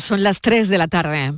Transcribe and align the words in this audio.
Son 0.00 0.22
las 0.22 0.40
3 0.40 0.68
de 0.70 0.78
la 0.78 0.88
tarde. 0.88 1.34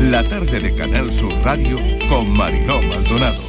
La 0.00 0.22
tarde 0.28 0.60
de 0.60 0.74
Canal 0.74 1.12
Sur 1.14 1.32
Radio 1.42 1.78
con 2.10 2.28
Mariló 2.30 2.82
Maldonado. 2.82 3.42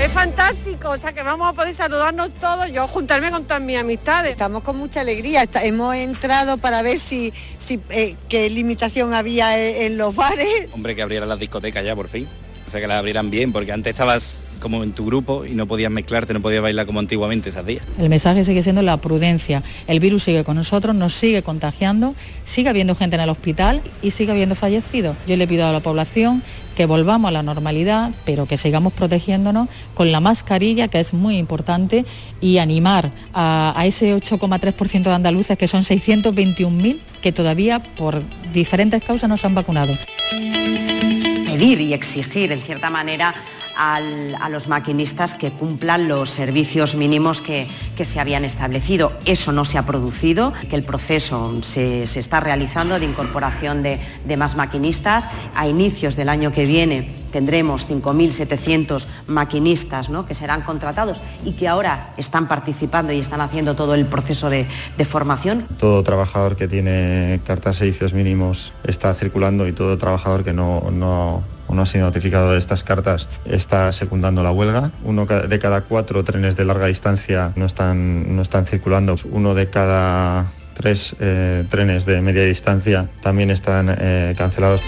Es 0.00 0.10
fantástico, 0.10 0.90
o 0.90 0.96
sea 0.96 1.12
que 1.12 1.22
vamos 1.22 1.48
a 1.48 1.52
poder 1.52 1.74
saludarnos 1.74 2.32
todos, 2.32 2.72
yo 2.72 2.88
juntarme 2.88 3.30
con 3.30 3.44
todas 3.44 3.60
mis 3.60 3.76
amistades. 3.76 4.32
Estamos 4.32 4.62
con 4.62 4.78
mucha 4.78 5.02
alegría, 5.02 5.46
hemos 5.62 5.94
entrado 5.94 6.56
para 6.56 6.80
ver 6.80 6.98
si, 6.98 7.32
si 7.58 7.78
eh, 7.90 8.16
qué 8.30 8.48
limitación 8.48 9.12
había 9.12 9.58
en, 9.58 9.92
en 9.92 9.98
los 9.98 10.16
bares. 10.16 10.68
Hombre, 10.72 10.96
que 10.96 11.02
abrieran 11.02 11.28
las 11.28 11.38
discotecas 11.38 11.84
ya 11.84 11.94
por 11.94 12.08
fin. 12.08 12.26
O 12.66 12.70
sea, 12.70 12.80
que 12.80 12.86
las 12.86 12.98
abrieran 12.98 13.30
bien, 13.30 13.52
porque 13.52 13.70
antes 13.70 13.92
estabas 13.92 14.38
como 14.64 14.82
en 14.82 14.92
tu 14.92 15.04
grupo 15.04 15.44
y 15.44 15.50
no 15.50 15.66
podías 15.66 15.90
mezclarte, 15.90 16.32
no 16.32 16.40
podías 16.40 16.62
bailar 16.62 16.86
como 16.86 16.98
antiguamente 16.98 17.50
esos 17.50 17.66
días. 17.66 17.84
El 17.98 18.08
mensaje 18.08 18.44
sigue 18.44 18.62
siendo 18.62 18.80
la 18.80 18.96
prudencia. 18.96 19.62
El 19.86 20.00
virus 20.00 20.22
sigue 20.22 20.42
con 20.42 20.56
nosotros, 20.56 20.96
nos 20.96 21.12
sigue 21.12 21.42
contagiando, 21.42 22.14
sigue 22.46 22.70
habiendo 22.70 22.94
gente 22.94 23.16
en 23.16 23.20
el 23.20 23.28
hospital 23.28 23.82
y 24.00 24.10
sigue 24.12 24.32
habiendo 24.32 24.54
fallecidos. 24.54 25.18
Yo 25.26 25.36
le 25.36 25.46
pido 25.46 25.66
a 25.66 25.72
la 25.72 25.80
población 25.80 26.42
que 26.74 26.86
volvamos 26.86 27.28
a 27.28 27.32
la 27.32 27.42
normalidad, 27.42 28.12
pero 28.24 28.46
que 28.46 28.56
sigamos 28.56 28.94
protegiéndonos 28.94 29.68
con 29.92 30.10
la 30.10 30.20
mascarilla, 30.20 30.88
que 30.88 30.98
es 30.98 31.12
muy 31.12 31.36
importante, 31.36 32.06
y 32.40 32.56
animar 32.56 33.10
a, 33.34 33.74
a 33.76 33.84
ese 33.84 34.16
8,3% 34.16 35.02
de 35.02 35.12
andaluces, 35.12 35.58
que 35.58 35.68
son 35.68 35.82
621.000, 35.82 37.00
que 37.20 37.32
todavía 37.32 37.82
por 37.82 38.22
diferentes 38.54 39.04
causas 39.04 39.28
no 39.28 39.36
se 39.36 39.46
han 39.46 39.54
vacunado. 39.54 39.92
Pedir 40.30 41.82
y 41.82 41.92
exigir, 41.92 42.50
en 42.50 42.62
cierta 42.62 42.88
manera, 42.88 43.34
a 43.76 44.48
los 44.50 44.68
maquinistas 44.68 45.34
que 45.34 45.52
cumplan 45.52 46.08
los 46.08 46.30
servicios 46.30 46.94
mínimos 46.94 47.40
que, 47.40 47.66
que, 47.96 48.04
se 48.04 48.20
habían 48.20 48.44
establecido. 48.44 49.12
Eso 49.24 49.52
no 49.52 49.64
se 49.64 49.78
ha 49.78 49.86
producido, 49.86 50.52
que 50.68 50.76
el 50.76 50.84
proceso 50.84 51.62
se, 51.62 52.06
se 52.06 52.20
está 52.20 52.40
realizando 52.40 52.98
de 52.98 53.06
incorporación 53.06 53.82
de, 53.82 54.00
de 54.24 54.36
más 54.36 54.56
maquinistas. 54.56 55.28
A 55.54 55.68
inicios 55.68 56.16
del 56.16 56.28
año 56.28 56.52
que 56.52 56.66
viene 56.66 57.24
tendremos 57.34 57.88
5.700 57.88 59.06
maquinistas 59.26 60.08
¿no? 60.08 60.24
que 60.24 60.34
serán 60.34 60.62
contratados 60.62 61.18
y 61.44 61.54
que 61.54 61.66
ahora 61.66 62.10
están 62.16 62.46
participando 62.46 63.12
y 63.12 63.18
están 63.18 63.40
haciendo 63.40 63.74
todo 63.74 63.96
el 63.96 64.06
proceso 64.06 64.50
de, 64.50 64.68
de, 64.96 65.04
formación. 65.04 65.66
Todo 65.80 66.04
trabajador 66.04 66.54
que 66.54 66.68
tiene 66.68 67.40
cartas 67.44 67.74
de 67.74 67.86
servicios 67.86 68.14
mínimos 68.14 68.72
está 68.84 69.12
circulando 69.14 69.66
y 69.66 69.72
todo 69.72 69.98
trabajador 69.98 70.44
que 70.44 70.52
no 70.52 71.42
no 71.74 71.82
ha 71.82 71.86
sido 71.86 72.06
notificado 72.06 72.52
de 72.52 72.58
estas 72.58 72.84
cartas 72.84 73.28
está 73.44 73.92
secundando 73.92 74.42
la 74.42 74.52
huelga. 74.52 74.92
Uno 75.02 75.26
de 75.26 75.58
cada 75.58 75.82
cuatro 75.82 76.24
trenes 76.24 76.56
de 76.56 76.64
larga 76.64 76.86
distancia 76.86 77.52
no 77.56 77.66
están, 77.66 78.34
no 78.34 78.42
están 78.42 78.66
circulando. 78.66 79.16
Uno 79.30 79.54
de 79.54 79.68
cada 79.68 80.52
tres 80.74 81.14
eh, 81.20 81.64
trenes 81.68 82.04
de 82.04 82.20
media 82.20 82.44
distancia 82.44 83.08
también 83.22 83.50
están 83.50 83.94
eh, 83.98 84.34
cancelados. 84.36 84.80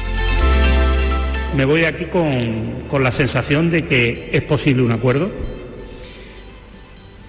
Me 1.56 1.64
voy 1.64 1.84
aquí 1.84 2.06
con, 2.06 2.82
con 2.88 3.02
la 3.02 3.12
sensación 3.12 3.70
de 3.70 3.84
que 3.84 4.30
es 4.32 4.42
posible 4.42 4.82
un 4.82 4.92
acuerdo, 4.92 5.30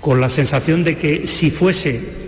con 0.01 0.19
la 0.19 0.29
sensación 0.29 0.83
de 0.83 0.97
que 0.97 1.27
si 1.27 1.51
fuese 1.51 2.26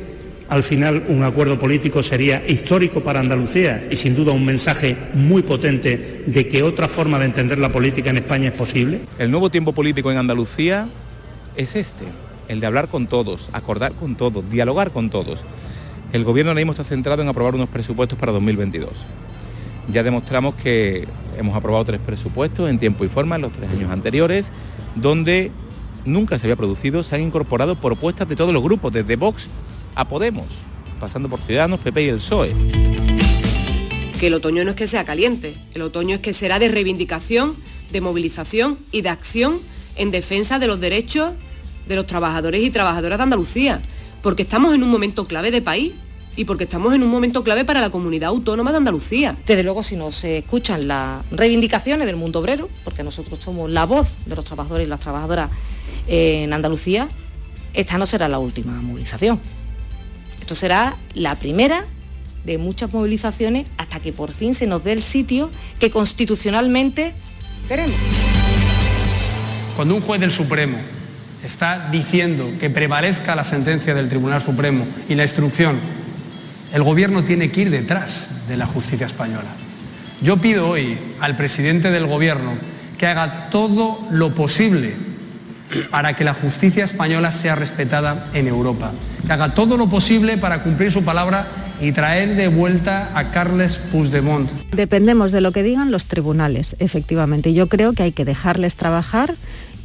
al 0.50 0.64
final 0.64 1.05
un 1.08 1.23
acuerdo 1.23 1.59
político 1.59 2.02
sería 2.02 2.44
histórico 2.47 3.02
para 3.02 3.19
Andalucía 3.19 3.88
y 3.89 3.95
sin 3.95 4.16
duda 4.16 4.33
un 4.33 4.45
mensaje 4.45 4.97
muy 5.14 5.44
potente 5.44 6.23
de 6.25 6.47
que 6.47 6.64
otra 6.64 6.88
forma 6.88 7.19
de 7.19 7.25
entender 7.25 7.59
la 7.59 7.72
política 7.72 8.09
en 8.09 8.17
España 8.17 8.50
es 8.50 8.55
posible. 8.55 9.02
El 9.20 9.30
nuevo 9.30 9.52
tiempo 9.52 9.73
político 9.73 10.11
en 10.11 10.17
Andalucía 10.17 10.89
es 11.55 11.75
este, 11.75 12.05
el 12.47 12.59
de 12.59 12.66
hablar 12.66 12.88
con 12.88 13.05
todos, 13.05 13.50
acordar 13.53 13.94
con 13.94 14.16
todos, 14.16 14.50
dialogar 14.50 14.92
con 14.92 15.11
todos. 15.11 15.39
El 16.14 16.23
gobierno 16.23 16.50
ahora 16.50 16.59
mismo 16.59 16.72
está 16.72 16.83
centrado 16.83 17.22
en 17.22 17.27
aprobar 17.27 17.53
unos 17.53 17.70
presupuestos 17.70 18.17
para 18.17 18.31
2022. 18.31 18.89
Ya 19.92 20.02
demostramos 20.02 20.55
que 20.55 21.08
hemos 21.38 21.55
aprobado 21.55 21.86
tres 21.86 22.00
presupuestos 22.03 22.70
en 22.70 22.80
tiempo 22.80 23.05
y 23.05 23.08
forma 23.08 23.36
en 23.36 23.43
los 23.43 23.52
tres 23.52 23.70
años 23.70 23.92
anteriores, 23.92 24.48
donde 24.95 25.52
nunca 26.05 26.39
se 26.39 26.48
había 26.48 26.55
producido, 26.55 27.04
se 27.04 27.15
han 27.15 27.21
incorporado 27.21 27.76
propuestas 27.76 28.27
de 28.27 28.36
todos 28.36 28.52
los 28.52 28.64
grupos, 28.64 28.92
desde 28.92 29.15
Vox 29.15 29.48
a 29.95 30.08
Podemos, 30.08 30.48
pasando 31.00 31.30
por 31.30 31.39
Ciudadanos, 31.39 31.80
PP 31.80 32.04
y 32.04 32.08
el 32.10 32.17
PSOE. 32.17 32.55
Que 34.20 34.27
el 34.27 34.33
otoño 34.33 34.64
no 34.64 34.72
es 34.72 34.76
que 34.76 34.88
sea 34.88 35.05
caliente, 35.05 35.55
el 35.73 35.82
otoño 35.82 36.16
es 36.16 36.22
que 36.22 36.33
será 36.33 36.60
de 36.60 36.67
reivindicación, 36.67 37.55
de 37.92 38.02
movilización 38.02 38.77
y 38.92 39.02
de 39.02 39.10
acción 39.10 39.60
en 39.95 40.11
defensa 40.11 40.60
de 40.60 40.67
los 40.67 40.80
derechos 40.80 41.32
de 41.88 41.95
los 41.95 42.05
trabajadores 42.05 42.64
y 42.64 42.70
trabajadoras 42.70 43.17
de 43.17 43.23
Andalucía, 43.23 43.82
porque 44.22 44.44
estamos 44.44 44.76
en 44.76 44.83
un 44.83 44.89
momento 44.89 45.26
clave 45.26 45.52
de 45.52 45.61
país 45.61 45.94
y 46.36 46.45
porque 46.45 46.66
estamos 46.66 46.94
en 46.94 47.04
un 47.04 47.10
momento 47.10 47.44
clave 47.44 47.66
para 47.66 47.82
la 47.82 47.89
comunidad 47.89 48.30
autónoma 48.30 48.71
de 48.71 48.77
Andalucía. 48.77 49.36
Desde 49.45 49.64
luego, 49.64 49.83
si 49.83 49.95
no 49.95 50.11
se 50.11 50.38
escuchan 50.38 50.88
las 50.88 51.30
reivindicaciones 51.32 52.06
del 52.06 52.16
mundo 52.16 52.39
obrero, 52.39 52.70
porque 52.83 53.04
nosotros 53.04 53.39
somos 53.39 53.70
la 53.70 53.86
voz 53.86 54.08
de 54.26 54.36
los 54.36 54.45
trabajadores 54.45 54.88
y 54.88 54.89
las 54.89 55.00
trabajadoras 55.00 55.50
en 56.08 56.54
Andalucía, 56.54 57.10
esta 57.73 57.98
no 57.98 58.06
será 58.06 58.30
la 58.30 58.39
última 58.39 58.73
movilización. 58.82 59.39
Esto 60.49 60.61
será 60.61 60.98
la 61.14 61.36
primera 61.36 61.86
de 62.43 62.58
muchas 62.58 62.92
movilizaciones 62.92 63.67
hasta 63.77 63.99
que 63.99 64.11
por 64.11 64.32
fin 64.32 64.55
se 64.55 64.65
nos 64.65 64.83
dé 64.83 64.93
el 64.93 65.04
sitio 65.04 65.52
que 65.80 65.92
constitucionalmente 65.92 67.14
queremos. 67.67 67.95
Cuando 69.76 69.93
un 69.93 70.02
juez 70.02 70.20
del 70.20 70.32
Supremo 70.32 70.80
está 71.45 71.89
diciendo 71.92 72.49
que 72.59 72.71
prevalezca 72.71 73.36
la 73.36 73.43
sentencia 73.43 73.93
del 73.93 74.09
Tribunal 74.09 74.42
Supremo 74.42 74.88
y 75.08 75.14
la 75.14 75.21
instrucción, 75.21 75.77
el 76.73 76.82
Gobierno 76.82 77.23
tiene 77.23 77.52
que 77.52 77.61
ir 77.61 77.70
detrás 77.70 78.30
de 78.48 78.58
la 78.58 78.65
justicia 78.65 79.05
española. 79.05 79.49
Yo 80.23 80.38
pido 80.38 80.67
hoy 80.67 80.98
al 81.20 81.36
presidente 81.36 81.92
del 81.92 82.08
Gobierno 82.08 82.54
que 82.98 83.05
haga 83.05 83.52
todo 83.52 83.99
lo 84.09 84.33
posible 84.33 84.95
para 85.92 86.15
que 86.15 86.23
la 86.23 86.33
justicia 86.33 86.83
española 86.83 87.32
sea 87.32 87.54
respetada 87.54 88.32
en 88.33 88.48
Europa, 88.48 88.93
que 89.30 89.34
haga 89.34 89.54
todo 89.54 89.78
lo 89.78 89.88
posible 89.88 90.40
para 90.40 90.64
cumplir 90.64 90.92
su 90.92 91.04
palabra 91.04 91.45
y 91.80 91.92
traer 91.92 92.36
de 92.36 92.48
vuelta 92.48 93.12
a 93.14 93.30
Carles 93.30 93.78
Puigdemont. 93.78 94.50
Dependemos 94.72 95.32
de 95.32 95.40
lo 95.40 95.52
que 95.52 95.62
digan 95.62 95.92
los 95.92 96.08
tribunales, 96.08 96.76
efectivamente. 96.80 97.54
Yo 97.54 97.70
creo 97.70 97.94
que 97.94 98.02
hay 98.02 98.12
que 98.12 98.26
dejarles 98.26 98.76
trabajar 98.76 99.36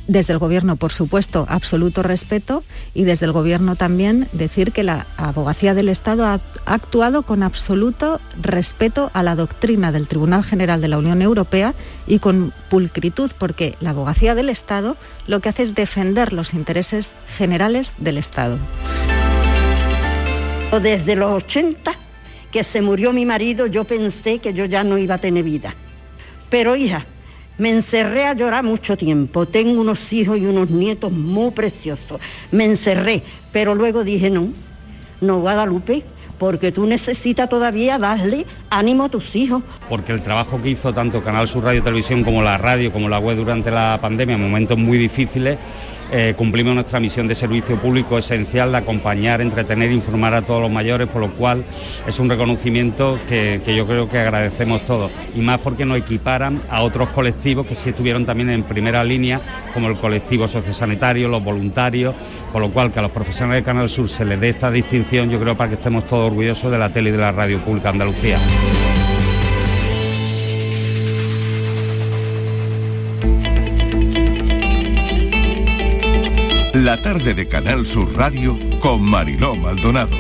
desde 0.09 0.33
el 0.33 0.39
Gobierno, 0.39 0.77
por 0.77 0.93
supuesto, 0.93 1.45
absoluto 1.51 2.03
respeto 2.03 2.65
y 2.95 3.05
desde 3.05 3.27
el 3.27 3.33
Gobierno 3.33 3.77
también 3.77 4.29
decir 4.33 4.73
que 4.73 4.83
la 4.83 5.07
Abogacía 5.19 5.75
del 5.75 5.91
Estado 5.91 6.25
ha 6.25 6.41
actuado 6.65 7.25
con 7.25 7.43
absoluto 7.43 8.23
respeto 8.41 9.11
a 9.13 9.23
la 9.23 9.37
doctrina 9.37 9.93
del 9.93 10.09
Tribunal 10.09 10.43
General 10.43 10.81
de 10.81 10.89
la 10.89 10.97
Unión 10.97 11.21
Europea 11.21 11.75
y 12.07 12.19
con 12.19 12.55
pulcritud, 12.71 13.31
porque 13.37 13.77
la 13.81 13.91
Abogacía 13.91 14.35
del 14.35 14.49
Estado 14.49 14.97
lo 15.27 15.41
que 15.41 15.51
hace 15.51 15.65
es 15.65 15.75
defender 15.75 16.33
los 16.33 16.55
intereses 16.55 17.13
generales 17.29 17.93
del 17.99 18.17
Estado. 18.17 18.57
Desde 20.81 21.17
los 21.17 21.45
80, 21.45 21.95
que 22.51 22.65
se 22.65 22.83
murió 22.83 23.13
mi 23.13 23.25
marido, 23.27 23.67
yo 23.67 23.85
pensé 23.85 24.39
que 24.39 24.53
yo 24.53 24.65
ya 24.65 24.85
no 24.85 24.99
iba 24.99 25.17
a 25.17 25.19
tener 25.19 25.45
vida. 25.45 25.75
Pero 26.51 26.77
hija, 26.77 27.07
me 27.59 27.71
encerré 27.71 28.27
a 28.27 28.35
llorar 28.35 28.65
mucho 28.65 28.97
tiempo. 28.97 29.47
Tengo 29.47 29.81
unos 29.81 30.13
hijos 30.13 30.39
y 30.39 30.47
unos 30.47 30.71
nietos 30.71 31.13
muy 31.13 31.51
preciosos. 31.53 32.21
Me 32.51 32.65
encerré, 32.65 33.23
pero 33.53 33.75
luego 33.75 34.05
dije, 34.05 34.31
no, 34.31 34.49
no, 35.21 35.41
Guadalupe, 35.41 36.03
porque 36.39 36.73
tú 36.73 36.87
necesitas 36.87 37.49
todavía 37.49 37.99
darle 37.99 38.45
ánimo 38.71 39.05
a 39.05 39.09
tus 39.09 39.35
hijos. 39.37 39.63
Porque 39.89 40.13
el 40.13 40.23
trabajo 40.23 40.61
que 40.61 40.71
hizo 40.71 40.93
tanto 40.93 41.23
Canal 41.23 41.49
Sur 41.49 41.65
Radio 41.65 41.83
Televisión 41.83 42.25
como 42.25 42.43
la 42.43 42.59
radio, 42.59 42.93
como 42.93 43.09
la 43.09 43.19
web 43.19 43.37
durante 43.37 43.71
la 43.71 43.99
pandemia, 44.01 44.35
en 44.35 44.43
momentos 44.43 44.77
muy 44.77 44.99
difíciles, 44.99 45.59
eh, 46.17 46.33
cumplimos 46.37 46.77
nuestra 46.77 47.01
misión 47.01 47.27
de 47.27 47.35
servicio 47.35 47.75
público 47.75 48.17
esencial 48.17 48.71
de 48.71 48.79
acompañar, 48.79 49.41
entretener 49.41 49.91
e 49.91 49.95
informar 49.95 50.33
a 50.33 50.43
todos 50.43 50.63
los 50.63 50.71
mayores, 50.71 51.09
por 51.09 51.21
lo 51.21 51.31
cual 51.33 51.65
es 52.07 52.21
un 52.21 52.31
reconocimiento 52.31 53.19
que, 53.29 53.61
yo 53.77 53.85
creo 53.85 54.09
que 54.09 54.19
agradecemos 54.19 54.87
todos. 54.87 55.11
Y 55.35 55.41
más 55.41 55.59
porque 55.59 55.85
nos 55.85 55.99
equiparan 55.99 56.61
a 56.71 56.83
otros 56.83 57.09
colectivos 57.09 57.67
que 57.67 57.75
sí 57.75 57.89
estuvieron 57.89 58.25
también 58.27 58.51
en 58.51 58.63
primera 58.63 59.03
línea, 59.03 59.41
como 59.75 59.89
el 59.89 59.97
colectivo 59.97 60.47
sociosanitario, 60.47 61.29
los 61.29 61.43
voluntarios, 61.43 62.15
por 62.53 62.63
lo 62.63 62.71
cual 62.71 62.93
que 62.93 63.01
a 63.01 63.03
los 63.03 63.11
profesionales 63.11 63.63
de 63.63 63.67
Canal 63.67 63.91
Sur 63.91 64.09
se 64.09 64.25
les 64.25 64.39
dé 64.39 64.51
esta 64.51 64.71
distinción, 64.71 65.31
yo 65.31 65.41
creo 65.41 65.57
para 65.57 65.71
que 65.71 65.75
estemos 65.75 66.07
todos 66.07 66.29
orgullosos 66.29 66.71
de 66.71 66.79
la 66.79 66.91
tele 66.91 67.09
y 67.09 67.13
de 67.13 67.19
la 67.19 67.33
radio 67.33 67.59
pública 67.59 67.89
Andalucía. 67.89 68.39
La 76.85 77.01
tarde 77.01 77.33
de 77.33 77.49
Canal 77.49 77.87
Sur 77.87 78.15
Radio 78.15 78.59
con 78.79 79.01
Mariló 79.01 79.57
Maldonado. 79.57 80.15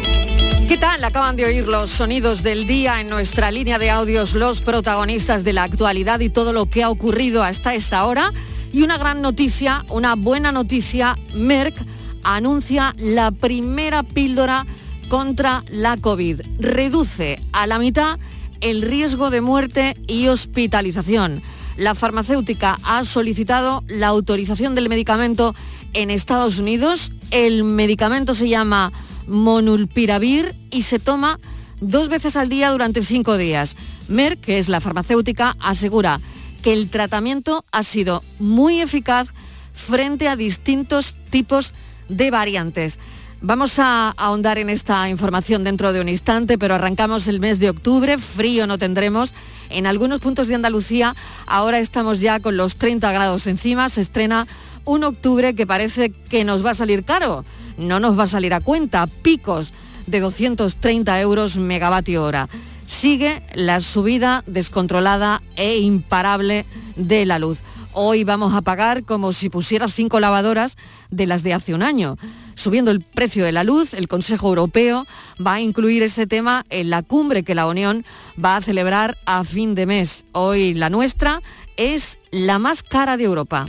¿Qué 0.66 0.78
tal? 0.78 1.04
Acaban 1.04 1.36
de 1.36 1.44
oír 1.44 1.68
los 1.68 1.90
sonidos 1.90 2.42
del 2.42 2.66
día 2.66 3.02
en 3.02 3.10
nuestra 3.10 3.50
línea 3.50 3.78
de 3.78 3.90
audios, 3.90 4.32
los 4.32 4.62
protagonistas 4.62 5.44
de 5.44 5.52
la 5.52 5.64
actualidad 5.64 6.20
y 6.20 6.30
todo 6.30 6.54
lo 6.54 6.70
que 6.70 6.82
ha 6.82 6.88
ocurrido 6.88 7.42
hasta 7.42 7.74
esta 7.74 8.06
hora. 8.06 8.32
Y 8.72 8.82
una 8.82 8.96
gran 8.96 9.20
noticia, 9.20 9.84
una 9.90 10.14
buena 10.14 10.52
noticia, 10.52 11.18
Merck 11.34 11.76
anuncia 12.22 12.94
la 12.96 13.30
primera 13.30 14.02
píldora 14.02 14.64
contra 15.10 15.64
la 15.68 15.98
COVID. 15.98 16.40
Reduce 16.60 17.42
a 17.52 17.66
la 17.66 17.78
mitad 17.78 18.18
el 18.62 18.80
riesgo 18.80 19.28
de 19.28 19.42
muerte 19.42 19.98
y 20.06 20.28
hospitalización. 20.28 21.42
La 21.76 21.94
farmacéutica 21.94 22.78
ha 22.84 23.04
solicitado 23.04 23.84
la 23.86 24.06
autorización 24.06 24.74
del 24.74 24.88
medicamento 24.88 25.54
en 25.94 26.10
Estados 26.10 26.58
Unidos. 26.58 27.12
El 27.30 27.64
medicamento 27.64 28.34
se 28.34 28.48
llama 28.48 28.92
Monulpiravir 29.26 30.54
y 30.70 30.82
se 30.82 30.98
toma 30.98 31.40
dos 31.80 32.08
veces 32.08 32.36
al 32.36 32.48
día 32.48 32.70
durante 32.70 33.02
cinco 33.02 33.36
días. 33.36 33.76
Merck, 34.08 34.40
que 34.40 34.58
es 34.58 34.68
la 34.68 34.80
farmacéutica, 34.80 35.56
asegura 35.60 36.20
que 36.62 36.72
el 36.72 36.90
tratamiento 36.90 37.64
ha 37.72 37.82
sido 37.82 38.22
muy 38.38 38.80
eficaz 38.80 39.28
frente 39.72 40.28
a 40.28 40.36
distintos 40.36 41.16
tipos 41.30 41.72
de 42.08 42.30
variantes. 42.30 42.98
Vamos 43.40 43.78
a 43.78 44.14
ahondar 44.16 44.58
en 44.58 44.70
esta 44.70 45.08
información 45.10 45.64
dentro 45.64 45.92
de 45.92 46.00
un 46.00 46.08
instante, 46.08 46.56
pero 46.56 46.74
arrancamos 46.74 47.28
el 47.28 47.40
mes 47.40 47.58
de 47.58 47.68
octubre, 47.68 48.16
frío 48.16 48.66
no 48.66 48.78
tendremos. 48.78 49.34
En 49.68 49.86
algunos 49.86 50.20
puntos 50.20 50.48
de 50.48 50.54
Andalucía 50.54 51.14
ahora 51.46 51.78
estamos 51.78 52.20
ya 52.20 52.40
con 52.40 52.56
los 52.56 52.76
30 52.76 53.12
grados 53.12 53.46
encima, 53.46 53.90
se 53.90 54.00
estrena 54.00 54.46
un 54.84 55.04
octubre 55.04 55.54
que 55.54 55.66
parece 55.66 56.10
que 56.10 56.44
nos 56.44 56.64
va 56.64 56.70
a 56.70 56.74
salir 56.74 57.04
caro, 57.04 57.44
no 57.78 58.00
nos 58.00 58.18
va 58.18 58.24
a 58.24 58.28
salir 58.28 58.54
a 58.54 58.60
cuenta, 58.60 59.06
picos 59.06 59.72
de 60.06 60.20
230 60.20 61.20
euros 61.20 61.56
megavatio 61.56 62.22
hora. 62.22 62.48
Sigue 62.86 63.42
la 63.54 63.80
subida 63.80 64.44
descontrolada 64.46 65.42
e 65.56 65.78
imparable 65.78 66.66
de 66.96 67.24
la 67.24 67.38
luz. 67.38 67.58
Hoy 67.92 68.24
vamos 68.24 68.54
a 68.54 68.62
pagar 68.62 69.04
como 69.04 69.32
si 69.32 69.48
pusiera 69.48 69.88
cinco 69.88 70.20
lavadoras 70.20 70.76
de 71.10 71.26
las 71.26 71.42
de 71.42 71.54
hace 71.54 71.74
un 71.74 71.82
año. 71.82 72.16
Subiendo 72.56 72.90
el 72.90 73.00
precio 73.00 73.44
de 73.44 73.52
la 73.52 73.64
luz, 73.64 73.94
el 73.94 74.08
Consejo 74.08 74.48
Europeo 74.48 75.06
va 75.44 75.54
a 75.54 75.60
incluir 75.60 76.02
este 76.02 76.26
tema 76.26 76.64
en 76.70 76.90
la 76.90 77.02
cumbre 77.02 77.42
que 77.42 77.54
la 77.54 77.66
Unión 77.66 78.04
va 78.42 78.56
a 78.56 78.60
celebrar 78.60 79.16
a 79.26 79.44
fin 79.44 79.74
de 79.74 79.86
mes. 79.86 80.24
Hoy 80.32 80.74
la 80.74 80.90
nuestra 80.90 81.40
es 81.76 82.18
la 82.30 82.58
más 82.58 82.82
cara 82.82 83.16
de 83.16 83.24
Europa. 83.24 83.66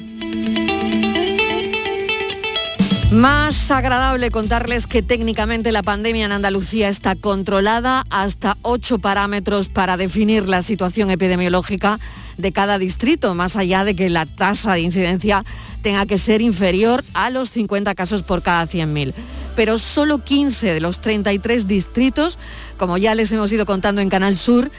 Más 3.16 3.72
agradable 3.72 4.30
contarles 4.30 4.88
que 4.88 5.02
técnicamente 5.02 5.72
la 5.72 5.84
pandemia 5.84 6.26
en 6.26 6.34
Andalucía 6.34 6.90
está 6.90 7.16
controlada 7.16 8.04
hasta 8.10 8.58
ocho 8.62 9.00
parámetros 9.00 9.70
para 9.70 9.96
definir 9.96 10.50
la 10.50 10.62
situación 10.62 11.10
epidemiológica 11.10 11.98
de 12.36 12.52
cada 12.52 12.78
distrito, 12.78 13.34
más 13.34 13.56
allá 13.56 13.86
de 13.86 13.96
que 13.96 14.10
la 14.10 14.26
tasa 14.26 14.74
de 14.74 14.82
incidencia 14.82 15.46
tenga 15.82 16.06
que 16.06 16.18
ser 16.18 16.42
inferior 16.42 17.06
a 17.14 17.30
los 17.30 17.52
50 17.52 17.96
casos 17.96 18.22
por 18.22 18.42
cada 18.42 18.68
100.000. 18.68 19.14
Pero 19.56 19.80
solo 19.80 20.22
15 20.22 20.74
de 20.74 20.82
los 20.82 21.00
33 21.00 21.70
distritos, 21.70 22.38
como 22.76 22.98
ya 22.98 23.16
les 23.16 23.32
hemos 23.32 23.50
ido 23.50 23.66
contando 23.66 24.02
en 24.02 24.10
Canal 24.10 24.38
Sur, 24.38 24.70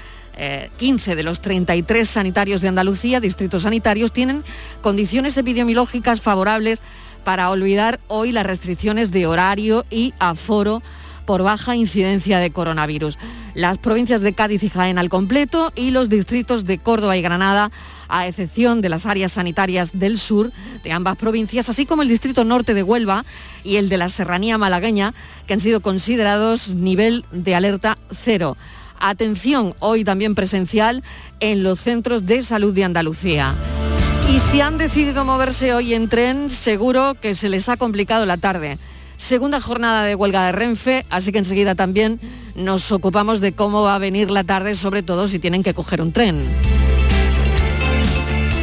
15 0.77 1.13
eh, 1.13 1.17
de 1.17 1.23
los 1.23 1.41
33 1.41 2.07
sanitarios 2.07 2.61
de 2.61 2.69
Andalucía, 2.69 3.19
distritos 3.19 3.63
sanitarios, 3.63 4.13
tienen 4.13 4.45
condiciones 4.83 5.39
epidemiológicas 5.39 6.21
favorables 6.21 6.83
para 7.27 7.51
olvidar 7.51 7.99
hoy 8.07 8.31
las 8.31 8.47
restricciones 8.47 9.11
de 9.11 9.27
horario 9.27 9.85
y 9.91 10.15
aforo 10.21 10.81
por 11.25 11.43
baja 11.43 11.75
incidencia 11.75 12.39
de 12.39 12.53
coronavirus. 12.53 13.19
Las 13.53 13.79
provincias 13.79 14.21
de 14.21 14.33
Cádiz 14.33 14.63
y 14.63 14.69
Jaén 14.69 14.97
al 14.97 15.09
completo 15.09 15.73
y 15.75 15.91
los 15.91 16.09
distritos 16.09 16.67
de 16.67 16.79
Córdoba 16.79 17.17
y 17.17 17.23
Granada, 17.23 17.73
a 18.07 18.29
excepción 18.29 18.81
de 18.81 18.91
las 18.91 19.07
áreas 19.07 19.33
sanitarias 19.33 19.91
del 19.99 20.19
sur 20.19 20.53
de 20.85 20.93
ambas 20.93 21.17
provincias, 21.17 21.69
así 21.69 21.85
como 21.85 22.03
el 22.03 22.09
distrito 22.09 22.45
norte 22.45 22.75
de 22.75 22.85
Huelva 22.85 23.25
y 23.65 23.75
el 23.75 23.89
de 23.89 23.97
la 23.97 24.09
Serranía 24.09 24.57
malagueña, 24.57 25.13
que 25.49 25.55
han 25.55 25.61
sido 25.61 25.81
considerados 25.81 26.77
nivel 26.77 27.25
de 27.33 27.57
alerta 27.57 27.99
cero. 28.13 28.57
Atención, 29.01 29.75
hoy 29.81 30.05
también 30.05 30.37
presencial 30.37 31.03
en 31.41 31.65
los 31.65 31.81
centros 31.81 32.25
de 32.25 32.43
salud 32.43 32.73
de 32.73 32.85
Andalucía. 32.85 33.53
Y 34.29 34.41
si 34.41 34.61
han 34.61 34.79
decidido 34.79 35.25
moverse 35.25 35.73
hoy 35.73 35.95
en 35.95 36.09
tren, 36.09 36.51
seguro 36.51 37.15
que 37.15 37.35
se 37.35 37.49
les 37.49 37.69
ha 37.69 37.77
complicado 37.77 38.27
la 38.27 38.37
tarde 38.37 38.79
segunda 39.19 39.61
jornada 39.61 40.05
de 40.05 40.15
huelga 40.15 40.47
de 40.47 40.53
Renfe, 40.53 41.07
así 41.11 41.33
que 41.33 41.39
enseguida 41.39 41.75
también 41.75 42.21
nos 42.55 42.93
ocupamos 42.93 43.41
de 43.41 43.53
cómo 43.53 43.83
va 43.83 43.95
a 43.95 43.99
venir 43.99 44.31
la 44.31 44.45
tarde, 44.45 44.75
sobre 44.75 45.03
todo 45.03 45.29
si 45.29 45.39
tienen 45.39 45.63
que 45.63 45.75
coger 45.75 46.01
un 46.01 46.13
tren. 46.13 46.45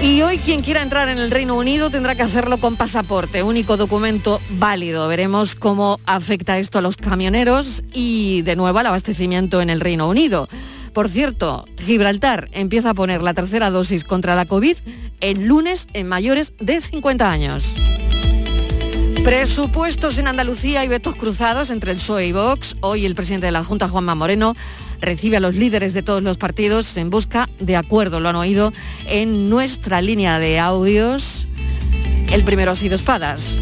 Y 0.01 0.21
hoy 0.21 0.37
quien 0.37 0.61
quiera 0.61 0.81
entrar 0.81 1.07
en 1.07 1.17
el 1.17 1.31
Reino 1.31 1.55
Unido 1.55 1.89
tendrá 1.89 2.15
que 2.15 2.23
hacerlo 2.23 2.57
con 2.57 2.75
pasaporte, 2.75 3.41
único 3.41 3.77
documento 3.77 4.41
válido. 4.49 5.07
Veremos 5.07 5.55
cómo 5.55 5.99
afecta 6.05 6.57
esto 6.57 6.79
a 6.79 6.81
los 6.81 6.97
camioneros 6.97 7.83
y 7.93 8.41
de 8.41 8.57
nuevo 8.57 8.79
al 8.79 8.87
abastecimiento 8.87 9.61
en 9.61 9.69
el 9.69 9.79
Reino 9.79 10.09
Unido. 10.09 10.49
Por 10.93 11.09
cierto, 11.09 11.65
Gibraltar 11.79 12.49
empieza 12.51 12.91
a 12.91 12.93
poner 12.93 13.23
la 13.23 13.33
tercera 13.33 13.71
dosis 13.71 14.03
contra 14.03 14.35
la 14.35 14.45
COVID 14.45 14.77
el 15.21 15.45
lunes 15.45 15.87
en 15.93 16.07
mayores 16.07 16.53
de 16.59 16.81
50 16.81 17.31
años. 17.31 17.73
Presupuestos 19.23 20.19
en 20.19 20.27
Andalucía 20.27 20.83
y 20.85 20.89
vetos 20.89 21.15
cruzados 21.15 21.71
entre 21.71 21.91
el 21.91 21.97
PSOE 21.97 22.27
y 22.27 22.31
Vox. 22.33 22.75
Hoy 22.81 23.05
el 23.05 23.15
presidente 23.15 23.47
de 23.47 23.53
la 23.53 23.63
Junta, 23.63 23.87
Juanma 23.87 24.13
Moreno, 24.15 24.53
recibe 25.01 25.37
a 25.37 25.39
los 25.39 25.55
líderes 25.55 25.93
de 25.93 26.03
todos 26.03 26.21
los 26.21 26.37
partidos 26.37 26.95
en 26.97 27.09
busca 27.09 27.49
de 27.57 27.75
acuerdo. 27.75 28.19
Lo 28.19 28.29
han 28.29 28.35
oído 28.35 28.71
en 29.07 29.49
nuestra 29.49 30.01
línea 30.01 30.37
de 30.39 30.59
audios. 30.59 31.47
El 32.31 32.43
primero 32.43 32.71
ha 32.71 32.75
sido 32.75 32.95
Espadas. 32.95 33.59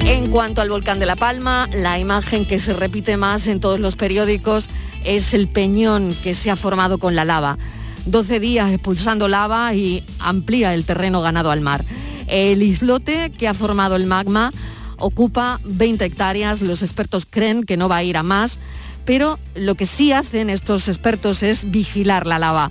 En 0.00 0.30
cuanto 0.30 0.60
al 0.60 0.70
volcán 0.70 0.98
de 0.98 1.06
La 1.06 1.16
Palma, 1.16 1.68
la 1.72 1.98
imagen 1.98 2.46
que 2.46 2.60
se 2.60 2.74
repite 2.74 3.16
más 3.16 3.46
en 3.46 3.60
todos 3.60 3.80
los 3.80 3.96
periódicos 3.96 4.68
es 5.04 5.34
el 5.34 5.48
peñón 5.48 6.14
que 6.22 6.34
se 6.34 6.50
ha 6.50 6.56
formado 6.56 6.98
con 6.98 7.14
la 7.14 7.24
lava. 7.24 7.58
12 8.06 8.40
días 8.40 8.72
expulsando 8.72 9.28
lava 9.28 9.74
y 9.74 10.02
amplía 10.18 10.74
el 10.74 10.86
terreno 10.86 11.20
ganado 11.20 11.50
al 11.50 11.60
mar. 11.60 11.84
El 12.26 12.62
islote 12.62 13.30
que 13.30 13.48
ha 13.48 13.54
formado 13.54 13.96
el 13.96 14.06
magma 14.06 14.52
ocupa 14.98 15.60
20 15.64 16.04
hectáreas, 16.04 16.60
los 16.60 16.82
expertos 16.82 17.26
creen 17.28 17.64
que 17.64 17.76
no 17.76 17.88
va 17.88 17.96
a 17.96 18.02
ir 18.02 18.16
a 18.16 18.22
más, 18.22 18.58
pero 19.04 19.38
lo 19.54 19.74
que 19.74 19.86
sí 19.86 20.12
hacen 20.12 20.50
estos 20.50 20.88
expertos 20.88 21.42
es 21.42 21.70
vigilar 21.70 22.26
la 22.26 22.38
lava. 22.38 22.70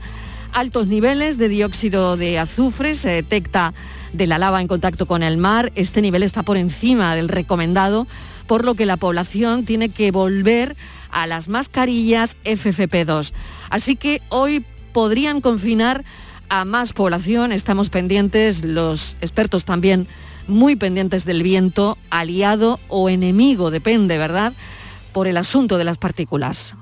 Altos 0.54 0.88
niveles 0.88 1.38
de 1.38 1.50
dióxido 1.50 2.18
de 2.18 2.40
azufre 2.40 2.96
se 2.96 3.10
detecta 3.10 3.74
de 4.14 4.28
la 4.28 4.38
lava 4.38 4.62
en 4.62 4.68
contacto 4.68 5.06
con 5.06 5.24
el 5.24 5.38
mar, 5.38 5.72
este 5.76 6.02
nivel 6.02 6.24
está 6.24 6.44
por 6.44 6.58
encima 6.58 7.16
del 7.16 7.30
recomendado, 7.30 8.08
por 8.48 8.66
lo 8.66 8.76
que 8.76 8.86
la 8.86 8.98
población 8.98 9.66
tiene 9.66 9.90
que 9.90 10.12
volver 10.12 10.76
las 11.28 11.50
mascarillas 11.50 12.38
FFP2. 12.44 13.34
Así 13.70 13.96
que 13.96 14.22
hoy 14.30 14.66
podrían 14.94 15.42
confinar 15.42 16.04
a 16.50 16.66
más 16.66 16.94
población, 16.94 17.52
estamos 17.52 17.90
pendientes, 17.90 18.64
los 18.64 19.16
expertos 19.22 19.66
también 19.66 20.08
muy 20.48 20.76
pendientes 20.76 21.26
del 21.26 21.44
viento, 21.44 21.98
aliado 22.10 22.80
o 22.88 23.10
enemigo, 23.10 23.70
depende, 23.70 24.18
¿verdad?, 24.18 24.54
por 25.12 25.28
el 25.28 25.38
asunto 25.38 25.78
de 25.78 25.84
las 25.84 25.98
partículas. 25.98 26.76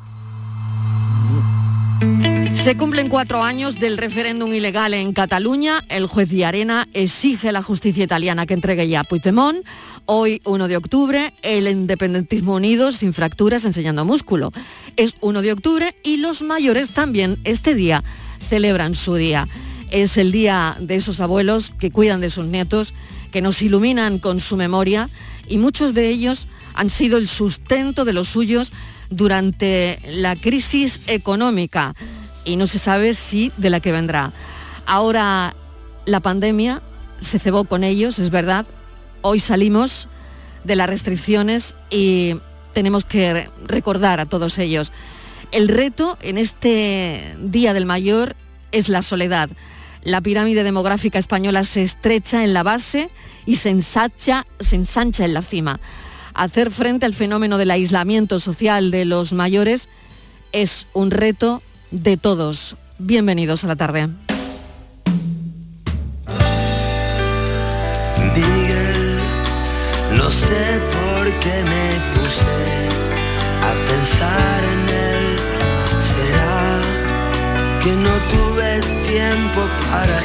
Se 2.66 2.76
cumplen 2.76 3.10
cuatro 3.10 3.44
años 3.44 3.80
del 3.80 3.98
referéndum 3.98 4.52
ilegal 4.52 4.96
en 4.96 5.14
Cataluña. 5.14 5.84
El 5.88 6.08
juez 6.08 6.30
de 6.30 6.46
Arena 6.46 6.88
exige 6.94 7.50
a 7.50 7.52
la 7.52 7.62
justicia 7.62 8.04
italiana 8.04 8.48
que 8.48 8.56
entregue 8.56 8.88
ya 8.88 9.02
a 9.02 9.04
Puigdemont. 9.04 9.64
Hoy, 10.06 10.42
1 10.46 10.68
de 10.68 10.78
octubre, 10.78 11.34
el 11.44 11.68
independentismo 11.68 12.56
unido 12.56 12.92
sin 12.92 13.14
fracturas 13.14 13.66
enseñando 13.66 14.04
músculo. 14.04 14.52
Es 14.98 15.16
1 15.22 15.44
de 15.44 15.52
octubre 15.52 15.96
y 16.04 16.18
los 16.18 16.42
mayores 16.42 16.90
también 16.90 17.40
este 17.44 17.76
día 17.76 18.04
celebran 18.40 18.96
su 18.96 19.14
día. 19.14 19.48
Es 19.92 20.18
el 20.18 20.32
día 20.32 20.76
de 20.80 20.96
esos 20.96 21.20
abuelos 21.20 21.72
que 21.78 21.92
cuidan 21.92 22.20
de 22.20 22.32
sus 22.32 22.48
nietos 22.48 22.96
que 23.32 23.42
nos 23.42 23.62
iluminan 23.62 24.18
con 24.18 24.42
su 24.42 24.58
memoria 24.58 25.10
y 25.48 25.60
muchos 25.60 25.94
de 25.94 26.10
ellos 26.10 26.48
han 26.74 26.90
sido 26.90 27.18
el 27.18 27.28
sustento 27.28 28.06
de 28.06 28.14
los 28.14 28.30
suyos 28.30 28.72
durante 29.10 30.00
la 30.08 30.36
crisis 30.36 31.02
económica 31.08 31.94
y 32.44 32.56
no 32.56 32.68
se 32.68 32.80
sabe 32.80 33.14
si 33.14 33.52
de 33.58 33.70
la 33.70 33.80
que 33.80 33.92
vendrá. 33.92 34.32
Ahora 34.86 35.56
la 36.06 36.20
pandemia 36.20 36.82
se 37.22 37.40
cebó 37.40 37.66
con 37.66 37.84
ellos, 37.84 38.20
es 38.20 38.30
verdad. 38.30 38.66
Hoy 39.22 39.40
salimos 39.40 40.08
de 40.64 40.76
las 40.76 40.90
restricciones 40.90 41.76
y 41.90 42.36
tenemos 42.74 43.06
que 43.06 43.50
recordar 43.66 44.20
a 44.20 44.26
todos 44.26 44.58
ellos. 44.60 44.92
El 45.52 45.68
reto 45.68 46.18
en 46.22 46.38
este 46.38 47.36
Día 47.40 47.74
del 47.74 47.86
Mayor 47.86 48.36
es 48.72 48.90
la 48.90 49.02
soledad. 49.02 49.50
La 50.04 50.22
pirámide 50.22 50.64
demográfica 50.64 51.18
española 51.18 51.64
se 51.64 51.82
estrecha 51.82 52.44
en 52.44 52.54
la 52.54 52.62
base 52.62 53.10
y 53.46 53.56
se 53.56 53.70
ensancha, 53.70 54.46
se 54.60 54.76
ensancha 54.76 55.26
en 55.26 55.34
la 55.34 55.42
cima. 55.42 55.80
Hacer 56.36 56.70
frente 56.70 57.06
al 57.06 57.14
fenómeno 57.14 57.58
del 57.58 57.72
aislamiento 57.72 58.42
social 58.42 58.92
de 58.92 59.06
los 59.06 59.32
mayores 59.32 59.88
es 60.52 60.88
un 60.94 61.10
reto 61.10 61.62
de 61.92 62.18
todos. 62.18 62.76
Bienvenidos 63.00 63.64
a 63.64 63.68
la 63.68 63.78
tarde. 63.78 64.08
Miguel, 68.36 69.20
no 70.18 70.30
sé 70.30 70.82
por 70.92 71.26
qué 71.40 71.64
me 71.72 71.88
puse 72.14 72.60
a 73.64 73.72
pensar 73.88 74.64
en 74.74 74.90
él. 74.90 75.40
Será 76.12 76.82
que 77.82 77.92
no 77.96 78.14
tuve 78.30 78.82
tiempo 79.08 79.62
para 79.90 80.20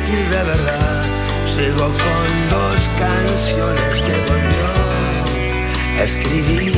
fértil 0.00 0.30
de 0.30 0.42
verdad, 0.44 1.04
llegó 1.56 1.86
con 1.86 2.48
dos 2.50 2.90
canciones 2.98 4.00
que 4.02 4.12
volvió 4.30 4.68
a 5.98 6.02
escribir 6.02 6.72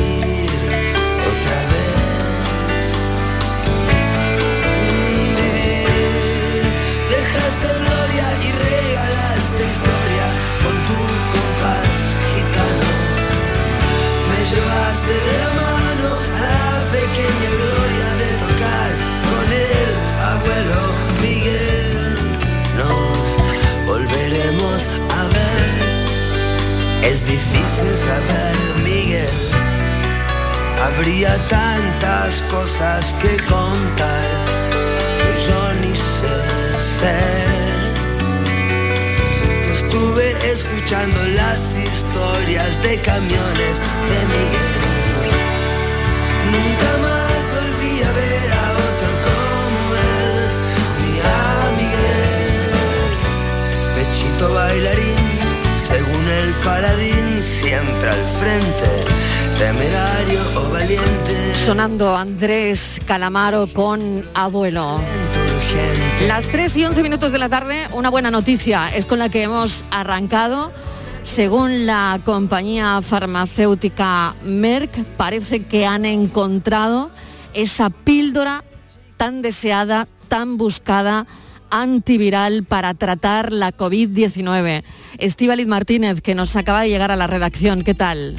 otra 1.31 1.59
vez. 1.71 2.83
Dejaste 7.09 7.67
gloria 7.83 8.27
y 8.41 8.51
regalaste 8.51 9.63
historia 9.71 10.27
con 10.63 10.75
tu 10.87 10.99
compás 11.33 11.99
gitano. 12.29 12.91
Me 14.29 14.39
llevaste 14.51 15.13
de 15.27 15.35
la 15.43 15.51
mano 15.61 16.09
a 16.37 16.45
la 16.45 16.91
pequeña 16.91 17.51
gloria 17.61 18.09
de 18.21 18.29
tocar 18.45 18.89
con 19.27 19.45
el 19.51 19.91
abuelo 20.31 20.81
Miguel. 21.21 21.62
A 24.73 25.23
ver. 25.35 25.83
Es 27.03 27.25
difícil 27.27 27.95
saber, 27.95 28.55
Miguel. 28.83 29.29
Habría 30.83 31.37
tantas 31.47 32.41
cosas 32.49 33.13
que 33.21 33.37
contar 33.45 34.29
que 35.19 35.31
yo 35.47 35.73
ni 35.81 35.93
sé 35.93 36.37
ser. 36.99 37.53
Estuve 39.75 40.31
escuchando 40.51 41.19
las 41.35 41.59
historias 41.75 42.81
de 42.81 42.99
camiones 42.99 43.77
de 44.09 44.19
Miguel. 44.31 44.73
Nunca 46.51 46.97
más 47.01 47.12
siempre 57.41 58.09
al 58.09 58.25
frente, 58.39 59.05
temerario 59.57 60.41
o 60.57 60.69
valiente. 60.69 61.55
Sonando 61.55 62.17
Andrés 62.17 62.99
Calamaro 63.05 63.67
con 63.67 64.21
Abuelo. 64.33 64.99
Las 66.27 66.45
3 66.47 66.75
y 66.75 66.85
11 66.85 67.01
minutos 67.01 67.31
de 67.31 67.39
la 67.39 67.47
tarde, 67.47 67.87
una 67.93 68.09
buena 68.09 68.31
noticia 68.31 68.93
es 68.93 69.05
con 69.05 69.19
la 69.19 69.29
que 69.29 69.43
hemos 69.43 69.85
arrancado. 69.91 70.73
Según 71.23 71.85
la 71.85 72.19
compañía 72.25 73.01
farmacéutica 73.01 74.35
Merck, 74.43 75.05
parece 75.15 75.63
que 75.63 75.85
han 75.85 76.03
encontrado 76.03 77.09
esa 77.53 77.91
píldora 77.91 78.65
tan 79.15 79.41
deseada, 79.41 80.09
tan 80.27 80.57
buscada, 80.57 81.27
antiviral 81.69 82.65
para 82.65 82.93
tratar 82.93 83.53
la 83.53 83.71
COVID-19. 83.71 84.83
Estíbaliz 85.17 85.67
Martínez, 85.67 86.21
que 86.21 86.35
nos 86.35 86.55
acaba 86.55 86.81
de 86.81 86.89
llegar 86.89 87.11
a 87.11 87.15
la 87.15 87.27
redacción, 87.27 87.83
¿qué 87.83 87.93
tal? 87.93 88.35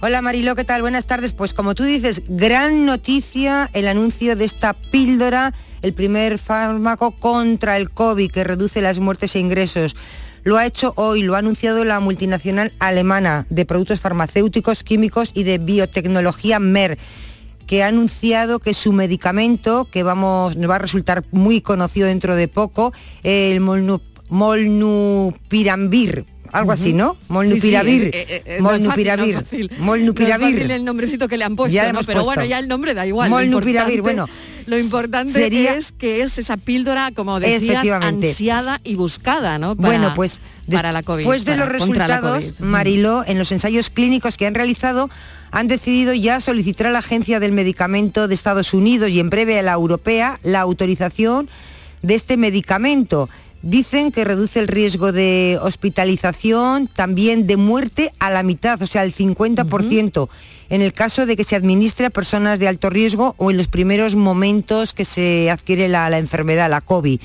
Hola 0.00 0.22
Marilo, 0.22 0.54
¿qué 0.56 0.64
tal? 0.64 0.82
Buenas 0.82 1.06
tardes. 1.06 1.32
Pues 1.32 1.54
como 1.54 1.74
tú 1.74 1.84
dices, 1.84 2.22
gran 2.28 2.86
noticia 2.86 3.70
el 3.72 3.86
anuncio 3.86 4.34
de 4.34 4.44
esta 4.44 4.74
píldora, 4.74 5.52
el 5.80 5.94
primer 5.94 6.38
fármaco 6.38 7.12
contra 7.12 7.76
el 7.76 7.90
COVID 7.90 8.30
que 8.30 8.44
reduce 8.44 8.82
las 8.82 8.98
muertes 8.98 9.36
e 9.36 9.40
ingresos. 9.40 9.94
Lo 10.44 10.56
ha 10.56 10.66
hecho 10.66 10.92
hoy, 10.96 11.22
lo 11.22 11.36
ha 11.36 11.38
anunciado 11.38 11.84
la 11.84 12.00
multinacional 12.00 12.72
alemana 12.80 13.46
de 13.48 13.64
productos 13.64 14.00
farmacéuticos, 14.00 14.82
químicos 14.82 15.30
y 15.34 15.44
de 15.44 15.58
biotecnología 15.58 16.58
Merck 16.58 16.98
que 17.66 17.82
ha 17.82 17.88
anunciado 17.88 18.58
que 18.58 18.74
su 18.74 18.92
medicamento, 18.92 19.86
que 19.90 20.02
vamos, 20.02 20.56
nos 20.56 20.68
va 20.68 20.76
a 20.76 20.80
resultar 20.80 21.24
muy 21.30 21.60
conocido 21.60 22.06
dentro 22.06 22.34
de 22.36 22.48
poco, 22.48 22.92
el 23.22 23.60
molnu, 23.60 24.00
molnupiravir, 24.32 26.24
algo 26.52 26.72
así, 26.72 26.92
¿no? 26.92 27.16
Molnupiravir. 27.28 28.04
Sí, 28.04 28.10
sí, 28.12 28.18
es- 28.18 28.28
eh, 28.30 28.42
eh, 28.44 28.58
no 28.60 28.72
es 28.72 28.80
molnupiravir. 28.80 29.34
fácil, 29.36 29.60
no 29.60 29.64
es 29.64 29.68
fácil. 29.70 29.84
molnupiravir. 29.84 30.40
No 30.40 30.46
es 30.48 30.54
fácil 30.54 30.70
el 30.70 30.84
nombrecito 30.84 31.28
que 31.28 31.38
le 31.38 31.44
han 31.44 31.56
puesto, 31.56 31.74
Ya 31.74 31.92
¿no? 31.92 32.00
pero 32.00 32.22
puesto. 32.22 32.24
bueno, 32.24 32.44
ya 32.44 32.58
el 32.58 32.68
nombre 32.68 32.94
da 32.94 33.06
igual. 33.06 33.30
Molnupiravir, 33.30 34.02
bueno. 34.02 34.28
Lo 34.66 34.78
importante 34.78 35.32
Sería- 35.32 35.74
es 35.74 35.90
que 35.90 36.22
es 36.22 36.38
esa 36.38 36.56
píldora, 36.56 37.10
como 37.14 37.40
decías, 37.40 37.84
ansiada 37.88 38.80
y 38.84 38.94
buscada, 38.94 39.58
¿no? 39.58 39.74
Para- 39.74 39.88
bueno, 39.88 40.12
pues 40.14 40.38
de- 40.68 40.76
para 40.76 40.92
la 40.92 41.02
COVID. 41.02 41.18
después 41.24 41.44
de 41.44 41.56
los 41.56 41.68
resultados. 41.68 42.54
Mariló, 42.60 43.24
en 43.26 43.38
los 43.38 43.50
ensayos 43.50 43.90
clínicos 43.90 44.36
que 44.36 44.46
han 44.46 44.54
realizado, 44.54 45.10
han 45.50 45.66
decidido 45.66 46.14
ya 46.14 46.38
solicitar 46.38 46.86
a 46.86 46.90
la 46.92 47.00
Agencia 47.00 47.40
del 47.40 47.50
Medicamento 47.52 48.28
de 48.28 48.34
Estados 48.34 48.72
Unidos 48.72 49.10
y 49.10 49.18
en 49.20 49.30
breve 49.30 49.58
a 49.58 49.62
la 49.62 49.72
europea 49.72 50.38
la 50.44 50.60
autorización 50.60 51.50
de 52.02 52.14
este 52.14 52.36
medicamento. 52.36 53.28
Dicen 53.62 54.10
que 54.10 54.24
reduce 54.24 54.58
el 54.58 54.66
riesgo 54.66 55.12
de 55.12 55.56
hospitalización, 55.62 56.88
también 56.88 57.46
de 57.46 57.56
muerte 57.56 58.12
a 58.18 58.28
la 58.28 58.42
mitad, 58.42 58.82
o 58.82 58.86
sea, 58.86 59.02
al 59.02 59.14
50%, 59.14 60.28
en 60.68 60.82
el 60.82 60.92
caso 60.92 61.26
de 61.26 61.36
que 61.36 61.44
se 61.44 61.54
administre 61.54 62.06
a 62.06 62.10
personas 62.10 62.58
de 62.58 62.66
alto 62.66 62.90
riesgo 62.90 63.36
o 63.38 63.52
en 63.52 63.56
los 63.56 63.68
primeros 63.68 64.16
momentos 64.16 64.94
que 64.94 65.04
se 65.04 65.48
adquiere 65.48 65.88
la, 65.88 66.10
la 66.10 66.18
enfermedad, 66.18 66.68
la 66.68 66.80
COVID. 66.80 67.20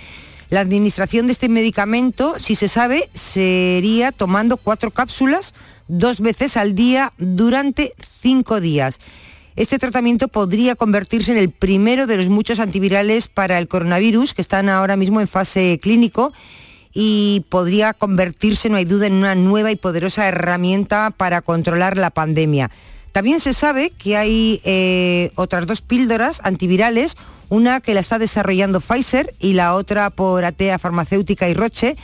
La 0.50 0.60
administración 0.60 1.26
de 1.26 1.34
este 1.34 1.50
medicamento, 1.50 2.36
si 2.38 2.56
se 2.56 2.68
sabe, 2.68 3.10
sería 3.16 4.12
tomando 4.12 4.58
cuatro 4.58 4.92
cápsulas 4.92 5.56
dos 5.88 6.22
veces 6.22 6.56
al 6.56 6.76
día 6.76 7.14
durante 7.18 7.94
cinco 8.22 8.62
días. 8.62 9.00
Este 9.58 9.80
tratamiento 9.80 10.28
podría 10.28 10.76
convertirse 10.76 11.32
en 11.32 11.40
el 11.40 11.50
primero 11.50 12.06
de 12.06 12.16
los 12.16 12.30
muchos 12.30 12.60
antivirales 12.60 13.28
para 13.28 13.58
el 13.58 13.68
coronavirus 13.68 14.36
que 14.36 14.44
están 14.44 14.70
ahora 14.70 14.96
mismo 14.96 15.20
en 15.20 15.28
fase 15.28 15.80
clínico 15.82 16.32
y 16.94 17.44
podría 17.50 17.96
convertirse, 17.96 18.70
no 18.70 18.78
hay 18.78 18.86
duda, 18.86 19.08
en 19.08 19.14
una 19.14 19.34
nueva 19.34 19.72
y 19.72 19.76
poderosa 19.76 20.28
herramienta 20.28 21.10
para 21.10 21.42
controlar 21.42 21.98
la 21.98 22.12
pandemia. 22.12 22.70
También 23.12 23.40
se 23.40 23.54
sabe 23.54 23.90
que 23.90 24.16
hay 24.16 24.62
eh, 24.64 25.32
otras 25.34 25.66
dos 25.66 25.82
píldoras 25.82 26.40
antivirales, 26.44 27.18
una 27.50 27.82
que 27.82 27.96
la 27.96 28.02
está 28.02 28.20
desarrollando 28.20 28.80
Pfizer 28.80 29.34
y 29.40 29.54
la 29.54 29.74
otra 29.74 30.12
por 30.12 30.46
Atea 30.46 30.78
Farmacéutica 30.78 31.50
y 31.50 31.56
Roche, 31.56 31.98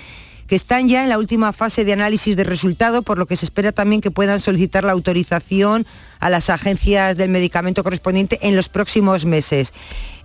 que 0.54 0.58
están 0.58 0.88
ya 0.88 1.02
en 1.02 1.10
la 1.10 1.18
última 1.18 1.52
fase 1.52 1.84
de 1.84 1.94
análisis 1.94 2.38
de 2.38 2.44
resultado, 2.44 3.02
por 3.02 3.18
lo 3.18 3.26
que 3.26 3.36
se 3.36 3.44
espera 3.44 3.72
también 3.72 4.02
que 4.02 4.12
puedan 4.12 4.40
solicitar 4.40 4.84
la 4.84 4.92
autorización 4.92 5.84
a 6.20 6.30
las 6.30 6.52
agencias 6.52 7.18
del 7.18 7.30
medicamento 7.30 7.84
correspondiente 7.84 8.38
en 8.44 8.56
los 8.56 8.70
próximos 8.70 9.26
meses. 9.26 9.74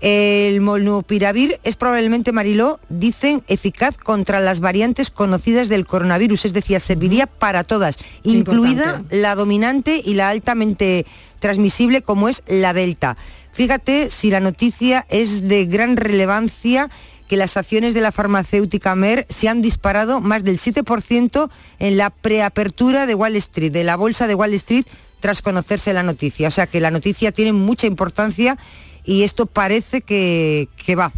El 0.00 0.60
molnupiravir 0.60 1.58
es 1.64 1.76
probablemente, 1.76 2.32
Mariló, 2.32 2.78
dicen, 2.90 3.42
eficaz 3.48 3.96
contra 3.96 4.38
las 4.40 4.60
variantes 4.60 5.08
conocidas 5.08 5.70
del 5.70 5.86
coronavirus, 5.86 6.44
es 6.44 6.52
decir, 6.52 6.78
serviría 6.78 7.26
para 7.26 7.64
todas, 7.64 7.96
incluida 8.22 8.84
Importante. 8.84 9.16
la 9.16 9.34
dominante 9.34 10.02
y 10.04 10.12
la 10.12 10.28
altamente 10.28 11.06
transmisible 11.38 12.02
como 12.02 12.28
es 12.28 12.42
la 12.46 12.74
delta. 12.74 13.16
Fíjate 13.52 14.10
si 14.10 14.30
la 14.30 14.40
noticia 14.40 15.06
es 15.08 15.48
de 15.48 15.64
gran 15.64 15.96
relevancia 15.96 16.90
que 17.28 17.36
las 17.36 17.56
acciones 17.56 17.94
de 17.94 18.00
la 18.00 18.10
farmacéutica 18.10 18.94
Mer 18.94 19.26
se 19.28 19.48
han 19.48 19.62
disparado 19.62 20.20
más 20.20 20.42
del 20.42 20.58
7% 20.58 21.50
en 21.78 21.96
la 21.96 22.10
preapertura 22.10 23.06
de 23.06 23.14
Wall 23.14 23.36
Street, 23.36 23.70
de 23.70 23.84
la 23.84 23.96
bolsa 23.96 24.26
de 24.26 24.34
Wall 24.34 24.54
Street, 24.54 24.86
tras 25.20 25.42
conocerse 25.42 25.92
la 25.92 26.02
noticia. 26.02 26.48
O 26.48 26.50
sea 26.50 26.66
que 26.66 26.80
la 26.80 26.90
noticia 26.90 27.32
tiene 27.32 27.52
mucha 27.52 27.86
importancia 27.86 28.58
y 29.04 29.22
esto 29.22 29.46
parece 29.46 30.00
que, 30.00 30.68
que 30.84 30.96
va. 30.96 31.12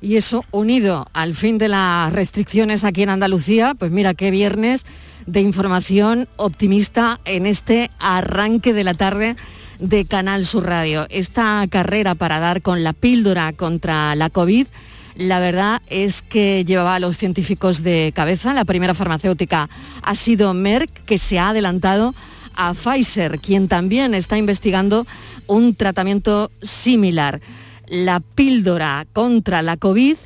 Y 0.00 0.16
eso 0.16 0.44
unido 0.50 1.06
al 1.14 1.34
fin 1.34 1.58
de 1.58 1.68
las 1.68 2.12
restricciones 2.12 2.84
aquí 2.84 3.02
en 3.02 3.10
Andalucía, 3.10 3.74
pues 3.74 3.90
mira 3.90 4.14
qué 4.14 4.30
viernes 4.30 4.84
de 5.26 5.40
información 5.40 6.28
optimista 6.36 7.20
en 7.24 7.46
este 7.46 7.90
arranque 7.98 8.72
de 8.72 8.84
la 8.84 8.94
tarde 8.94 9.36
de 9.78 10.04
Canal 10.04 10.46
Sur 10.46 10.66
Radio. 10.66 11.06
Esta 11.08 11.66
carrera 11.68 12.14
para 12.14 12.40
dar 12.40 12.62
con 12.62 12.84
la 12.84 12.92
píldora 12.92 13.52
contra 13.52 14.14
la 14.14 14.30
COVID, 14.30 14.66
la 15.16 15.40
verdad 15.40 15.82
es 15.88 16.22
que 16.22 16.64
llevaba 16.64 16.94
a 16.94 17.00
los 17.00 17.16
científicos 17.16 17.82
de 17.82 18.12
cabeza. 18.14 18.54
La 18.54 18.64
primera 18.64 18.94
farmacéutica 18.94 19.68
ha 20.02 20.14
sido 20.14 20.54
Merck, 20.54 20.90
que 21.04 21.18
se 21.18 21.38
ha 21.38 21.50
adelantado 21.50 22.14
a 22.54 22.74
Pfizer, 22.74 23.38
quien 23.38 23.68
también 23.68 24.14
está 24.14 24.38
investigando 24.38 25.06
un 25.46 25.74
tratamiento 25.74 26.50
similar. 26.62 27.40
La 27.88 28.20
píldora 28.20 29.06
contra 29.12 29.62
la 29.62 29.76
COVID 29.76 30.16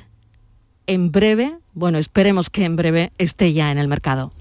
en 0.86 1.12
breve, 1.12 1.56
bueno, 1.72 1.98
esperemos 1.98 2.50
que 2.50 2.64
en 2.64 2.76
breve 2.76 3.12
esté 3.18 3.52
ya 3.52 3.70
en 3.70 3.78
el 3.78 3.88
mercado. 3.88 4.32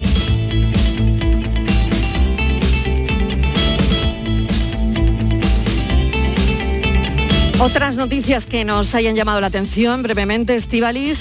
Otras 7.62 7.98
noticias 7.98 8.46
que 8.46 8.64
nos 8.64 8.96
hayan 8.96 9.18
llamado 9.18 9.42
la 9.42 9.48
atención 9.48 10.02
brevemente, 10.02 10.56
Estivaliz. 10.56 11.20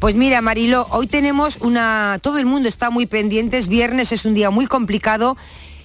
Pues 0.00 0.16
mira, 0.16 0.42
Marilo, 0.42 0.88
hoy 0.90 1.06
tenemos 1.06 1.58
una... 1.58 2.18
Todo 2.22 2.38
el 2.38 2.46
mundo 2.46 2.68
está 2.68 2.90
muy 2.90 3.06
pendiente, 3.06 3.56
es 3.56 3.68
viernes, 3.68 4.10
es 4.10 4.24
un 4.24 4.34
día 4.34 4.50
muy 4.50 4.66
complicado 4.66 5.36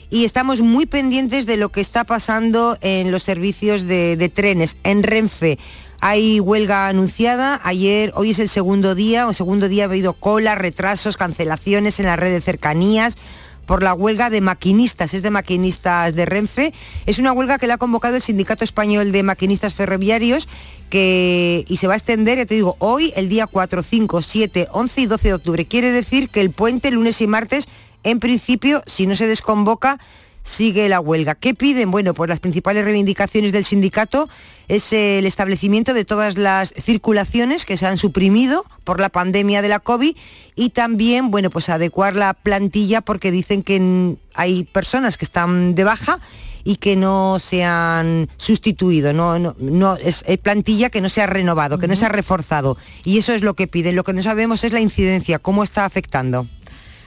y 0.09 0.25
estamos 0.25 0.61
muy 0.61 0.87
pendientes 0.87 1.45
de 1.45 1.57
lo 1.57 1.69
que 1.69 1.81
está 1.81 2.03
pasando 2.03 2.79
en 2.81 3.11
los 3.11 3.21
servicios 3.21 3.83
de, 3.83 4.17
de 4.17 4.29
trenes, 4.29 4.77
en 4.83 5.03
Renfe. 5.03 5.59
Hay 5.99 6.39
huelga 6.39 6.87
anunciada, 6.87 7.61
ayer, 7.63 8.11
hoy 8.15 8.31
es 8.31 8.39
el 8.39 8.49
segundo 8.49 8.95
día, 8.95 9.27
o 9.27 9.33
segundo 9.33 9.67
día 9.69 9.83
ha 9.83 9.85
habido 9.85 10.13
colas, 10.13 10.57
retrasos, 10.57 11.15
cancelaciones 11.15 11.99
en 11.99 12.07
la 12.07 12.15
red 12.15 12.33
de 12.33 12.41
cercanías 12.41 13.17
por 13.71 13.83
la 13.83 13.93
huelga 13.93 14.29
de 14.29 14.41
maquinistas, 14.41 15.13
es 15.13 15.21
de 15.21 15.29
maquinistas 15.29 16.13
de 16.13 16.25
Renfe. 16.25 16.73
Es 17.05 17.19
una 17.19 17.31
huelga 17.31 17.57
que 17.57 17.67
le 17.67 17.71
ha 17.71 17.77
convocado 17.77 18.17
el 18.17 18.21
Sindicato 18.21 18.65
Español 18.65 19.13
de 19.13 19.23
Maquinistas 19.23 19.75
Ferroviarios 19.75 20.49
que, 20.89 21.63
y 21.69 21.77
se 21.77 21.87
va 21.87 21.93
a 21.93 21.95
extender, 21.95 22.37
ya 22.37 22.45
te 22.45 22.55
digo, 22.55 22.75
hoy, 22.79 23.13
el 23.15 23.29
día 23.29 23.47
4, 23.47 23.81
5, 23.81 24.21
7, 24.21 24.67
11 24.73 25.01
y 25.01 25.05
12 25.05 25.27
de 25.29 25.33
octubre. 25.33 25.65
Quiere 25.67 25.93
decir 25.93 26.27
que 26.27 26.41
el 26.41 26.51
puente, 26.51 26.91
lunes 26.91 27.21
y 27.21 27.27
martes, 27.27 27.69
en 28.03 28.19
principio, 28.19 28.83
si 28.87 29.07
no 29.07 29.15
se 29.15 29.25
desconvoca, 29.25 30.01
sigue 30.43 30.89
la 30.89 30.99
huelga. 30.99 31.35
¿Qué 31.35 31.53
piden? 31.53 31.91
Bueno, 31.91 32.13
pues 32.13 32.29
las 32.29 32.39
principales 32.39 32.83
reivindicaciones 32.83 33.51
del 33.51 33.65
sindicato 33.65 34.29
es 34.67 34.93
el 34.93 35.25
establecimiento 35.25 35.93
de 35.93 36.05
todas 36.05 36.37
las 36.37 36.73
circulaciones 36.77 37.65
que 37.65 37.77
se 37.77 37.87
han 37.87 37.97
suprimido 37.97 38.65
por 38.83 38.99
la 38.99 39.09
pandemia 39.09 39.61
de 39.61 39.69
la 39.69 39.79
COVID 39.79 40.15
y 40.55 40.69
también, 40.69 41.31
bueno, 41.31 41.49
pues 41.49 41.69
adecuar 41.69 42.15
la 42.15 42.33
plantilla 42.33 43.01
porque 43.01 43.31
dicen 43.31 43.63
que 43.63 44.15
hay 44.33 44.63
personas 44.63 45.17
que 45.17 45.25
están 45.25 45.75
de 45.75 45.83
baja 45.83 46.19
y 46.63 46.77
que 46.77 46.95
no 46.95 47.39
se 47.39 47.63
han 47.63 48.29
sustituido, 48.37 49.13
no, 49.13 49.39
no, 49.57 49.95
es, 49.95 50.23
plantilla 50.41 50.89
que 50.89 51.01
no 51.01 51.09
se 51.09 51.21
ha 51.21 51.27
renovado, 51.27 51.77
que 51.77 51.87
no 51.87 51.95
se 51.95 52.05
ha 52.05 52.09
reforzado. 52.09 52.77
Y 53.03 53.17
eso 53.17 53.33
es 53.33 53.41
lo 53.41 53.55
que 53.55 53.67
piden. 53.67 53.95
Lo 53.95 54.03
que 54.03 54.13
no 54.13 54.21
sabemos 54.21 54.63
es 54.63 54.73
la 54.73 54.79
incidencia, 54.79 55.39
cómo 55.39 55.63
está 55.63 55.85
afectando. 55.85 56.47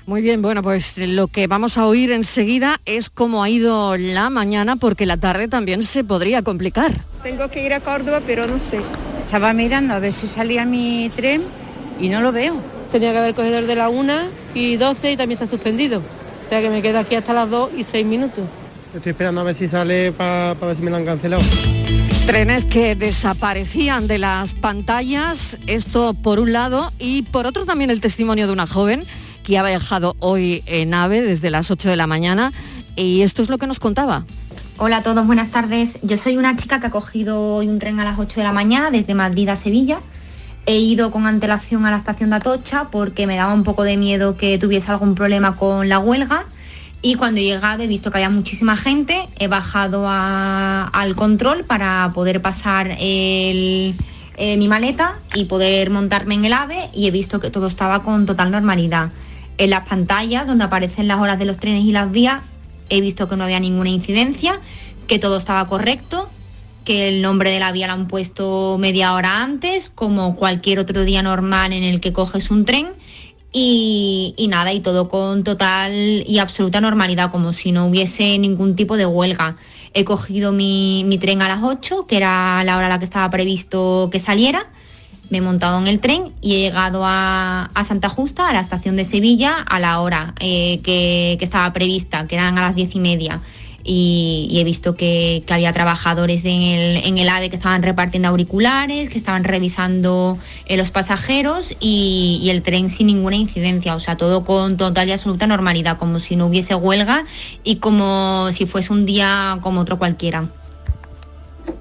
Muy 0.07 0.21
bien, 0.21 0.43
bueno, 0.43 0.63
pues 0.63 0.99
lo 0.99 1.29
que 1.29 1.47
vamos 1.47 1.79
a 1.79 1.87
oír 1.87 2.11
enseguida 2.11 2.79
es 2.85 3.09
cómo 3.09 3.43
ha 3.43 3.49
ido 3.49 3.97
la 3.97 4.29
mañana, 4.29 4.77
porque 4.77 5.07
la 5.07 5.17
tarde 5.17 5.49
también 5.49 5.83
se 5.83 6.05
podría 6.05 6.43
complicar. 6.43 6.93
Tengo 7.23 7.49
que 7.49 7.65
ir 7.65 7.73
a 7.73 7.81
Córdoba, 7.81 8.21
pero 8.27 8.47
no 8.47 8.61
sé. 8.61 8.81
Estaba 9.25 9.55
mirando 9.55 9.95
a 9.95 10.01
ver 10.01 10.13
si 10.13 10.27
salía 10.27 10.67
mi 10.67 11.11
tren 11.17 11.43
y 11.99 12.11
no 12.11 12.21
lo 12.21 12.33
veo. 12.33 12.61
Tenía 12.93 13.13
que 13.13 13.19
haber 13.19 13.35
cogido 13.35 13.59
el 13.59 13.67
de 13.67 13.77
la 13.77 13.89
1 13.89 14.13
y 14.53 14.77
12 14.77 15.13
y 15.13 15.17
también 15.17 15.41
está 15.41 15.51
suspendido. 15.51 16.01
O 16.01 16.49
sea 16.51 16.61
que 16.61 16.69
me 16.69 16.83
quedo 16.83 16.99
aquí 16.99 17.15
hasta 17.15 17.33
las 17.33 17.49
2 17.49 17.71
y 17.79 17.85
6 17.85 18.05
minutos. 18.05 18.45
Estoy 18.95 19.11
esperando 19.11 19.41
a 19.41 19.45
ver 19.45 19.55
si 19.55 19.69
sale 19.69 20.13
para 20.13 20.53
ver 20.53 20.77
si 20.77 20.83
me 20.83 20.91
lo 20.91 20.99
han 20.99 21.07
cancelado. 21.07 21.43
Trenes 22.27 22.67
que 22.67 22.95
desaparecían 22.95 24.07
de 24.07 24.19
las 24.19 24.55
pantallas, 24.55 25.59
esto 25.67 26.13
por 26.13 26.41
un 26.41 26.53
lado, 26.53 26.93
y 26.99 27.23
por 27.23 27.47
otro 27.47 27.65
también 27.65 27.91
el 27.91 28.03
testimonio 28.03 28.47
de 28.47 28.53
una 28.53 28.67
joven 28.67 29.03
que 29.45 29.59
ha 29.59 29.63
viajado 29.63 30.17
hoy 30.19 30.63
en 30.67 30.93
AVE 30.95 31.23
desde 31.23 31.51
las 31.51 31.71
8 31.71 31.91
de 31.91 31.97
la 31.97 32.07
mañana 32.07 32.53
y 32.97 33.21
esto 33.21 33.43
es 33.43 33.51
lo 33.51 33.59
que 33.59 33.67
nos 33.67 33.79
contaba. 33.79 34.25
Hola 34.79 34.99
a 34.99 35.03
todos, 35.03 35.25
buenas 35.27 35.51
tardes. 35.51 35.99
Yo 36.03 36.17
soy 36.17 36.37
una 36.37 36.57
chica 36.57 36.81
que 36.81 36.89
ha 36.89 36.91
cogido 36.91 37.41
hoy 37.41 37.69
un 37.69 37.79
tren 37.79 38.01
a 38.01 38.05
las 38.05 38.19
8 38.19 38.41
de 38.41 38.45
la 38.45 38.53
mañana 38.53 38.91
desde 38.91 39.15
Madrid 39.15 39.49
a 39.49 39.57
Sevilla. 39.57 40.01
He 40.67 40.79
ido 40.79 41.11
con 41.11 41.27
antelación 41.27 41.85
a 41.87 41.91
la 41.91 41.99
estación 41.99 42.31
de 42.31 42.37
Atocha 42.37 42.89
porque 42.91 43.27
me 43.27 43.37
daba 43.37 43.53
un 43.53 43.63
poco 43.63 43.85
de 43.85 43.97
miedo 43.97 44.37
que 44.37 44.59
tuviese 44.59 44.91
algún 44.91 45.15
problema 45.15 45.55
con 45.55 45.89
la 45.89 45.99
huelga 45.99 46.47
y 47.03 47.17
cuando 47.17 47.41
he 47.43 47.45
llegado 47.45 47.83
he 47.83 47.87
visto 47.87 48.11
que 48.11 48.17
había 48.17 48.31
muchísima 48.31 48.79
gente, 48.79 49.29
he 49.39 49.47
bajado 49.47 50.07
al 50.09 51.15
control 51.15 51.65
para 51.65 52.11
poder 52.15 52.41
pasar 52.41 52.97
eh, 52.99 53.95
mi 54.39 54.69
maleta 54.69 55.19
y 55.35 55.45
poder 55.45 55.91
montarme 55.91 56.35
en 56.35 56.47
el 56.47 56.55
AVE 56.55 56.89
y 56.95 57.07
he 57.07 57.11
visto 57.11 57.41
que 57.41 57.51
todo 57.51 57.67
estaba 57.67 58.03
con 58.03 58.25
total 58.25 58.51
normalidad. 58.51 59.11
En 59.57 59.71
las 59.71 59.87
pantallas 59.89 60.47
donde 60.47 60.65
aparecen 60.65 61.09
las 61.09 61.21
horas 61.21 61.39
de 61.39 61.45
los 61.45 61.59
trenes 61.59 61.85
y 61.85 61.93
las 61.93 62.11
vías, 62.11 62.43
he 62.89 63.01
visto 63.01 63.29
que 63.29 63.37
no 63.37 63.45
había 63.45 63.61
ninguna 63.61 63.91
incidencia, 63.91 64.61
que 65.07 65.19
todo 65.19 65.39
estaba 65.39 65.67
correcto, 65.67 66.29
que 66.85 67.09
el 67.09 67.23
nombre 67.23 67.51
de 67.51 67.61
la 67.61 67.73
vía 67.73 67.87
lo 67.87 67.95
han 67.95 68.09
puesto 68.09 68.77
media 68.79 69.15
hora 69.15 69.43
antes, 69.43 69.89
como 69.89 70.37
cualquier 70.37 70.79
otro 70.79 71.05
día 71.05 71.23
normal 71.23 71.73
en 71.73 71.83
el 71.83 72.01
que 72.01 72.13
coges 72.13 72.51
un 72.51 72.65
tren. 72.65 72.89
Y, 73.57 74.35
nada, 74.49 74.73
y 74.73 74.81
todo 74.81 75.09
con 75.09 75.45
total 75.45 76.25
y 76.27 76.39
absoluta 76.39 76.81
normalidad, 76.81 77.31
como 77.31 77.53
si 77.53 77.71
no 77.71 77.87
hubiese 77.87 78.37
ningún 78.39 78.75
tipo 78.75 78.97
de 78.97 79.07
huelga. 79.07 79.57
He 79.93 80.05
cogido 80.05 80.51
mi, 80.51 81.05
mi 81.07 81.19
tren 81.19 81.41
a 81.41 81.47
las 81.47 81.63
8, 81.63 82.09
que 82.09 82.17
era 82.17 82.65
la 82.65 82.77
hora 82.77 82.87
a 82.87 82.89
la 82.89 82.99
que 82.99 83.05
estaba 83.05 83.31
previsto 83.31 84.09
que 84.11 84.19
saliera, 84.19 84.67
me 85.31 85.39
he 85.39 85.41
montado 85.41 85.79
en 85.79 85.87
el 85.87 86.01
tren 86.01 86.33
y 86.41 86.55
he 86.55 86.59
llegado 86.61 87.03
a, 87.05 87.71
Santa 87.87 88.09
Justa, 88.09 88.49
a 88.49 88.53
la 88.53 88.61
estación 88.61 88.97
de 88.97 89.05
Sevilla, 89.05 89.57
a 89.67 89.81
la 89.81 90.01
hora 90.01 90.35
eh, 90.41 90.81
que, 90.83 91.39
estaba 91.41 91.73
prevista, 91.73 92.27
que 92.27 92.37
eran 92.37 92.59
a 92.59 92.63
las 92.63 92.75
diez 92.75 92.95
y 92.95 93.01
media. 93.01 93.41
Y, 93.87 94.57
he 94.59 94.65
visto 94.65 94.97
que, 94.97 95.45
había 95.51 95.73
trabajadores 95.73 96.43
en 96.45 97.19
el, 97.19 97.29
AVE 97.29 97.51
que 97.51 97.57
estaban 97.57 97.83
repartiendo 97.83 98.29
auriculares, 98.29 99.11
que 99.11 99.19
estaban 99.19 99.45
revisando 99.45 100.39
eh, 100.67 100.77
los 100.77 100.91
pasajeros 100.91 101.77
y, 101.81 102.41
y, 102.43 102.51
el 102.51 102.63
tren 102.63 102.89
sin 102.89 103.09
ninguna 103.09 103.37
incidencia, 103.37 103.95
o 103.95 104.01
sea, 104.01 104.17
todo 104.17 104.45
con 104.45 104.77
total 104.79 105.09
y 105.09 105.13
absoluta 105.13 105.47
normalidad, 105.47 105.99
como 105.99 106.19
si 106.19 106.37
no 106.37 106.47
hubiese 106.47 106.75
huelga 106.75 107.27
y 107.63 107.77
como 107.77 108.49
si 108.53 108.65
fuese 108.65 108.93
un 108.93 109.05
día 109.05 109.59
como 109.61 109.81
otro 109.81 109.99
cualquiera. 109.99 110.49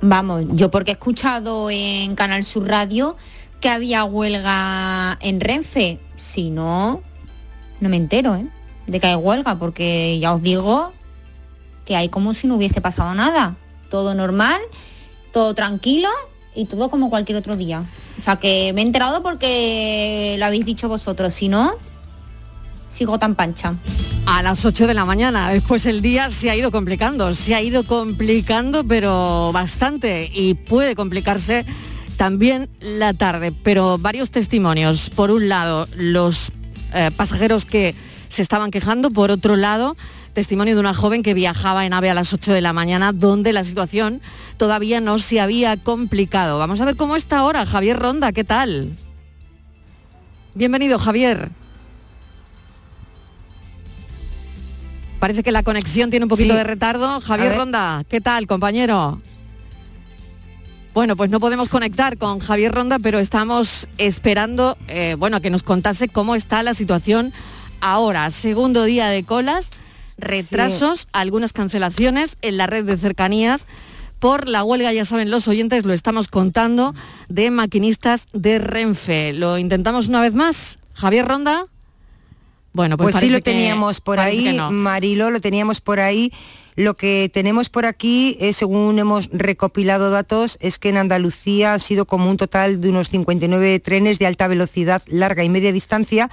Vamos, 0.01 0.43
yo 0.49 0.69
porque 0.69 0.91
he 0.91 0.93
escuchado 0.95 1.69
en 1.69 2.15
Canal 2.15 2.43
Sur 2.43 2.67
Radio 2.67 3.15
que 3.63 3.69
había 3.69 4.04
huelga 4.04 5.17
en 5.21 5.39
Renfe. 5.39 5.97
Si 6.17 6.49
no, 6.49 7.02
no 7.80 7.88
me 7.88 7.95
entero 7.95 8.36
¿eh? 8.36 8.45
de 8.88 8.99
que 8.99 9.08
hay 9.08 9.15
huelga, 9.15 9.58
porque 9.58 10.19
ya 10.19 10.34
os 10.34 10.43
digo 10.43 10.91
que 11.86 11.95
hay 11.95 12.10
como 12.10 12.34
si 12.34 12.45
no 12.45 12.56
hubiese 12.56 12.82
pasado 12.82 13.15
nada. 13.15 13.56
Todo 13.89 14.15
normal, 14.15 14.60
todo 15.32 15.56
tranquilo 15.56 16.10
y 16.54 16.65
todo 16.65 16.89
como 16.89 17.10
cualquier 17.10 17.38
otro 17.38 17.56
día. 17.56 17.86
O 18.19 18.21
sea 18.21 18.36
que 18.36 18.73
me 18.76 18.82
he 18.82 18.84
enterado 18.84 19.23
porque 19.23 20.36
lo 20.39 20.45
habéis 20.45 20.65
dicho 20.65 20.89
vosotros, 20.89 21.34
si 21.34 21.47
no, 21.47 21.76
sigo 22.89 23.17
tan 23.17 23.34
pancha. 23.34 23.76
A 24.26 24.43
las 24.43 24.65
8 24.65 24.88
de 24.88 24.93
la 24.93 25.06
mañana, 25.06 25.52
después 25.52 25.86
el 25.86 26.02
día 26.02 26.30
se 26.32 26.49
ha 26.49 26.56
ido 26.58 26.69
complicando, 26.69 27.34
se 27.34 27.56
ha 27.56 27.62
ido 27.62 27.86
complicando 27.86 28.84
pero 28.84 29.54
bastante 29.54 30.30
y 30.34 30.56
puede 30.56 30.97
complicarse 30.97 31.65
también 32.17 32.69
la 32.80 33.13
tarde, 33.13 33.52
pero 33.52 33.97
varios 33.97 34.32
testimonios. 34.32 35.10
Por 35.10 35.32
un 35.32 35.49
lado, 35.49 35.88
los 35.95 36.52
eh, 36.93 37.12
pasajeros 37.15 37.65
que 37.65 37.95
se 38.30 38.41
estaban 38.41 38.71
quejando, 38.71 39.12
por 39.12 39.32
otro 39.32 39.56
lado, 39.56 39.95
testimonio 40.34 40.73
de 40.73 40.80
una 40.80 40.93
joven 40.93 41.23
que 41.23 41.34
viajaba 41.34 41.86
en 41.86 41.93
AVE 41.93 42.10
a 42.10 42.13
las 42.13 42.34
8 42.34 42.54
de 42.54 42.62
la 42.62 42.73
mañana, 42.73 43.12
donde 43.12 43.54
la 43.54 43.63
situación 43.63 44.21
todavía 44.58 45.02
no 45.02 45.19
se 45.19 45.39
había 45.39 45.78
complicado. 45.78 46.58
Vamos 46.58 46.82
a 46.82 46.86
ver 46.86 46.95
cómo 46.95 47.15
está 47.15 47.39
ahora. 47.39 47.65
Javier 47.65 47.99
Ronda, 47.99 48.32
¿qué 48.32 48.43
tal? 48.43 48.93
Bienvenido, 50.56 50.99
Javier. 50.99 51.49
Parece 55.19 55.41
que 55.41 55.52
la 55.52 55.63
conexión 55.63 56.10
tiene 56.10 56.26
un 56.26 56.30
poquito 56.30 56.54
de 56.54 56.63
retardo. 56.63 57.21
Javier 57.21 57.56
Ronda, 57.56 58.04
¿qué 58.10 58.19
tal, 58.19 58.45
compañero? 58.45 59.19
Bueno, 60.93 61.15
pues 61.15 61.32
no 61.32 61.39
podemos 61.39 61.69
conectar 61.69 62.19
con 62.19 62.39
Javier 62.39 62.71
Ronda, 62.71 62.99
pero 62.99 63.17
estamos 63.17 63.88
esperando, 63.97 64.77
eh, 64.88 65.15
bueno, 65.17 65.41
que 65.41 65.49
nos 65.49 65.63
contase 65.63 66.08
cómo 66.08 66.36
está 66.36 66.62
la 66.62 66.75
situación 66.75 67.34
ahora. 67.82 68.29
Segundo 68.29 68.84
día 68.84 69.08
de 69.08 69.23
colas, 69.23 69.71
retrasos, 70.19 71.08
algunas 71.12 71.51
cancelaciones 71.51 72.38
en 72.43 72.58
la 72.58 72.67
red 72.67 72.86
de 72.86 72.97
cercanías 72.97 73.65
por 74.19 74.47
la 74.47 74.63
huelga, 74.63 74.93
ya 74.93 75.03
saben 75.03 75.32
los 75.32 75.47
oyentes, 75.47 75.84
lo 75.84 75.93
estamos 75.93 76.27
contando, 76.27 76.93
de 77.27 77.49
maquinistas 77.49 78.27
de 78.32 78.60
Renfe. 78.60 79.34
¿Lo 79.34 79.58
intentamos 79.58 80.08
una 80.08 80.21
vez 80.21 80.36
más? 80.36 80.77
Javier 80.93 81.27
Ronda. 81.27 81.65
Bueno, 82.73 82.97
pues, 82.97 83.13
pues 83.13 83.23
sí 83.23 83.29
lo 83.29 83.39
teníamos 83.39 84.01
por 84.01 84.19
ahí, 84.19 84.59
Marilo, 84.71 85.29
lo 85.29 85.39
teníamos 85.39 85.79
por 85.79 85.99
ahí. 85.99 86.31
Lo 86.75 86.95
que 86.95 87.29
tenemos 87.31 87.69
por 87.69 87.86
aquí, 87.86 88.36
eh, 88.39 88.51
según 88.51 88.97
hemos 88.97 89.29
recopilado 89.31 90.09
datos, 90.09 90.57
es 90.59 90.79
que 90.79 90.89
en 90.89 90.97
Andalucía 90.97 91.75
ha 91.75 91.79
sido 91.79 92.05
como 92.05 92.31
un 92.31 92.38
total 92.38 92.81
de 92.81 92.89
unos 92.89 93.09
59 93.09 93.79
trenes 93.79 94.17
de 94.17 94.25
alta 94.25 94.47
velocidad, 94.47 95.03
larga 95.05 95.43
y 95.43 95.49
media 95.49 95.71
distancia, 95.71 96.31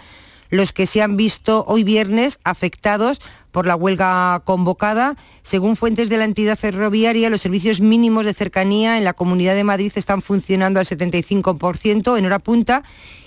los 0.48 0.72
que 0.72 0.86
se 0.86 1.02
han 1.02 1.18
visto 1.18 1.64
hoy 1.68 1.84
viernes 1.84 2.38
afectados 2.42 3.20
por 3.52 3.66
la 3.66 3.76
huelga 3.76 4.40
convocada. 4.44 5.16
Según 5.42 5.76
fuentes 5.76 6.08
de 6.08 6.16
la 6.16 6.24
entidad 6.24 6.56
ferroviaria, 6.56 7.28
los 7.28 7.42
servicios 7.42 7.82
mínimos 7.82 8.24
de 8.24 8.32
cercanía 8.32 8.96
en 8.96 9.04
la 9.04 9.12
Comunidad 9.12 9.54
de 9.54 9.64
Madrid 9.64 9.92
están 9.94 10.22
funcionando 10.22 10.80
al 10.80 10.86
75% 10.86 12.18
en 12.18 12.26
hora 12.26 12.38
punta 12.38 12.82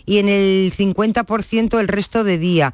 y 0.05 0.17
en 0.17 0.29
el 0.29 0.73
50% 0.75 1.79
el 1.79 1.87
resto 1.87 2.23
de 2.23 2.39
día. 2.39 2.73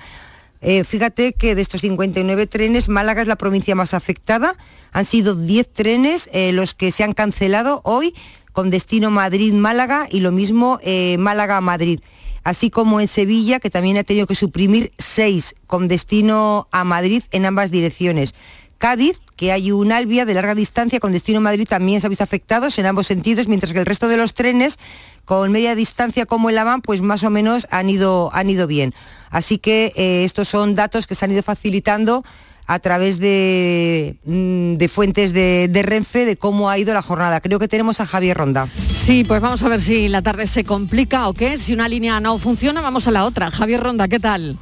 Eh, 0.62 0.84
fíjate 0.84 1.34
que 1.34 1.56
de 1.56 1.62
estos 1.62 1.82
59 1.82 2.48
trenes, 2.48 2.90
Málaga 2.90 3.22
es 3.22 3.28
la 3.28 3.38
provincia 3.38 3.76
más 3.76 3.94
afectada. 3.94 4.56
Han 4.92 5.06
sido 5.06 5.36
10 5.36 5.72
trenes 5.72 6.30
eh, 6.34 6.52
los 6.52 6.74
que 6.74 6.92
se 6.92 7.04
han 7.04 7.14
cancelado 7.14 7.82
hoy 7.84 8.14
con 8.52 8.70
destino 8.70 9.10
Madrid-Málaga 9.12 10.08
y 10.10 10.20
lo 10.20 10.32
mismo 10.32 10.80
eh, 10.82 11.18
Málaga-Madrid. 11.18 12.02
así 12.44 12.70
como 12.70 13.00
en 13.00 13.08
Sevilla, 13.08 13.60
que 13.60 13.70
también 13.70 13.98
ha 13.98 14.04
tenido 14.04 14.26
que 14.26 14.34
suprimir 14.34 14.92
seis 14.98 15.56
con 15.68 15.88
destino 15.88 16.68
a 16.72 16.84
Madrid 16.84 17.22
en 17.32 17.46
ambas 17.46 17.70
direcciones. 17.70 18.34
Cádiz, 18.80 19.20
que 19.36 19.52
hay 19.52 19.74
un 19.74 19.92
Albia 19.92 20.26
de 20.26 20.34
larga 20.34 20.56
distancia 20.56 21.02
con 21.02 21.12
destino 21.12 21.40
a 21.40 21.42
Madrid, 21.42 21.68
también 21.68 22.00
se 22.00 22.08
ha 22.08 22.10
visto 22.10 22.24
afectados 22.24 22.80
en 22.80 22.86
ambos 22.86 23.08
sentidos, 23.08 23.50
mientras 23.50 23.74
que 23.74 23.80
el 23.80 23.86
resto 23.86 24.08
de 24.08 24.16
los 24.16 24.34
trenes 24.34 24.80
con 25.26 25.52
media 25.52 25.76
distancia 25.76 26.26
como 26.26 26.50
el 26.50 26.58
AVAN, 26.58 26.82
pues 26.82 27.02
más 27.02 27.24
o 27.24 27.30
menos 27.30 27.68
han 27.72 27.90
ido, 27.90 28.30
han 28.34 28.50
ido 28.50 28.68
bien. 28.68 28.96
Así 29.30 29.58
que 29.58 29.94
eh, 29.96 30.24
estos 30.24 30.48
son 30.48 30.76
datos 30.76 31.08
que 31.08 31.16
se 31.16 31.26
han 31.26 31.32
ido 31.32 31.44
facilitando 31.44 32.24
a 32.70 32.78
través 32.78 33.20
de, 33.20 34.18
mm, 34.26 34.76
de 34.76 34.90
fuentes 34.90 35.34
de, 35.34 35.68
de, 35.72 35.82
Renfe 35.82 36.24
de 36.26 36.38
cómo 36.38 36.70
ha 36.70 36.78
ido 36.78 36.94
la 36.94 37.02
jornada. 37.02 37.42
Creo 37.42 37.58
que 37.58 37.68
tenemos 37.68 38.00
a 38.00 38.06
Javier 38.06 38.38
Ronda. 38.38 38.68
Sí, 38.78 39.24
pues 39.24 39.42
vamos 39.42 39.64
a 39.64 39.70
ver 39.70 39.82
si 39.82 40.08
la 40.08 40.22
tarde 40.22 40.46
se 40.46 40.64
complica 40.64 41.28
o 41.28 41.34
qué. 41.34 41.58
Si 41.58 41.74
una 41.74 41.88
línea 41.88 42.20
no 42.20 42.38
funciona, 42.38 42.82
vamos 42.82 43.08
a 43.08 43.12
la 43.12 43.26
otra. 43.26 43.50
Javier 43.50 43.82
Ronda, 43.82 44.08
¿qué 44.08 44.20
tal? 44.20 44.56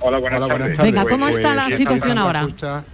Hola, 0.00 0.18
buenas, 0.18 0.40
Hola, 0.42 0.46
buenas 0.46 0.76
tardes. 0.76 0.92
Venga, 0.92 1.08
¿cómo 1.08 1.24
pues, 1.24 1.36
está 1.36 1.54
la 1.54 1.70
situación 1.70 2.18
ahora? 2.18 2.42
Justa. 2.42 2.84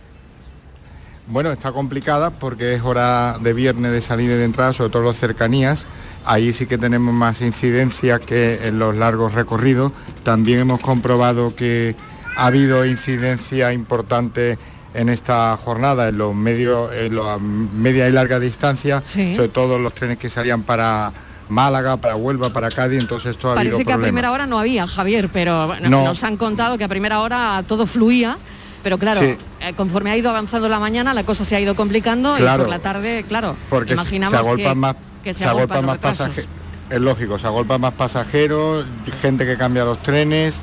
Bueno, 1.27 1.51
está 1.51 1.73
complicada 1.73 2.31
porque 2.31 2.75
es 2.75 2.83
hora 2.83 3.38
de 3.40 3.53
viernes 3.53 3.90
de 3.90 4.01
salida 4.01 4.35
y 4.35 4.38
de 4.38 4.45
entrada, 4.45 4.73
sobre 4.73 4.90
todo 4.90 5.03
las 5.03 5.16
cercanías. 5.16 5.87
Ahí 6.24 6.52
sí 6.52 6.66
que 6.66 6.78
tenemos 6.78 7.12
más 7.14 7.40
incidencia 7.40 8.18
que 8.18 8.66
en 8.68 8.78
los 8.78 8.94
largos 8.96 9.32
recorridos. 9.35 9.92
También 10.22 10.61
hemos 10.61 10.80
comprobado 10.80 11.54
que 11.56 11.94
ha 12.37 12.46
habido 12.46 12.85
incidencia 12.87 13.72
importante 13.72 14.56
en 14.94 15.08
esta 15.08 15.56
jornada 15.56 16.08
en 16.08 16.18
los 16.18 16.35
medios, 16.35 16.94
en 16.94 17.16
la 17.16 17.38
media 17.38 18.08
y 18.08 18.12
larga 18.12 18.38
distancia, 18.38 19.02
sí. 19.04 19.35
sobre 19.35 19.48
todo 19.48 19.78
los 19.78 19.94
trenes 19.94 20.18
que 20.18 20.28
salían 20.30 20.62
para 20.62 21.12
Málaga, 21.48 21.96
para 21.96 22.14
Huelva, 22.14 22.50
para 22.52 22.70
Cádiz, 22.70 23.00
entonces 23.00 23.32
esto 23.32 23.50
ha 23.50 23.54
Parece 23.54 23.74
habido 23.74 23.78
que 23.78 23.85
problemas. 23.85 24.04
a 24.04 24.08
primera 24.08 24.32
hora 24.32 24.46
no 24.46 24.58
había, 24.58 24.87
Javier, 24.87 25.28
pero 25.32 25.66
bueno, 25.66 25.88
No. 25.88 26.04
nos 26.04 26.22
han 26.24 26.37
contado 26.37 26.76
que 26.78 26.85
a 26.85 26.88
primera 26.88 27.20
hora 27.20 27.62
todo 27.66 27.87
fluía, 27.87 28.37
pero 28.82 28.98
claro, 28.98 29.20
Sí. 29.22 29.37
eh, 29.61 29.72
conforme 29.76 30.11
ha 30.11 30.16
ido 30.16 30.28
avanzando 30.30 30.68
la 30.68 30.78
mañana, 30.78 31.14
la 31.14 31.24
cosa 31.24 31.44
se 31.44 31.56
ha 31.56 31.61
ido 31.61 31.74
complicando 31.74 32.37
y 32.37 32.40
Claro. 32.40 32.64
por 32.64 32.70
la 32.70 32.78
tarde, 32.78 33.24
claro, 33.26 33.56
porque 33.70 33.94
imaginamos 33.94 34.32
se 34.32 34.37
agolpan 34.38 34.72
que, 34.74 34.78
más, 34.78 34.96
que 35.22 35.32
se, 35.35 35.40
se 35.40 35.44
agolpan 35.46 35.78
agolpan 35.78 35.87
más 35.87 35.94
los 35.96 35.96
retrasos. 35.96 36.26
pasajeros. 36.28 36.50
Es 36.90 37.00
lógico, 37.00 37.38
se 37.38 37.46
agolpan 37.46 37.80
más 37.80 37.94
pasajeros, 37.94 38.85
gente 39.20 39.46
que 39.46 39.56
cambia 39.56 39.85
los 39.85 40.02
trenes 40.02 40.56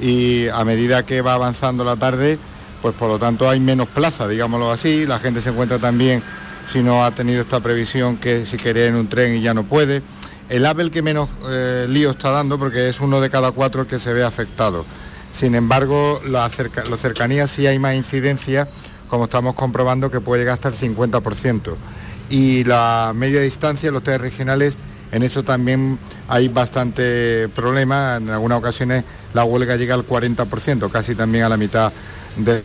y 0.00 0.48
a 0.48 0.64
medida 0.64 1.04
que 1.04 1.20
va 1.20 1.34
avanzando 1.34 1.84
la 1.84 1.96
tarde, 1.96 2.38
pues 2.80 2.94
por 2.94 3.08
lo 3.08 3.18
tanto 3.18 3.48
hay 3.50 3.60
menos 3.60 3.88
plaza, 3.88 4.26
digámoslo 4.26 4.70
así. 4.72 5.06
La 5.06 5.18
gente 5.18 5.42
se 5.42 5.50
encuentra 5.50 5.78
también, 5.78 6.22
si 6.66 6.82
no 6.82 7.04
ha 7.04 7.10
tenido 7.10 7.42
esta 7.42 7.60
previsión, 7.60 8.16
que 8.16 8.46
si 8.46 8.56
quería 8.56 8.86
en 8.86 8.94
un 8.96 9.08
tren 9.08 9.34
y 9.36 9.40
ya 9.42 9.52
no 9.54 9.64
puede. 9.64 10.02
El 10.48 10.64
el 10.66 10.90
que 10.90 11.00
menos 11.02 11.28
eh, 11.50 11.86
lío 11.88 12.10
está 12.10 12.30
dando 12.30 12.58
porque 12.58 12.88
es 12.88 13.00
uno 13.00 13.20
de 13.20 13.28
cada 13.30 13.50
cuatro 13.52 13.82
el 13.82 13.86
que 13.86 13.98
se 13.98 14.12
ve 14.12 14.22
afectado. 14.24 14.84
Sin 15.32 15.54
embargo, 15.54 16.20
las 16.26 16.52
cerca- 16.54 16.84
las 16.84 17.00
cercanías 17.00 17.50
sí 17.50 17.66
hay 17.66 17.78
más 17.78 17.94
incidencia, 17.94 18.68
como 19.08 19.24
estamos 19.24 19.54
comprobando, 19.54 20.10
que 20.10 20.20
puede 20.20 20.42
llegar 20.42 20.54
hasta 20.54 20.68
el 20.68 20.74
50%. 20.74 21.76
Y 22.30 22.64
la 22.64 23.12
media 23.14 23.40
distancia, 23.40 23.90
los 23.90 24.02
tres 24.02 24.20
regionales, 24.20 24.76
en 25.12 25.22
eso 25.22 25.42
también 25.42 25.98
hay 26.28 26.48
bastante 26.48 27.48
problema. 27.54 28.16
En 28.16 28.30
algunas 28.30 28.58
ocasiones 28.58 29.04
la 29.32 29.44
huelga 29.44 29.76
llega 29.76 29.94
al 29.94 30.06
40%, 30.06 30.90
casi 30.90 31.14
también 31.14 31.44
a 31.44 31.48
la 31.48 31.56
mitad 31.56 31.92
de... 32.36 32.62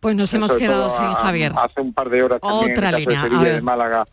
Pues 0.00 0.16
nos 0.16 0.32
hemos 0.32 0.56
quedado 0.56 0.88
sin 0.88 1.04
a- 1.04 1.14
Javier. 1.16 1.52
Hace 1.56 1.80
un 1.82 1.92
par 1.92 2.08
de 2.08 2.22
horas 2.22 2.40
también 2.40 2.72
Otra 2.72 2.88
en 2.90 2.94
el 2.94 3.04
caso 3.04 3.28
línea, 3.28 3.44
de 3.44 3.54
de 3.56 3.62
Málaga 3.62 4.04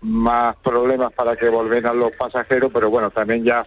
más 0.00 0.56
problemas 0.56 1.12
para 1.12 1.36
que 1.36 1.48
volvieran 1.48 1.98
los 1.98 2.10
pasajeros, 2.12 2.70
pero 2.72 2.90
bueno, 2.90 3.10
también 3.10 3.44
ya 3.44 3.64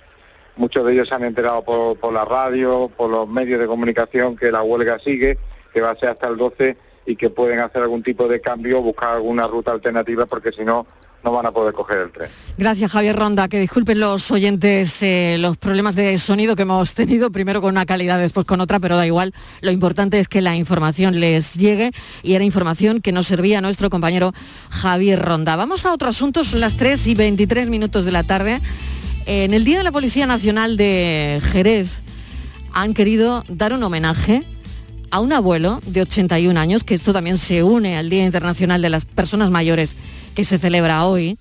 muchos 0.58 0.86
de 0.86 0.94
ellos 0.94 1.08
se 1.08 1.16
han 1.16 1.24
enterado 1.24 1.64
por, 1.64 1.98
por 1.98 2.14
la 2.14 2.26
radio, 2.26 2.92
por 2.98 3.10
los 3.10 3.28
medios 3.28 3.60
de 3.60 3.68
comunicación 3.68 4.36
que 4.36 4.52
la 4.52 4.62
huelga 4.62 5.00
sigue, 5.00 5.38
que 5.74 5.82
va 5.82 5.92
a 5.92 5.96
ser 5.96 6.10
hasta 6.10 6.28
el 6.28 6.38
12 6.38 6.78
y 7.10 7.16
que 7.16 7.32
pueden 7.32 7.60
hacer 7.60 7.82
algún 7.82 8.04
tipo 8.04 8.28
de 8.28 8.40
cambio, 8.40 8.84
buscar 8.84 9.16
alguna 9.16 9.48
ruta 9.48 9.72
alternativa 9.72 10.28
porque 10.28 10.52
si 10.52 10.64
no, 10.64 10.86
no 11.24 11.32
van 11.32 11.48
a 11.48 11.52
poder 11.52 11.74
coger 11.74 11.98
el 11.98 12.12
tren. 12.12 12.30
Gracias, 12.56 12.92
Javier 12.92 13.16
Ronda. 13.16 13.48
Que 13.48 13.60
disculpen 13.60 14.00
los 14.00 14.30
oyentes 14.30 15.02
eh, 15.02 15.38
los 15.40 15.58
problemas 15.58 15.96
de 15.96 16.16
sonido 16.20 16.56
que 16.56 16.62
hemos 16.62 16.94
tenido, 16.94 17.32
primero 17.32 17.62
con 17.62 17.72
una 17.72 17.88
calidad, 17.88 18.20
después 18.20 18.46
con 18.46 18.62
otra, 18.62 18.80
pero 18.80 18.96
da 18.96 19.08
igual. 19.08 19.34
Lo 19.62 19.72
importante 19.72 20.20
es 20.20 20.28
que 20.28 20.42
la 20.42 20.56
información 20.56 21.20
les 21.20 21.56
llegue 21.56 21.92
y 22.22 22.36
era 22.36 22.44
información 22.44 23.02
que 23.02 23.12
nos 23.12 23.26
servía 23.26 23.60
nuestro 23.60 23.90
compañero 23.90 24.32
Javier 24.70 25.20
Ronda. 25.20 25.56
Vamos 25.56 25.88
a 25.88 25.94
otro 25.94 26.10
asunto, 26.10 26.44
son 26.44 26.60
las 26.60 26.78
3 26.78 27.08
y 27.08 27.16
23 27.16 27.70
minutos 27.70 28.06
de 28.06 28.12
la 28.12 28.22
tarde. 28.22 28.62
En 29.26 29.56
el 29.56 29.66
Día 29.66 29.80
de 29.80 29.84
la 29.84 29.92
Policía 29.92 30.28
Nacional 30.28 30.78
de 30.78 31.42
Jerez 31.52 32.02
han 32.72 32.94
querido 32.94 33.44
dar 33.48 33.74
un 33.74 33.82
homenaje 33.82 34.46
a 35.12 35.20
un 35.20 35.34
abuelo 35.34 35.82
de 35.86 36.02
81 36.02 36.60
años, 36.60 36.84
que 36.84 36.96
esto 36.96 37.14
también 37.14 37.38
se 37.38 37.64
une 37.64 37.98
al 37.98 38.10
Día 38.10 38.26
Internacional 38.26 38.82
de 38.82 38.90
las 38.90 39.06
Personas 39.06 39.50
Mayores 39.50 39.96
que 40.36 40.46
se 40.46 40.60
celebra 40.60 41.06
hoy, 41.06 41.38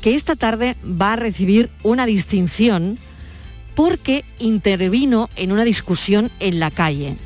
que 0.00 0.14
esta 0.14 0.36
tarde 0.36 0.76
va 0.84 1.14
a 1.14 1.16
recibir 1.16 1.70
una 1.82 2.06
distinción 2.06 2.98
porque 3.74 4.24
intervino 4.38 5.28
en 5.36 5.52
una 5.52 5.64
discusión 5.64 6.30
en 6.40 6.60
la 6.60 6.70
calle. 6.70 7.16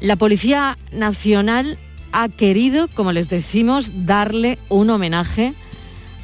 La 0.00 0.16
Policía 0.16 0.78
Nacional 0.92 1.78
ha 2.12 2.28
querido, 2.28 2.88
como 2.88 3.12
les 3.12 3.28
decimos, 3.28 3.90
darle 4.06 4.58
un 4.68 4.90
homenaje 4.90 5.54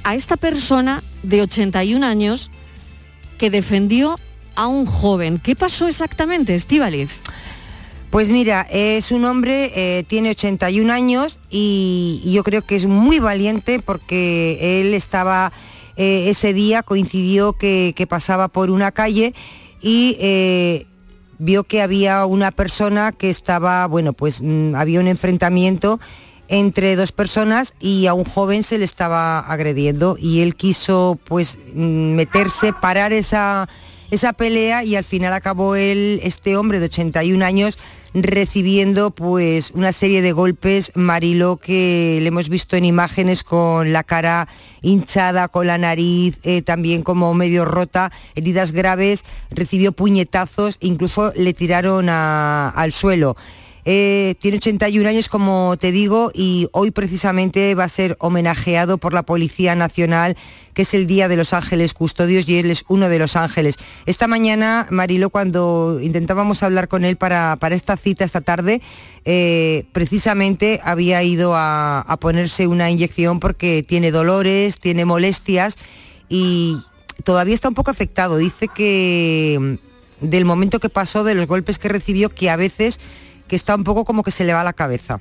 a 0.04 0.14
esta 0.14 0.36
persona 0.36 1.02
de 1.22 1.42
81 1.42 2.04
años 2.06 2.50
que 3.38 3.50
defendió 3.50 4.18
a 4.54 4.66
un 4.66 4.86
joven. 4.86 5.38
¿Qué 5.38 5.56
pasó 5.56 5.88
exactamente, 5.88 6.54
Estíbaliz? 6.54 7.20
Pues 8.14 8.30
mira, 8.30 8.64
es 8.70 9.10
un 9.10 9.24
hombre, 9.24 9.72
eh, 9.74 10.04
tiene 10.04 10.30
81 10.30 10.92
años 10.92 11.40
y, 11.50 12.22
yo 12.24 12.44
creo 12.44 12.62
que 12.62 12.76
es 12.76 12.86
muy 12.86 13.18
valiente 13.18 13.80
porque 13.84 14.80
él 14.80 14.94
estaba, 14.94 15.50
eh, 15.96 16.26
ese 16.28 16.52
día 16.52 16.84
coincidió 16.84 17.54
que, 17.54 17.92
que 17.96 18.06
pasaba 18.06 18.46
por 18.46 18.70
una 18.70 18.92
calle 18.92 19.34
y 19.82 20.16
eh, 20.20 20.86
vio 21.40 21.64
que 21.64 21.82
había 21.82 22.24
una 22.24 22.52
persona 22.52 23.10
que 23.10 23.30
estaba, 23.30 23.84
bueno, 23.88 24.12
pues 24.12 24.42
mm, 24.44 24.76
había 24.76 25.00
un 25.00 25.08
enfrentamiento 25.08 25.98
entre 26.46 26.94
dos 26.94 27.10
personas 27.10 27.74
y 27.80 28.06
a 28.06 28.14
un 28.14 28.22
joven 28.22 28.62
se 28.62 28.78
le 28.78 28.84
estaba 28.84 29.40
agrediendo 29.40 30.16
y 30.20 30.42
él 30.42 30.54
quiso 30.54 31.18
pues 31.24 31.58
mm, 31.74 32.14
meterse, 32.14 32.72
parar 32.72 33.12
esa, 33.12 33.68
esa 34.12 34.34
pelea 34.34 34.84
y 34.84 34.94
al 34.94 35.02
final 35.02 35.32
acabó 35.32 35.74
él, 35.74 36.20
este 36.22 36.56
hombre 36.56 36.78
de 36.78 36.84
81 36.84 37.44
años, 37.44 37.76
recibiendo 38.14 39.10
pues 39.10 39.72
una 39.72 39.92
serie 39.92 40.22
de 40.22 40.32
golpes, 40.32 40.92
Marilo, 40.94 41.56
que 41.56 42.18
le 42.22 42.28
hemos 42.28 42.48
visto 42.48 42.76
en 42.76 42.84
imágenes 42.84 43.42
con 43.42 43.92
la 43.92 44.04
cara 44.04 44.48
hinchada, 44.82 45.48
con 45.48 45.66
la 45.66 45.78
nariz 45.78 46.38
eh, 46.44 46.62
también 46.62 47.02
como 47.02 47.34
medio 47.34 47.64
rota, 47.64 48.12
heridas 48.36 48.72
graves, 48.72 49.24
recibió 49.50 49.92
puñetazos, 49.92 50.78
incluso 50.80 51.32
le 51.34 51.54
tiraron 51.54 52.08
al 52.08 52.92
suelo. 52.92 53.36
Eh, 53.86 54.34
tiene 54.38 54.56
81 54.56 55.08
años, 55.08 55.28
como 55.28 55.76
te 55.78 55.92
digo, 55.92 56.30
y 56.32 56.68
hoy 56.72 56.90
precisamente 56.90 57.74
va 57.74 57.84
a 57.84 57.88
ser 57.88 58.16
homenajeado 58.18 58.98
por 58.98 59.12
la 59.12 59.24
Policía 59.24 59.74
Nacional, 59.74 60.36
que 60.72 60.82
es 60.82 60.94
el 60.94 61.06
Día 61.06 61.28
de 61.28 61.36
los 61.36 61.52
Ángeles 61.52 61.92
Custodios, 61.92 62.48
y 62.48 62.58
él 62.58 62.70
es 62.70 62.84
uno 62.88 63.08
de 63.08 63.18
los 63.18 63.36
ángeles. 63.36 63.76
Esta 64.06 64.26
mañana, 64.26 64.86
Marilo, 64.90 65.28
cuando 65.30 66.00
intentábamos 66.00 66.62
hablar 66.62 66.88
con 66.88 67.04
él 67.04 67.16
para, 67.16 67.56
para 67.60 67.74
esta 67.74 67.96
cita 67.96 68.24
esta 68.24 68.40
tarde, 68.40 68.80
eh, 69.26 69.84
precisamente 69.92 70.80
había 70.82 71.22
ido 71.22 71.52
a, 71.54 72.04
ponerse 72.20 72.66
una 72.66 72.90
inyección 72.90 73.38
porque 73.38 73.84
tiene 73.86 74.10
dolores, 74.10 74.78
tiene 74.78 75.04
molestias 75.04 75.76
y 76.28 76.78
todavía 77.22 77.54
está 77.54 77.68
un 77.68 77.74
poco 77.74 77.90
afectado. 77.90 78.38
Dice 78.38 78.68
que 78.68 79.78
mm, 80.20 80.26
del 80.26 80.44
momento 80.46 80.80
que 80.80 80.88
pasó, 80.88 81.22
de 81.22 81.34
los 81.34 81.46
golpes 81.46 81.78
que 81.78 81.88
recibió, 81.88 82.30
que 82.30 82.50
a 82.50 82.56
veces 82.56 82.98
que 83.48 83.56
está 83.56 83.74
un 83.74 83.84
poco 83.84 84.04
como 84.04 84.22
que 84.22 84.30
se 84.30 84.44
le 84.44 84.52
va 84.52 84.64
la 84.64 84.72
cabeza. 84.72 85.20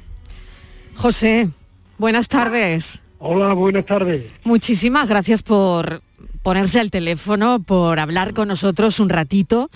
José, 0.95 1.49
buenas 1.97 2.27
tardes. 2.27 3.01
Hola, 3.19 3.53
buenas 3.53 3.85
tardes. 3.85 4.31
Muchísimas 4.43 5.07
gracias 5.07 5.43
por 5.43 6.01
ponerse 6.41 6.79
al 6.79 6.91
teléfono, 6.91 7.61
por 7.63 7.99
hablar 7.99 8.33
con 8.33 8.47
nosotros 8.49 8.99
un 8.99 9.09
ratito. 9.09 9.69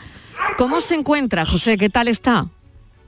¿Cómo 0.57 0.81
se 0.81 0.95
encuentra, 0.95 1.45
José? 1.45 1.77
¿Qué 1.77 1.89
tal 1.89 2.07
está? 2.07 2.47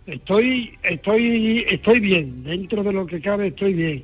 Estoy, 0.06 0.78
estoy, 0.82 1.65
estoy 1.69 1.99
bien, 1.99 2.43
dentro 2.43 2.84
de 2.84 2.93
lo 2.93 3.06
que 3.06 3.21
cabe 3.21 3.47
estoy 3.47 3.73
bien. 3.73 4.04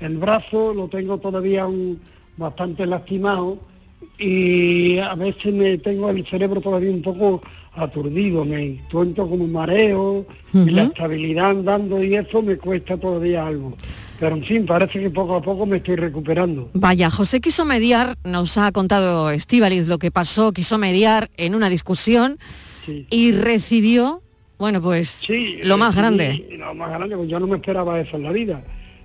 El 0.00 0.16
brazo 0.18 0.74
lo 0.74 0.88
tengo 0.88 1.18
todavía 1.18 1.66
un- 1.66 2.00
bastante 2.36 2.84
lastimado 2.86 3.58
y 4.18 4.98
a 4.98 5.14
veces 5.14 5.52
me 5.54 5.78
tengo 5.78 6.10
el 6.10 6.26
cerebro 6.26 6.60
todavía 6.60 6.90
un 6.90 7.02
poco 7.02 7.42
aturdido, 7.76 8.44
me 8.44 8.62
encuentro 8.64 9.28
como 9.28 9.44
un 9.44 9.52
mareo 9.52 10.26
y 10.52 10.70
la 10.70 10.84
estabilidad 10.84 11.50
andando 11.50 12.02
y 12.02 12.14
eso 12.14 12.42
me 12.42 12.56
cuesta 12.56 12.96
todavía 12.96 13.46
algo. 13.46 13.76
pero 14.20 14.36
en 14.36 14.44
fin, 14.44 14.64
parece 14.64 15.00
que 15.00 15.10
poco 15.10 15.36
a 15.36 15.42
poco 15.42 15.66
me 15.66 15.78
estoy 15.78 15.96
recuperando. 15.96 16.70
Vaya, 16.74 17.10
José 17.10 17.40
quiso 17.40 17.64
mediar, 17.64 18.16
nos 18.24 18.56
ha 18.58 18.70
contado 18.72 19.30
Estíbaliz 19.30 19.88
lo 19.88 19.98
que 19.98 20.10
pasó, 20.10 20.52
quiso 20.52 20.78
mediar 20.78 21.30
en 21.36 21.54
una 21.54 21.68
discusión 21.68 22.38
y 23.10 23.32
recibió, 23.32 24.22
bueno, 24.58 24.80
pues 24.80 25.26
lo 25.64 25.76
más 25.76 25.94
Sí, 25.94 25.98
grande. 26.00 26.46
Lo 26.58 26.74
más 26.74 26.90
grande, 26.90 27.16
pues 27.16 27.28
yo 27.28 27.40
no 27.40 27.46
me 27.48 27.56
esperaba 27.56 27.98
eso 28.00 28.16
en 28.16 28.22
la 28.22 28.30
vida. 28.32 28.62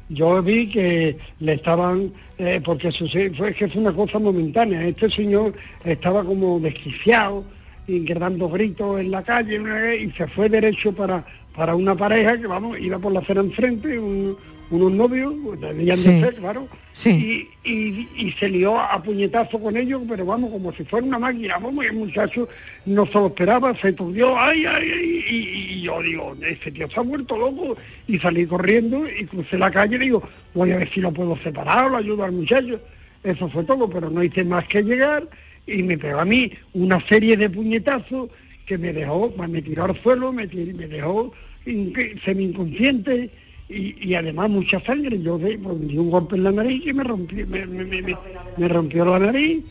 Yo 0.09 0.41
vi 0.41 0.67
que 0.69 1.17
le 1.39 1.53
estaban, 1.53 2.11
eh, 2.37 2.59
porque 2.63 2.91
sucede- 2.91 3.31
fue 3.35 3.53
que 3.53 3.67
fue 3.67 3.81
una 3.81 3.93
cosa 3.93 4.17
momentánea. 4.19 4.83
Este 4.85 5.09
señor 5.09 5.53
estaba 5.83 6.23
como 6.23 6.59
desquiciado 6.59 7.43
y 7.89 8.05
que 8.05 8.13
dando 8.13 8.47
gritos 8.49 8.99
en 8.99 9.09
la 9.11 9.23
calle 9.23 9.57
y 10.03 10.11
se 10.11 10.27
fue 10.27 10.47
derecho 10.47 10.91
para, 10.93 11.25
para 11.55 11.73
una 11.75 11.95
pareja 11.95 12.37
que 12.39 12.45
vamos, 12.47 12.79
iba 12.79 12.99
por 12.99 13.11
la 13.11 13.19
acera 13.19 13.41
enfrente, 13.41 13.97
un- 13.97 14.37
unos 14.71 14.91
novios, 14.91 15.33
debían 15.59 15.97
Sí. 15.97 16.11
de 16.13 16.21
ser, 16.21 16.35
claro. 16.35 16.67
Sí. 16.93 17.47
Y, 17.65 17.71
y- 17.71 18.07
y 18.27 18.31
se 18.33 18.47
lió 18.49 18.79
a 18.79 19.01
puñetazo 19.01 19.59
con 19.59 19.75
ellos, 19.75 20.03
pero 20.07 20.23
vamos, 20.27 20.51
como 20.51 20.71
si 20.73 20.83
fuera 20.83 21.07
una 21.07 21.17
máquina, 21.17 21.57
vamos, 21.57 21.83
y 21.83 21.87
el 21.87 21.93
muchacho 21.95 22.47
no 22.85 23.07
se 23.07 23.13
lo 23.13 23.27
esperaba, 23.27 23.75
se 23.75 23.93
turbió, 23.93 24.37
ay, 24.37 24.65
ay, 24.67 24.91
ay, 24.93 25.25
y, 25.27 25.73
y 25.73 25.81
yo 25.81 25.99
digo, 26.03 26.35
ese 26.41 26.71
tío 26.71 26.87
se 26.87 26.99
ha 26.99 27.03
vuelto 27.03 27.35
loco, 27.35 27.75
y 28.07 28.19
salí 28.19 28.45
corriendo 28.45 29.05
y 29.09 29.25
crucé 29.25 29.57
la 29.57 29.71
calle 29.71 29.95
y 29.95 29.99
digo, 29.99 30.21
voy 30.53 30.71
a 30.71 30.77
ver 30.77 30.89
si 30.91 31.01
lo 31.01 31.11
puedo 31.11 31.35
separar, 31.37 31.89
lo 31.89 31.97
ayudo 31.97 32.23
al 32.23 32.33
muchacho. 32.33 32.79
Eso 33.23 33.49
fue 33.49 33.63
todo, 33.63 33.89
pero 33.89 34.11
no 34.11 34.23
hice 34.23 34.43
más 34.43 34.65
que 34.67 34.83
llegar 34.83 35.27
y 35.71 35.83
me 35.83 35.97
pegó 35.97 36.19
a 36.19 36.25
mí 36.25 36.51
una 36.73 36.99
serie 37.07 37.37
de 37.37 37.49
puñetazos 37.49 38.29
que 38.65 38.77
me 38.77 38.93
dejó, 38.93 39.33
me 39.47 39.61
tiró 39.61 39.85
al 39.85 39.95
suelo, 40.01 40.31
me, 40.31 40.47
tir- 40.49 40.75
me 40.75 40.87
dejó 40.87 41.33
inc- 41.65 42.21
semi-inconsciente 42.23 43.29
y, 43.69 43.95
y 44.09 44.13
además 44.15 44.49
mucha 44.49 44.79
sangre. 44.81 45.19
Yo 45.21 45.39
pues, 45.39 45.87
di 45.87 45.97
un 45.97 46.09
golpe 46.11 46.35
en 46.35 46.43
la 46.43 46.51
nariz 46.51 46.83
y 46.85 46.93
me 46.93 47.03
rompió, 47.03 47.45
me, 47.47 47.65
me- 47.65 47.85
me- 47.85 48.01
me- 48.01 48.17
me 48.57 48.67
rompió 48.67 49.05
la 49.05 49.19
nariz 49.19 49.63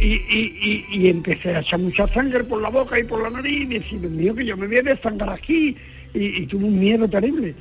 y, 0.00 0.06
y- 0.06 0.84
y- 0.92 1.08
empecé 1.08 1.54
a 1.56 1.60
echar 1.60 1.80
mucha 1.80 2.06
sangre 2.08 2.44
por 2.44 2.60
la 2.60 2.68
boca 2.70 2.98
y 2.98 3.04
por 3.04 3.22
la 3.22 3.30
nariz 3.30 3.62
y 3.62 3.66
decir, 3.66 4.00
Dios 4.00 4.12
mío, 4.12 4.34
que 4.34 4.44
yo 4.44 4.56
me 4.56 4.66
voy 4.66 4.76
a 4.76 4.82
desangrar 4.82 5.30
aquí 5.30 5.76
y 6.14 6.46
tuve 6.46 6.64
un 6.64 6.78
miedo 6.78 7.08
terrible. 7.08 7.54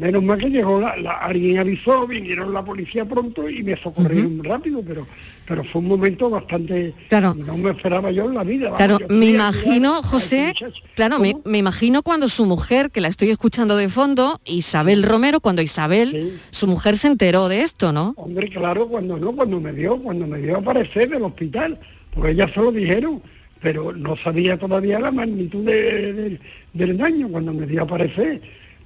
Menos 0.00 0.22
mal 0.22 0.38
que 0.38 0.48
llegó 0.48 0.80
la, 0.80 0.96
la- 0.96 1.18
alguien 1.18 1.58
avisó, 1.58 2.06
vinieron 2.06 2.54
la 2.54 2.64
policía 2.64 3.04
pronto 3.04 3.48
y 3.50 3.62
me 3.62 3.76
socorrieron 3.76 4.42
rápido, 4.42 4.82
pero 4.86 5.06
pero 5.46 5.64
fue 5.64 5.80
un 5.82 5.88
momento 5.88 6.30
bastante 6.30 6.94
Claro. 7.08 7.34
no 7.34 7.56
me 7.58 7.70
esperaba 7.72 8.10
yo 8.12 8.24
en 8.26 8.34
la 8.36 8.44
vida. 8.44 8.72
Claro, 8.76 8.98
me 9.08 9.26
imagino, 9.26 9.96
a 9.96 10.02
José, 10.02 10.54
claro, 10.94 11.18
me, 11.18 11.34
me 11.44 11.58
imagino 11.58 12.02
cuando 12.02 12.28
su 12.28 12.46
mujer, 12.46 12.90
que 12.92 13.00
la 13.00 13.08
estoy 13.08 13.30
escuchando 13.30 13.76
de 13.76 13.88
fondo, 13.88 14.40
Isabel 14.44 15.02
Romero, 15.02 15.40
cuando 15.40 15.60
Isabel, 15.60 16.38
su 16.50 16.66
mujer 16.68 16.96
se 16.96 17.08
enteró 17.08 17.48
de 17.48 17.62
esto, 17.62 17.92
¿no? 17.92 18.14
Hombre, 18.16 18.48
claro, 18.48 18.86
cuando 18.86 19.18
no, 19.18 19.32
cuando 19.32 19.60
me 19.60 19.72
vio, 19.72 19.98
cuando 20.00 20.24
me 20.26 20.38
vio 20.40 20.58
aparecer 20.58 21.10
del 21.10 21.24
hospital, 21.24 21.78
porque 22.14 22.30
ellas 22.30 22.52
se 22.54 22.60
lo 22.60 22.70
dijeron, 22.70 23.20
pero 23.60 23.92
no 23.92 24.16
sabía 24.16 24.56
todavía 24.56 24.98
la 25.00 25.10
magnitud 25.10 25.64
de- 25.64 26.12
de- 26.12 26.40
del 26.72 26.96
daño 26.96 27.28
cuando 27.28 27.52
me 27.52 27.66
vio 27.66 27.82
aparecer, 27.82 28.40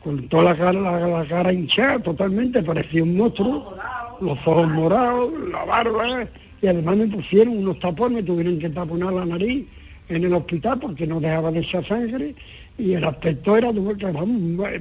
con 0.05 0.29
toda 0.29 0.45
la 0.45 0.57
cara, 0.57 1.09
la, 1.09 1.27
cara 1.27 1.53
hinchada 1.53 1.99
totalmente, 1.99 2.63
parecía 2.63 3.03
un 3.03 3.17
monstruo, 3.17 3.75
los 4.21 4.39
ojos 4.47 4.69
morados, 4.69 5.33
la 5.51 5.65
barba, 5.65 6.29
y 6.61 6.67
además 6.67 6.97
me 6.99 7.07
pusieron 7.07 7.57
unos 7.57 7.81
tapones, 7.81 8.25
tuvieron 8.25 8.59
que 8.59 8.69
taponar 8.69 9.15
la 9.15 9.25
nariz 9.25 9.67
en 10.11 10.25
el 10.25 10.35
hospital 10.35 10.79
porque 10.79 11.07
no 11.07 11.21
dejaba 11.21 11.51
de 11.51 11.61
echar 11.61 11.87
sangre, 11.87 12.35
y 12.77 12.93
el 12.93 13.05
aspecto 13.05 13.57
era, 13.57 13.73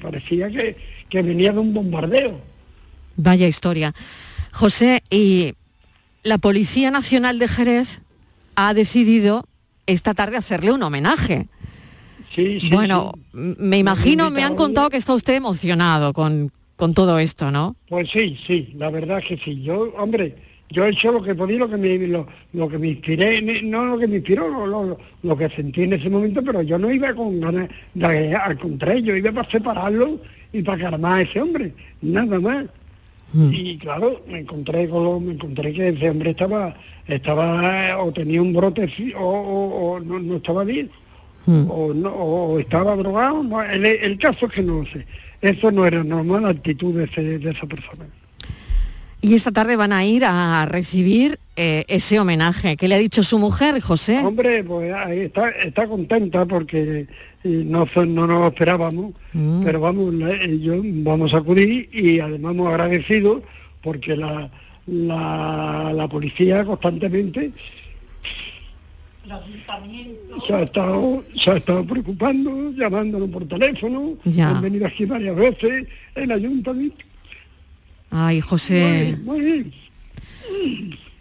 parecía 0.02 0.50
que, 0.50 0.76
que 1.10 1.22
venía 1.22 1.54
de 1.54 1.60
un 1.60 1.74
bombardeo. 1.74 2.40
Vaya 3.16 3.48
historia. 3.48 3.94
José, 4.52 5.04
y 5.10 5.54
la 6.24 6.38
Policía 6.38 6.92
Nacional 6.92 7.40
de 7.40 7.48
Jerez 7.48 8.02
ha 8.56 8.74
decidido 8.74 9.46
esta 9.88 10.14
tarde 10.14 10.38
hacerle 10.38 10.74
un 10.74 10.84
homenaje. 10.84 11.48
Sí, 12.34 12.60
sí, 12.60 12.70
bueno, 12.72 13.12
me 13.34 13.78
imagino, 13.78 14.32
me 14.32 14.44
han 14.44 14.56
contado 14.56 14.90
que 14.90 14.98
está 14.98 15.14
usted 15.14 15.36
emocionado 15.36 16.14
con, 16.14 16.52
con 16.76 16.94
todo 16.94 17.20
esto, 17.20 17.52
¿no? 17.52 17.76
Pues 17.90 18.10
sí, 18.10 18.38
sí, 18.48 18.74
la 18.78 18.90
verdad 18.90 19.20
es 19.20 19.26
que 19.26 19.38
sí. 19.38 19.62
Yo, 19.62 19.94
hombre, 19.98 20.36
yo 20.70 20.86
he 20.86 20.90
hecho 20.90 21.12
lo 21.12 21.22
que 21.22 21.36
podía, 21.36 21.60
lo 21.60 21.70
que 21.70 21.78
me, 21.78 21.96
lo, 22.08 22.26
lo 22.54 22.68
que 22.70 22.80
me 22.80 22.88
inspiré, 22.90 23.40
ne- 23.42 23.62
no 23.62 23.86
lo 23.86 24.00
que 24.00 24.08
me 24.08 24.16
inspiró, 24.16 24.48
lo, 24.50 24.66
lo- 24.66 24.98
lo 25.22 25.38
que 25.38 25.50
sentí 25.50 25.84
en 25.84 25.94
ese 25.94 26.10
momento, 26.10 26.42
pero 26.44 26.64
yo 26.64 26.80
no 26.80 26.92
iba 26.92 27.14
con 27.14 27.40
ganas, 27.40 27.70
de, 27.94 28.34
al 28.36 28.58
contrario, 28.58 29.02
yo 29.04 29.16
iba 29.16 29.32
para 29.32 29.50
separarlo 29.52 30.20
y 30.52 30.64
para 30.64 30.90
calmar 30.90 31.20
a 31.20 31.22
ese 31.22 31.40
hombre, 31.42 31.72
nada 32.02 32.40
más. 32.40 32.66
Y 33.52 33.78
claro, 33.80 34.22
me 34.28 34.40
encontré 34.40 34.88
con 34.90 35.04
lo- 35.04 35.20
me 35.20 35.34
encontré 35.34 35.74
que 35.74 35.90
ese 35.90 36.10
hombre 36.10 36.32
estaba, 36.32 36.76
estaba 37.08 37.90
eh, 37.90 37.94
o 37.94 38.12
tenía 38.12 38.42
un 38.42 38.54
brote 38.54 38.88
o- 39.18 39.24
o 39.96 40.00
no, 40.00 40.20
no 40.20 40.36
estaba 40.38 40.64
bien, 40.64 40.90
o, 41.46 41.94
no, 41.94 42.10
o 42.10 42.60
estaba 42.60 42.96
drogado, 42.96 43.44
no, 43.44 43.62
el, 43.64 43.86
el 43.86 44.18
caso 44.18 44.46
es 44.48 44.52
que 44.54 44.62
no 44.64 44.80
lo 44.82 44.86
sé. 44.86 45.06
Eso 45.42 45.72
no 45.72 45.86
era 45.86 46.04
normal 46.04 46.44
la 46.44 46.50
actitud 46.50 46.94
de, 46.96 47.04
ese- 47.06 47.40
de 47.40 47.52
esa 47.52 47.66
persona. 47.68 48.06
Y 49.22 49.36
esta 49.36 49.52
tarde 49.52 49.76
van 49.78 49.94
a 49.94 50.06
ir 50.06 50.24
a 50.26 50.66
recibir 50.66 51.40
eh, 51.56 51.86
ese 51.88 52.20
homenaje. 52.20 52.76
¿Qué 52.76 52.88
le 52.90 52.96
ha 52.96 52.98
dicho 52.98 53.24
su 53.24 53.40
mujer, 53.40 53.80
José? 53.82 54.20
Hombre, 54.20 54.64
pues 54.66 54.94
ahí 54.94 55.20
está, 55.22 55.50
está 55.50 55.88
contenta 55.88 56.46
porque 56.46 57.08
eh, 57.44 57.64
no, 57.66 57.86
no 58.08 58.28
nos 58.28 58.52
esperábamos, 58.52 59.14
Mm. 59.34 59.64
pero 59.64 59.80
vamos, 59.80 60.14
yo, 60.60 60.74
vamos 60.84 61.34
a 61.34 61.38
acudir 61.38 61.90
y 61.92 62.20
además 62.20 62.54
muy 62.56 62.68
agradecidos 62.68 63.42
porque 63.82 64.16
la, 64.16 64.50
la, 64.88 65.92
la 65.94 66.08
policía 66.08 66.64
constantemente 66.66 67.52
se 70.46 70.54
ha 70.54 70.62
estado, 70.62 71.24
se 71.36 71.52
ha 71.52 71.56
estado 71.58 71.86
preocupando, 71.86 72.72
llamándonos 72.72 73.30
por 73.30 73.48
teléfono, 73.48 74.18
Ya. 74.26 74.50
han 74.50 74.62
venido 74.62 74.86
aquí 74.86 75.06
varias 75.06 75.36
veces, 75.36 75.88
el 76.16 76.32
ayuntamiento. 76.32 76.98
Ay, 78.12 78.42
José, 78.42 79.18
Muy 79.24 79.40
bien. 79.42 79.74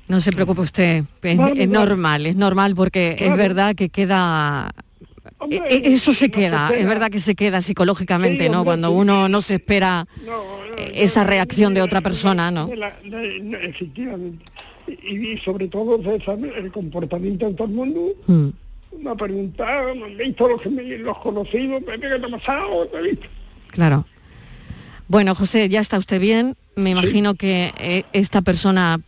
no 0.09 0.21
se 0.21 0.33
preocupe 0.33 0.61
usted, 0.63 1.05
es, 1.23 1.37
Vale, 1.37 1.63
es 1.63 1.69
vale. 1.71 1.87
normal, 1.87 2.27
es 2.27 2.37
normal 2.37 2.75
porque 2.75 3.17
es 3.19 3.37
verdad 3.37 3.75
que 3.75 3.89
queda... 3.89 4.71
e- 5.51 5.57
e- 5.57 5.93
Eso 5.95 6.13
se 6.13 6.31
queda, 6.31 6.71
es 6.77 6.85
verdad 6.87 7.11
que 7.11 7.21
se 7.21 7.35
queda 7.35 7.63
psicológicamente, 7.63 8.45
Sí, 8.45 8.51
¿no? 8.51 8.59
hombre, 8.61 8.69
Cuando 8.73 8.89
sí. 8.89 8.95
uno 8.95 9.29
no 9.29 9.41
se 9.41 9.55
espera 9.55 10.07
esa 10.93 11.25
reacción 11.25 11.73
de 11.75 11.83
otra 11.83 12.01
persona, 12.01 12.51
¿no? 12.51 12.67
De 12.67 12.77
la- 12.77 12.97
de- 13.05 13.41
no, 13.43 13.57
efectivamente. 13.59 14.45
Y, 14.87 15.33
y 15.33 15.39
sobre 15.39 15.69
todo 15.69 16.01
esa- 16.15 16.33
el 16.35 16.71
comportamiento 16.73 17.47
de 17.49 17.55
todo 17.55 17.69
el 17.69 17.75
mundo. 17.75 18.01
Mm. 18.27 18.49
Me 19.03 19.11
ha 19.11 19.15
preguntado, 19.15 19.95
me 19.95 20.05
han 20.05 20.17
visto 20.17 20.47
los, 20.49 20.61
los 20.67 21.19
conocidos, 21.19 21.83
Pepe, 21.83 22.09
¿qué 22.11 22.19
te 22.19 22.27
ha 22.27 22.29
pasado? 22.29 22.87
¿Te 22.87 23.01
visto? 23.03 23.27
Claro. 23.69 24.07
Bueno, 25.09 25.35
José, 25.35 25.69
ya 25.69 25.81
está 25.81 25.99
usted 25.99 26.21
bien. 26.21 26.57
Me 26.77 26.91
imagino 26.91 27.35
que 27.35 27.73
eh, 27.81 28.05
esta 28.13 28.43
persona 28.43 28.99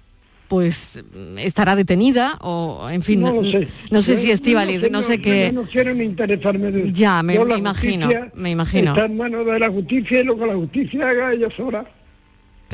pues 0.48 1.02
estará 1.38 1.74
detenida 1.74 2.38
o 2.42 2.88
en 2.90 3.02
fin, 3.02 3.20
no 3.22 3.32
lo 3.32 3.44
sé. 3.44 3.66
no 3.90 4.02
sé 4.02 4.16
si 4.18 4.28
yo 4.28 4.34
Estíbaliz, 4.34 4.90
no 4.90 5.00
sé 5.02 5.18
qué. 5.18 5.50
No 5.52 5.62
quiero 5.64 5.94
ni 5.94 6.04
interesarme 6.04 6.70
de 6.70 6.82
eso. 6.84 6.90
Ya, 6.92 7.22
me- 7.22 7.38
me 7.38 7.56
imagino, 7.56 8.08
me 8.34 8.50
imagino. 8.50 8.92
Está 8.92 9.06
en 9.06 9.16
manos 9.16 9.46
de 9.46 9.58
la 9.58 9.70
justicia 9.70 10.20
y 10.20 10.24
lo 10.24 10.38
que 10.38 10.46
la 10.46 10.54
justicia 10.54 11.08
haga 11.08 11.32
ella 11.32 11.48
sola. 11.56 11.84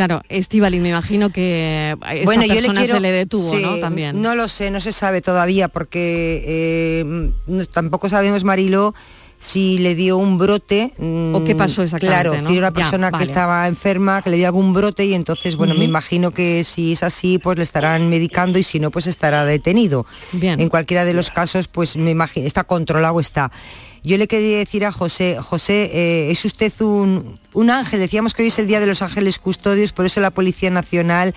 Claro, 0.00 0.22
Estíbaliz, 0.30 0.80
me 0.80 0.88
imagino 0.88 1.28
que 1.28 1.94
a 2.00 2.14
esta 2.14 2.24
bueno, 2.24 2.42
yo 2.44 2.48
le 2.54 2.54
persona 2.60 2.80
quiero, 2.80 2.94
se 2.94 3.00
le 3.00 3.12
detuvo, 3.12 3.54
Sí, 3.54 3.60
¿no? 3.62 3.76
También. 3.76 4.22
No 4.22 4.34
lo 4.34 4.48
sé, 4.48 4.70
no 4.70 4.80
se 4.80 4.92
sabe 4.92 5.20
todavía 5.20 5.68
porque 5.68 6.42
eh, 6.46 7.30
no- 7.46 7.66
tampoco 7.66 8.08
sabemos, 8.08 8.42
Marilo, 8.42 8.94
si 9.38 9.76
le 9.76 9.94
dio 9.94 10.16
un 10.16 10.38
brote. 10.38 10.94
¿O 11.34 11.44
qué 11.44 11.54
mm, 11.54 11.58
pasó 11.58 11.82
exactamente, 11.82 12.22
Claro, 12.30 12.40
no? 12.42 12.48
si 12.48 12.56
era 12.56 12.68
una 12.68 12.74
Ya, 12.78 12.82
persona 12.82 13.10
vale. 13.10 13.24
que 13.24 13.30
estaba 13.30 13.68
enferma, 13.68 14.22
que 14.22 14.30
le 14.30 14.38
dio 14.38 14.46
algún 14.46 14.72
brote 14.72 15.04
y 15.04 15.12
entonces, 15.12 15.56
bueno, 15.56 15.74
me 15.74 15.84
imagino 15.84 16.30
que 16.30 16.64
si 16.64 16.92
es 16.92 17.02
así, 17.02 17.36
pues 17.38 17.58
le 17.58 17.62
estarán 17.64 18.08
medicando 18.08 18.58
y 18.58 18.62
si 18.62 18.80
no, 18.80 18.90
pues 18.90 19.06
estará 19.06 19.44
detenido. 19.44 20.06
Bien. 20.32 20.58
En 20.60 20.70
cualquiera 20.70 21.04
de 21.04 21.12
los 21.12 21.30
casos, 21.30 21.68
pues 21.68 21.98
me 21.98 22.10
imagino, 22.10 22.46
está 22.46 22.64
controlado, 22.64 23.20
está. 23.20 23.52
Yo 24.02 24.16
le 24.18 24.28
quería 24.28 24.58
decir 24.58 24.84
a 24.84 24.92
José, 24.92 25.36
José, 25.40 25.90
eh, 25.92 26.30
es 26.30 26.44
usted 26.44 26.72
un, 26.80 27.38
un 27.52 27.70
ángel, 27.70 28.00
decíamos 28.00 28.34
que 28.34 28.42
hoy 28.42 28.48
es 28.48 28.58
el 28.58 28.66
Día 28.66 28.80
de 28.80 28.86
los 28.86 29.02
Ángeles 29.02 29.38
Custodios, 29.38 29.92
por 29.92 30.06
eso 30.06 30.20
la 30.20 30.30
Policía 30.30 30.70
Nacional 30.70 31.34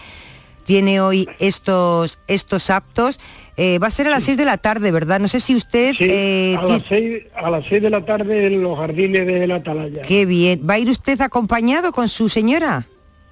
tiene 0.65 1.02
hoy 1.02 1.28
estos, 1.39 2.19
estos 2.28 2.69
actos. 2.69 3.19
Eh, 3.58 3.80
va 3.80 3.88
a 3.88 3.91
ser 3.91 4.08
a 4.08 4.12
las 4.12 4.23
6 4.23 4.38
de 4.38 4.45
la 4.45 4.58
tarde, 4.58 4.91
¿verdad? 4.91 5.19
No 5.19 5.28
sé 5.28 5.39
si 5.39 5.56
usted... 5.56 5.93
eh, 5.99 6.56
a, 6.58 6.63
las 6.63 6.82
seis, 6.88 7.23
a 7.36 7.49
las 7.52 7.65
seis 7.67 7.82
de 7.82 7.89
la 7.89 8.04
tarde 8.04 8.47
en 8.47 8.63
los 8.63 8.78
jardines 8.78 9.28
de 9.28 9.45
la 9.45 9.56
Atalaya. 9.56 10.02
Qué 10.02 10.26
bien. 10.26 10.62
¿Va 10.67 10.76
a 10.76 10.80
ir 10.80 10.89
usted 10.89 11.19
acompañado 11.21 11.91
con 11.91 12.08
su 12.08 12.30
señora? 12.30 12.88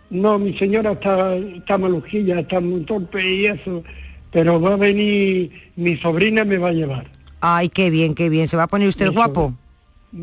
No, 0.09 0.37
mi 0.37 0.55
señora 0.57 0.91
está, 0.91 1.35
está 1.35 1.77
malujilla, 1.77 2.41
está 2.41 2.59
muy 2.59 2.81
torpe 2.81 3.25
y 3.25 3.45
eso, 3.45 3.81
pero 4.31 4.59
va 4.59 4.73
a 4.73 4.77
venir, 4.77 5.49
mi 5.77 5.97
sobrina 5.97 6.43
me 6.43 6.57
va 6.57 6.69
a 6.69 6.73
llevar. 6.73 7.09
Ay, 7.41 7.69
qué 7.69 7.89
bien, 7.89 8.15
qué 8.15 8.29
bien. 8.29 8.47
¿Se 8.47 8.55
va 8.57 8.63
a 8.63 8.67
poner 8.67 8.87
usted 8.87 9.05
Eso. 9.05 9.13
guapo? 9.13 9.53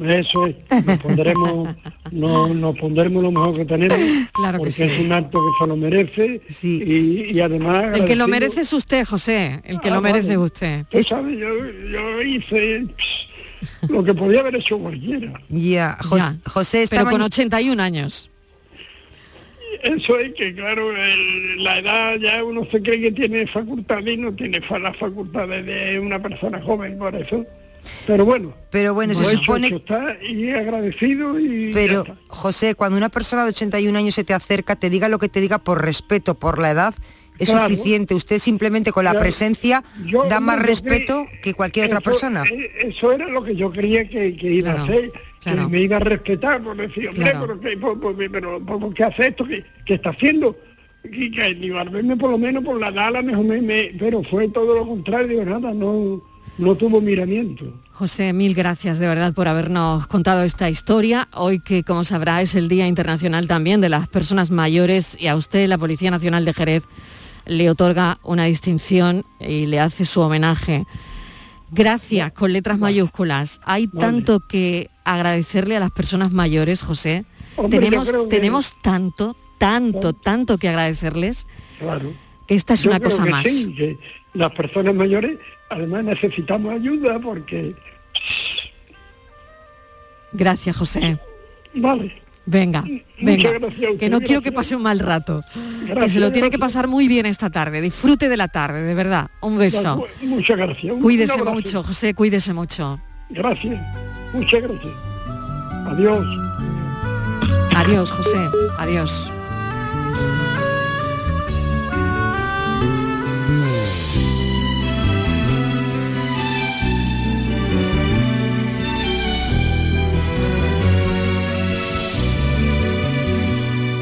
Eso 0.02 0.46
es, 0.46 0.56
nos 0.84 0.98
pondremos, 0.98 1.74
no, 2.12 2.52
nos 2.52 2.78
pondremos 2.78 3.22
lo 3.22 3.30
mejor 3.32 3.56
que 3.56 3.64
tenemos, 3.64 3.98
Claro 4.34 4.58
que 4.58 4.58
porque 4.58 4.70
sí. 4.70 4.82
es 4.82 5.00
un 5.00 5.12
acto 5.12 5.38
que 5.40 5.64
se 5.64 5.66
lo 5.66 5.76
merece 5.76 6.42
y, 6.62 7.34
y 7.34 7.40
además... 7.40 7.96
El 7.96 8.04
que 8.04 8.14
lo 8.14 8.28
merece 8.28 8.60
es 8.60 8.72
usted, 8.74 9.06
José. 9.06 9.62
El 9.64 9.80
que 9.80 9.88
Ah, 9.88 9.94
lo 9.94 10.02
merece 10.02 10.20
es 10.32 10.36
vale. 10.36 10.38
usted. 10.38 10.84
Tú 10.90 11.02
sabes, 11.02 11.38
yo, 11.38 11.48
yo 11.90 12.20
hice 12.20 12.84
pss, 12.98 13.88
lo 13.88 14.04
que 14.04 14.12
podía 14.12 14.40
haber 14.40 14.56
hecho 14.56 14.78
cualquiera. 14.78 15.32
Ya, 15.48 15.96
Jos- 16.02 16.18
Ya, 16.18 16.36
José, 16.44 16.82
esta 16.82 16.96
Pero 16.96 17.04
con 17.06 17.14
maña- 17.14 17.24
81 17.24 17.82
años. 17.82 18.28
Eso 19.82 20.18
es 20.18 20.32
que, 20.34 20.54
claro, 20.54 20.90
el- 20.94 21.62
la 21.62 21.78
edad 21.78 22.16
ya 22.18 22.42
uno 22.44 22.66
se 22.70 22.82
cree 22.82 23.00
que 23.00 23.12
tiene 23.12 23.46
facultades 23.46 24.14
y 24.14 24.16
no 24.16 24.32
tiene 24.34 24.60
las 24.80 24.96
facultades 24.96 25.64
de 25.64 25.98
una 26.00 26.20
persona 26.20 26.60
joven, 26.62 26.98
por 26.98 27.14
eso. 27.14 27.44
Pero 28.06 28.24
bueno. 28.24 28.52
Pero 28.70 28.92
bueno, 28.92 29.14
se 29.14 29.22
hecho, 29.22 29.38
supone- 29.42 29.68
está 29.68 30.16
y 30.22 30.50
agradecido 30.50 31.38
y 31.38 31.68
ya 31.68 31.74
Pero, 31.74 32.00
está. 32.00 32.16
José, 32.28 32.74
cuando 32.74 32.98
una 32.98 33.08
persona 33.08 33.44
de 33.44 33.50
81 33.50 33.96
años 33.96 34.14
se 34.14 34.24
te 34.24 34.34
acerca, 34.34 34.76
te 34.76 34.90
diga 34.90 35.08
lo 35.08 35.18
que 35.18 35.28
te 35.28 35.40
diga 35.40 35.58
por 35.58 35.82
respeto, 35.84 36.34
por 36.34 36.58
la 36.58 36.72
edad, 36.72 36.94
es 37.38 37.50
Claro. 37.50 37.70
suficiente. 37.70 38.14
Usted 38.14 38.40
simplemente 38.40 38.90
con 38.90 39.04
la 39.04 39.12
Claro. 39.12 39.22
presencia 39.22 39.84
da 40.28 40.40
más 40.40 40.60
respeto 40.60 41.24
que 41.40 41.54
cualquier 41.54 41.86
otra 41.86 42.00
persona. 42.00 42.42
eh, 42.50 42.88
Eso 42.88 43.12
era 43.12 43.28
lo 43.28 43.44
que 43.44 43.54
yo 43.54 43.70
creía 43.70 44.08
que, 44.08 44.34
que 44.36 44.50
iba 44.50 44.74
Claro, 44.74 44.80
a 44.80 44.84
hacer, 44.96 45.12
claro. 45.40 45.64
que 45.64 45.72
me 45.72 45.80
iba 45.82 45.96
a 45.96 46.00
respetar, 46.00 46.62
por 46.62 46.76
decir, 46.76 47.08
hombre, 47.08 47.30
Claro. 47.30 47.46
pero, 47.46 47.60
¿qué, 47.60 47.76
por, 47.76 48.00
por- 48.00 48.16
pero 48.30 48.60
por- 48.64 48.80
por 48.80 48.94
qué 48.94 49.04
hace 49.04 49.28
esto? 49.28 49.44
¿Qué, 49.44 49.64
qué 49.84 49.94
está 49.94 50.10
haciendo? 50.10 50.56
Y 51.04 51.30
que 51.30 51.54
verme 51.90 52.16
por 52.16 52.30
lo 52.30 52.38
menos 52.38 52.64
por 52.64 52.78
la 52.80 52.88
edad, 52.88 53.08
a 53.08 53.10
lo 53.12 53.22
mejor 53.22 53.44
me, 53.44 53.60
me- 53.60 53.92
pero 53.98 54.22
fue 54.22 54.48
todo 54.48 54.74
lo 54.74 54.86
contrario, 54.86 55.28
digo, 55.28 55.44
nada, 55.44 55.72
no, 55.72 56.20
no 56.58 56.74
tuvo 56.74 57.00
miramiento. 57.00 57.80
José, 57.92 58.32
mil 58.32 58.54
gracias 58.54 58.98
de 58.98 59.06
verdad 59.06 59.32
por 59.32 59.46
habernos 59.48 60.06
contado 60.08 60.42
esta 60.42 60.68
historia. 60.68 61.28
Hoy 61.34 61.60
que, 61.60 61.84
como 61.84 62.04
sabrá, 62.04 62.42
es 62.42 62.54
el 62.56 62.68
Día 62.68 62.86
Internacional 62.88 63.46
también 63.46 63.80
de 63.80 63.88
las 63.88 64.08
Personas 64.08 64.50
Mayores 64.50 65.16
y 65.20 65.28
a 65.28 65.36
usted 65.36 65.68
la 65.68 65.78
Policía 65.78 66.10
Nacional 66.10 66.44
de 66.44 66.52
Jerez 66.54 66.82
le 67.46 67.70
otorga 67.70 68.18
una 68.24 68.44
distinción 68.44 69.24
y 69.40 69.66
le 69.66 69.80
hace 69.80 70.04
su 70.04 70.20
homenaje. 70.20 70.84
Gracias, 71.70 72.32
con 72.32 72.52
letras 72.52 72.78
mayúsculas. 72.78 73.60
Hay 73.64 73.86
tanto 73.88 74.40
que 74.40 74.88
agradecerle 75.04 75.76
a 75.76 75.80
las 75.80 75.90
personas 75.92 76.32
mayores, 76.32 76.82
José. 76.82 77.24
Hombre, 77.56 77.78
tenemos, 77.78 78.10
que- 78.10 78.18
tenemos 78.28 78.72
tanto, 78.82 79.36
tanto, 79.58 80.12
tanto 80.12 80.56
que 80.58 80.68
agradecerles 80.68 81.46
Claro. 81.78 82.12
que 82.46 82.54
esta 82.54 82.74
es 82.74 82.82
Yo 82.82 82.90
una 82.90 83.00
cosa 83.00 83.24
más. 83.26 83.44
sí, 83.46 83.74
que 83.74 83.98
las 84.34 84.52
personas 84.52 84.94
mayores 84.94 85.38
además 85.68 86.04
necesitamos 86.04 86.72
ayuda 86.74 87.18
porque, 87.18 87.74
Gracias, 90.32 90.76
José. 90.76 91.18
vale, 91.74 92.20
Venga, 92.50 92.82
venga. 93.20 93.50
que 93.98 94.08
no 94.08 94.20
quiero 94.20 94.40
que 94.40 94.52
pase 94.52 94.74
un 94.74 94.82
mal 94.82 94.98
rato. 95.00 95.42
que 95.84 96.08
se 96.08 96.18
lo 96.18 96.32
tiene 96.32 96.50
que 96.50 96.58
pasar 96.58 96.88
muy 96.88 97.06
bien 97.06 97.26
esta 97.26 97.50
tarde. 97.50 97.82
Disfrute 97.82 98.30
de 98.30 98.38
la 98.38 98.48
tarde, 98.48 98.82
de 98.82 98.94
verdad. 98.94 99.28
Un 99.42 99.58
beso. 99.58 100.06
muchas 100.22 100.56
gracias. 100.56 100.94
Cuídese 101.00 101.42
mucho, 101.42 101.82
José, 101.82 102.14
cuídese 102.14 102.54
mucho. 102.54 102.98
Gracias, 103.28 103.78
muchas 104.32 104.62
gracias. 104.62 104.94
Adiós. 105.88 106.26
Adiós, 107.76 108.10
José. 108.12 108.38
Adiós. 108.78 109.30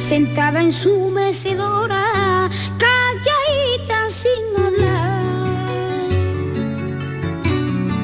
Sentada 0.08 0.62
en 0.62 0.72
su 0.72 1.10
mecedora, 1.10 2.48
calladita 2.78 4.08
sin 4.08 4.64
hablar. 4.64 5.24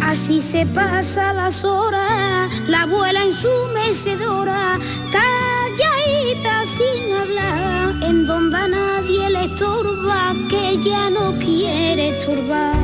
Así 0.03 0.41
se 0.41 0.67
pasa 0.67 1.33
las 1.33 1.65
horas, 1.65 2.51
la 2.67 2.83
abuela 2.83 3.23
en 3.23 3.33
su 3.33 3.55
mecedora, 3.73 4.81
calladita 5.13 6.65
sin 6.77 7.15
hablar, 7.21 8.11
en 8.11 8.27
donde 8.27 8.57
a 8.57 8.67
nadie 8.67 9.31
le 9.31 9.45
estorba, 9.45 10.35
que 10.51 10.79
ya 10.79 11.09
no 11.09 11.39
quiere 11.39 12.19
estorbar. 12.19 12.75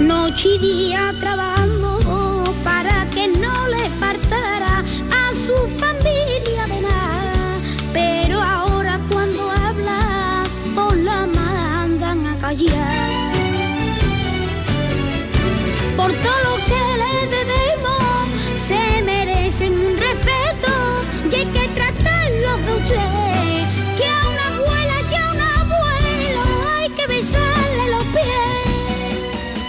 Noche 0.00 0.56
y 0.56 0.58
día 0.58 1.14
trabajando 1.20 1.55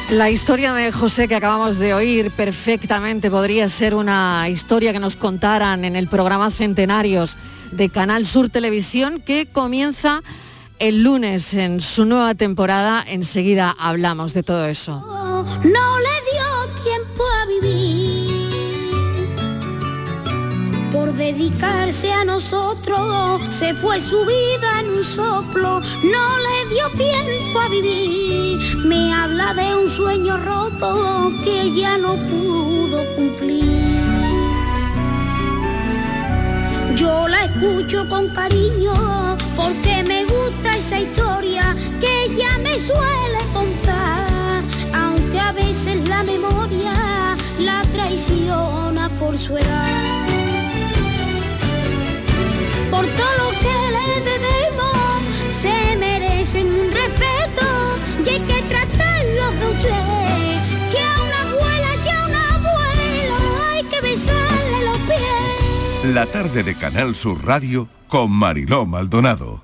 La 0.10 0.30
historia 0.30 0.74
de 0.74 0.94
José 0.94 1.28
que 1.28 1.36
acabamos 1.36 1.80
de 1.80 1.94
oír 1.94 2.32
perfectamente 2.32 3.30
podría 3.30 3.68
ser 3.68 3.94
una 3.94 4.48
historia 4.48 4.94
que 4.94 5.02
nos 5.02 5.18
contaran 5.18 5.84
en 5.84 5.98
el 5.98 6.08
programa 6.08 6.50
Centenarios 6.50 7.36
de 7.72 7.90
Canal 7.90 8.26
Sur 8.26 8.48
Televisión 8.48 9.22
que 9.22 9.48
comienza 9.48 10.24
el 10.80 11.04
lunes 11.04 11.54
en 11.54 11.82
su 11.82 12.06
nueva 12.06 12.36
temporada. 12.36 13.04
Enseguida 13.06 13.76
hablamos 13.78 14.34
de 14.34 14.44
todo 14.44 14.66
eso. 14.68 15.04
no 15.66 15.97
dedicarse 21.34 22.12
a 22.12 22.24
nosotros. 22.24 23.42
Se 23.50 23.74
fue 23.74 24.00
su 24.00 24.18
vida 24.26 24.80
en 24.80 24.90
un 24.92 25.04
soplo 25.04 25.82
no 26.14 26.26
le 26.46 26.58
dio 26.74 26.90
tiempo 26.92 27.60
a 27.60 27.70
vivir. 27.70 28.60
Me 28.86 29.14
habla 29.14 29.54
de 29.54 29.76
un 29.76 29.90
sueño 29.90 30.38
roto 30.38 31.32
que 31.44 31.74
ya 31.74 31.98
no 31.98 32.16
pudo 32.16 33.04
cumplir. 33.16 33.66
Yo 36.96 37.28
la 37.28 37.44
escucho 37.46 38.08
con 38.10 38.28
cariño 38.30 38.94
porque 39.56 40.04
me 40.08 40.24
gusta 40.26 40.78
esa 40.78 41.00
historia 41.02 41.76
que 42.00 42.26
ella 42.26 42.58
me 42.60 42.80
suele 42.80 43.42
contar, 43.54 44.64
aunque 44.94 45.40
a 45.40 45.52
veces 45.52 46.08
la 46.08 46.24
memoria 46.24 46.94
la 47.60 47.82
traiciona 47.94 49.10
por 49.20 49.38
su 49.38 49.58
edad. 49.58 50.47
Por 52.90 53.06
todo 53.06 53.34
lo 53.38 53.50
que 53.60 53.76
le 53.96 54.32
debemos, 54.32 55.22
se 55.50 55.98
merecen 55.98 56.68
un 56.68 56.88
respeto 56.92 57.66
y 58.26 58.30
hay 58.30 58.40
que 58.40 58.62
tratarlos 58.64 59.60
de 59.60 59.68
usted. 59.68 60.04
Que 60.92 61.00
a 61.00 61.14
una 61.24 61.42
abuela 61.42 61.92
y 62.06 62.10
a 62.10 62.26
un 62.26 62.36
abuelo 62.36 63.36
hay 63.72 63.84
que 63.84 64.02
besarle 64.02 64.86
los 64.86 64.98
pies. 65.00 66.14
La 66.14 66.26
tarde 66.28 66.64
de 66.64 66.76
Canal 66.76 67.16
Sur 67.16 67.46
Radio 67.46 67.90
con 68.08 68.32
Mariló 68.32 68.86
Maldonado. 68.86 69.64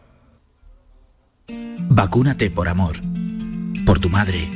Vacúnate 1.90 2.50
por 2.52 2.68
amor. 2.68 2.98
Por 3.86 4.00
tu 4.00 4.10
madre. 4.10 4.50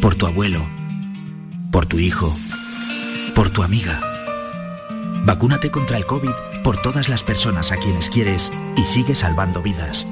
Por 0.00 0.14
tu 0.14 0.26
abuelo. 0.26 0.64
Por 1.72 1.86
tu 1.86 1.98
hijo. 1.98 2.34
Por 3.34 3.50
tu 3.50 3.62
amiga. 3.62 4.00
Vacúnate 5.24 5.70
contra 5.70 5.96
el 5.96 6.06
COVID 6.06 6.30
por 6.68 6.82
todas 6.82 7.08
las 7.08 7.22
personas 7.22 7.72
a 7.72 7.78
quienes 7.78 8.10
quieres 8.10 8.52
y 8.76 8.84
sigue 8.84 9.14
salvando 9.14 9.62
vidas. 9.62 10.06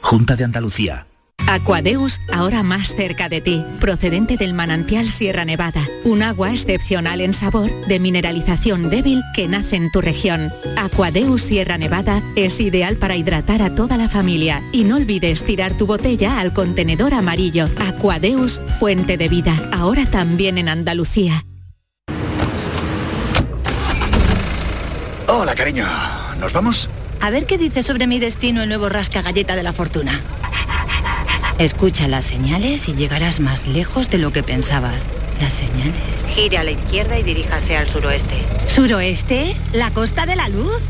Junta 0.00 0.36
de 0.36 0.44
Andalucía. 0.44 1.06
Aquadeus, 1.46 2.18
ahora 2.32 2.62
más 2.62 2.94
cerca 2.94 3.28
de 3.28 3.42
ti, 3.42 3.62
procedente 3.78 4.38
del 4.38 4.54
manantial 4.54 5.10
Sierra 5.10 5.44
Nevada, 5.44 5.82
un 6.04 6.22
agua 6.22 6.50
excepcional 6.50 7.20
en 7.20 7.34
sabor, 7.34 7.70
de 7.88 8.00
mineralización 8.00 8.88
débil 8.88 9.20
que 9.34 9.48
nace 9.48 9.76
en 9.76 9.90
tu 9.90 10.00
región. 10.00 10.50
Aquadeus 10.78 11.42
Sierra 11.42 11.76
Nevada 11.76 12.22
es 12.34 12.58
ideal 12.58 12.96
para 12.96 13.16
hidratar 13.16 13.60
a 13.60 13.74
toda 13.74 13.98
la 13.98 14.08
familia 14.08 14.62
y 14.72 14.84
no 14.84 14.96
olvides 14.96 15.44
tirar 15.44 15.76
tu 15.76 15.84
botella 15.84 16.40
al 16.40 16.54
contenedor 16.54 17.12
amarillo. 17.12 17.66
Aquadeus, 17.86 18.62
fuente 18.78 19.18
de 19.18 19.28
vida, 19.28 19.68
ahora 19.74 20.06
también 20.06 20.56
en 20.56 20.70
Andalucía. 20.70 21.44
Hola, 25.26 25.54
cariño. 25.54 25.86
¿Nos 26.38 26.52
vamos? 26.52 26.88
A 27.20 27.30
ver 27.30 27.46
qué 27.46 27.56
dice 27.56 27.82
sobre 27.82 28.06
mi 28.06 28.18
destino 28.18 28.62
el 28.62 28.68
nuevo 28.68 28.88
rasca 28.88 29.22
galleta 29.22 29.56
de 29.56 29.62
la 29.62 29.72
fortuna. 29.72 30.20
Escucha 31.58 32.08
las 32.08 32.26
señales 32.26 32.88
y 32.88 32.94
llegarás 32.94 33.40
más 33.40 33.66
lejos 33.66 34.10
de 34.10 34.18
lo 34.18 34.32
que 34.32 34.42
pensabas. 34.42 35.06
Las 35.40 35.54
señales. 35.54 35.94
Gire 36.34 36.58
a 36.58 36.64
la 36.64 36.72
izquierda 36.72 37.18
y 37.18 37.22
diríjase 37.22 37.76
al 37.76 37.88
suroeste. 37.88 38.34
¿Suroeste? 38.66 39.56
¿La 39.72 39.90
costa 39.92 40.26
de 40.26 40.36
la 40.36 40.48
luz? 40.48 40.80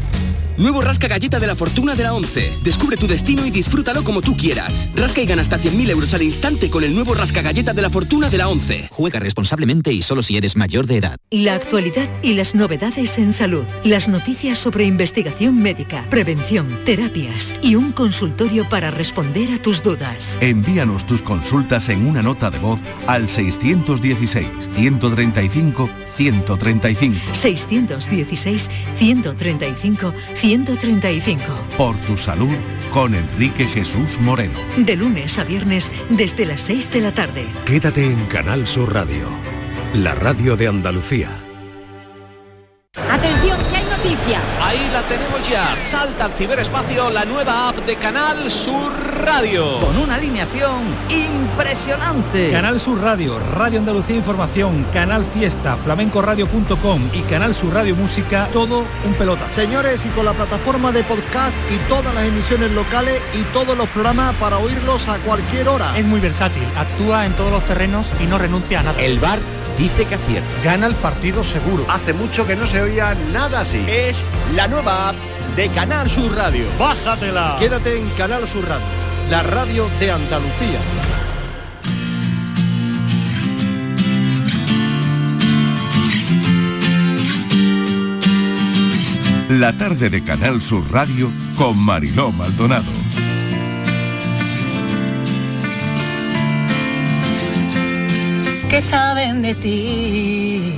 Nuevo 0.57 0.81
Rasca 0.81 1.09
Galleta 1.09 1.41
de 1.41 1.49
la 1.49 1.57
Fortuna 1.57 1.97
de 1.97 2.05
la 2.05 2.15
11. 2.15 2.61
Descubre 2.63 2.97
tu 2.97 3.09
destino 3.09 3.45
y 3.45 3.51
disfrútalo 3.51 4.05
como 4.05 4.23
tú 4.23 4.37
quieras. 4.37 4.89
Rasca 4.95 5.21
y 5.21 5.27
gana 5.27 5.43
hasta 5.43 5.59
100.000 5.59 5.91
euros 5.91 6.15
al 6.15 6.23
instante 6.23 6.71
con 6.71 6.85
el 6.85 6.95
nuevo 6.95 7.13
Rasca 7.13 7.43
Galleta 7.43 7.73
de 7.73 7.83
la 7.83 7.91
Fortuna 7.91 8.31
de 8.31 8.39
la 8.39 8.47
11. 8.47 8.87
Juega 8.93 9.19
responsablemente 9.19 9.93
y 9.93 10.01
solo 10.03 10.23
si 10.23 10.37
eres 10.37 10.55
mayor 10.55 10.87
de 10.87 10.99
edad. 10.99 11.17
La 11.31 11.55
actualidad 11.55 12.09
y 12.23 12.35
las 12.35 12.55
novedades 12.55 13.19
en 13.19 13.33
salud. 13.33 13.65
Las 13.83 14.07
noticias 14.07 14.61
sobre 14.61 14.85
investigación 14.85 15.61
médica, 15.61 16.07
prevención, 16.09 16.85
terapias 16.85 17.57
y 17.61 17.75
un 17.75 17.91
consultorio 17.91 18.69
para 18.69 18.93
responder 18.93 19.51
a 19.51 19.61
tus 19.61 19.83
dudas. 19.83 20.39
Envíanos 20.41 21.05
tus 21.05 21.23
consultas 21.23 21.89
en 21.89 22.07
una 22.07 22.23
nota 22.23 22.51
de 22.51 22.61
voz 22.61 22.81
al 23.09 23.27
616-135-135. 23.27 24.05
616 24.05 24.75
135 24.75 26.04
135. 26.15 27.17
Por 31.77 31.97
tu 31.99 32.17
salud 32.17 32.55
con 32.93 33.15
Enrique 33.15 33.67
Jesús 33.67 34.19
Moreno. 34.21 34.59
De 34.77 34.97
lunes 34.97 35.39
a 35.39 35.45
viernes 35.45 35.91
desde 36.11 36.45
las 36.45 36.61
6 36.63 36.91
de 36.93 37.01
la 37.01 37.13
tarde. 37.13 37.47
Quédate 37.65 38.05
en 38.07 38.27
Canal 38.27 38.67
Sur 38.67 38.95
Radio, 38.95 39.29
la 39.95 40.15
radio 40.15 40.57
de 40.57 40.69
Andalucía. 40.69 41.31
Atención, 43.11 43.59
Ahí 44.27 44.89
la 44.91 45.03
tenemos 45.03 45.47
ya. 45.47 45.77
Salta 45.91 46.25
al 46.25 46.33
ciberespacio 46.33 47.11
la 47.11 47.27
nueva 47.27 47.69
app 47.69 47.77
de 47.85 47.95
Canal 47.97 48.51
Sur 48.51 48.91
Radio. 49.23 49.81
Con 49.81 49.99
una 49.99 50.15
alineación 50.15 50.83
impresionante. 51.11 52.51
Canal 52.51 52.81
Sur 52.81 53.03
Radio, 53.03 53.39
Radio 53.39 53.81
Andalucía 53.81 54.17
Información, 54.17 54.87
Canal 54.95 55.27
Fiesta, 55.27 55.77
flamencoradio.com 55.77 57.03
y 57.13 57.21
Canal 57.23 57.55
Sur 57.55 57.75
Radio 57.75 57.95
Música, 57.97 58.49
todo 58.51 58.85
un 59.05 59.13
pelota. 59.19 59.47
Señores, 59.53 60.07
y 60.07 60.09
con 60.09 60.25
la 60.25 60.33
plataforma 60.33 60.91
de 60.91 61.03
podcast 61.05 61.55
y 61.71 61.77
todas 61.91 62.15
las 62.15 62.25
emisiones 62.25 62.73
locales 62.73 63.23
y 63.35 63.43
todos 63.53 63.77
los 63.77 63.89
programas 63.91 64.35
para 64.37 64.57
oírlos 64.57 65.07
a 65.09 65.19
cualquier 65.19 65.69
hora. 65.69 65.99
Es 65.99 66.07
muy 66.07 66.21
versátil, 66.21 66.65
actúa 66.79 67.27
en 67.27 67.33
todos 67.35 67.53
los 67.53 67.63
terrenos 67.67 68.07
y 68.21 68.25
no 68.25 68.39
renuncia 68.39 68.81
a 68.81 68.85
nada. 68.85 69.03
El 69.03 69.19
bar 69.19 69.39
dice 69.79 70.05
que 70.05 70.15
acierta. 70.15 70.49
Gana 70.63 70.87
el 70.87 70.95
partido 70.95 71.45
seguro. 71.45 71.85
Hace 71.89 72.13
mucho 72.13 72.47
que 72.47 72.57
no 72.57 72.67
se 72.67 72.83
oía 72.83 73.15
nada 73.33 73.61
así. 73.61 73.85
Es 73.89 74.23
la 74.55 74.69
nueva 74.69 75.11
app 75.11 75.17
de 75.57 75.69
Canal 75.69 76.11
Sur 76.11 76.35
Radio. 76.35 76.65
¡Bájatela! 76.79 77.57
Quédate 77.59 77.99
en 77.99 78.09
Canal 78.11 78.47
Sur 78.47 78.67
Radio, 78.69 78.87
la 79.31 79.43
radio 79.43 79.89
de 80.01 80.11
Andalucía. 80.11 80.81
La 89.49 89.73
tarde 89.73 90.11
de 90.11 90.25
Canal 90.25 90.61
Sur 90.61 90.91
Radio 90.91 91.31
con 91.57 91.79
Mariló 91.79 92.33
Maldonado. 92.33 93.04
Que 98.75 98.83
saben 98.83 99.41
de 99.41 99.55
ti, 99.55 100.75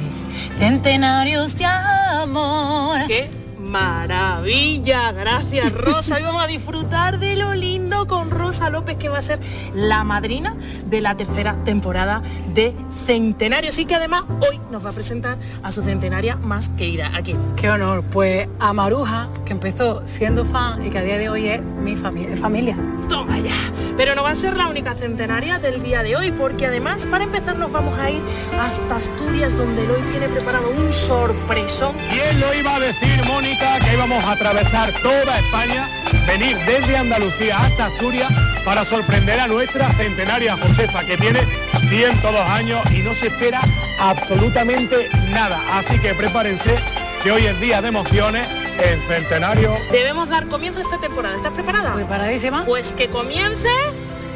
centenarios 0.58 1.56
de 1.56 1.64
amor. 1.64 3.06
¡Qué 3.06 3.30
maravilla! 3.66 5.12
Gracias, 5.12 5.72
Rosa. 5.72 6.16
Hoy 6.16 6.22
vamos 6.22 6.42
a 6.42 6.46
disfrutar 6.46 7.18
de 7.18 7.36
lo 7.36 7.54
lindo 7.54 8.06
con 8.06 8.30
Rosa 8.30 8.70
López, 8.70 8.96
que 8.96 9.08
va 9.08 9.18
a 9.18 9.22
ser 9.22 9.40
la 9.74 10.04
madrina 10.04 10.56
de 10.86 11.00
la 11.00 11.16
tercera 11.16 11.56
temporada 11.64 12.22
de 12.54 12.74
Centenarios. 13.06 13.78
Y 13.78 13.84
que 13.84 13.94
además 13.94 14.24
hoy 14.40 14.60
nos 14.70 14.84
va 14.84 14.90
a 14.90 14.92
presentar 14.92 15.38
a 15.62 15.72
su 15.72 15.82
centenaria 15.82 16.36
más 16.36 16.70
querida. 16.70 17.10
Aquí. 17.14 17.36
Qué 17.56 17.70
honor. 17.70 18.02
Pues 18.04 18.48
a 18.60 18.72
Maruja, 18.72 19.28
que 19.44 19.52
empezó 19.52 20.02
siendo 20.06 20.44
fan 20.44 20.84
y 20.86 20.90
que 20.90 20.98
a 20.98 21.02
día 21.02 21.18
de 21.18 21.28
hoy 21.28 21.48
es 21.48 21.62
mi 21.62 21.96
familia. 21.96 22.36
familia. 22.36 22.76
Toma 23.08 23.38
ya. 23.38 23.54
Pero 23.96 24.14
no 24.14 24.22
va 24.22 24.30
a 24.30 24.34
ser 24.34 24.56
la 24.56 24.68
única 24.68 24.94
centenaria 24.94 25.58
del 25.58 25.82
día 25.82 26.02
de 26.02 26.16
hoy, 26.16 26.30
porque 26.30 26.66
además 26.66 27.06
para 27.06 27.24
empezar 27.24 27.56
nos 27.56 27.72
vamos 27.72 27.98
a 27.98 28.10
ir 28.10 28.20
hasta 28.60 28.96
Asturias, 28.96 29.56
donde 29.56 29.84
el 29.84 29.90
hoy 29.90 30.02
tiene 30.02 30.28
preparado 30.28 30.68
un 30.70 30.92
sorpresón. 30.92 31.94
¿Quién 32.10 32.40
lo 32.40 32.52
iba 32.54 32.76
a 32.76 32.80
decir, 32.80 33.24
Mónica, 33.26 33.55
que 33.58 33.92
íbamos 33.92 34.24
a 34.24 34.32
atravesar 34.32 34.92
toda 35.00 35.38
España, 35.38 35.88
venir 36.26 36.56
desde 36.58 36.96
Andalucía 36.96 37.58
hasta 37.58 37.86
Asturias 37.86 38.30
para 38.64 38.84
sorprender 38.84 39.40
a 39.40 39.46
nuestra 39.46 39.90
centenaria 39.92 40.56
Josefa, 40.56 41.04
que 41.04 41.16
tiene 41.16 41.40
102 41.88 42.40
años 42.50 42.80
y 42.92 42.98
no 42.98 43.14
se 43.14 43.28
espera 43.28 43.60
absolutamente 43.98 45.08
nada. 45.30 45.60
Así 45.72 45.98
que 45.98 46.14
prepárense, 46.14 46.76
que 47.22 47.32
hoy 47.32 47.46
es 47.46 47.58
día 47.60 47.80
de 47.80 47.88
emociones 47.88 48.48
en 48.78 49.00
Centenario. 49.08 49.76
Debemos 49.90 50.28
dar 50.28 50.46
comienzo 50.48 50.80
a 50.80 50.82
esta 50.82 50.98
temporada. 50.98 51.36
¿Estás 51.36 51.52
preparada? 51.52 51.94
Preparadísima. 51.94 52.64
Pues 52.66 52.92
que 52.92 53.08
comience 53.08 53.68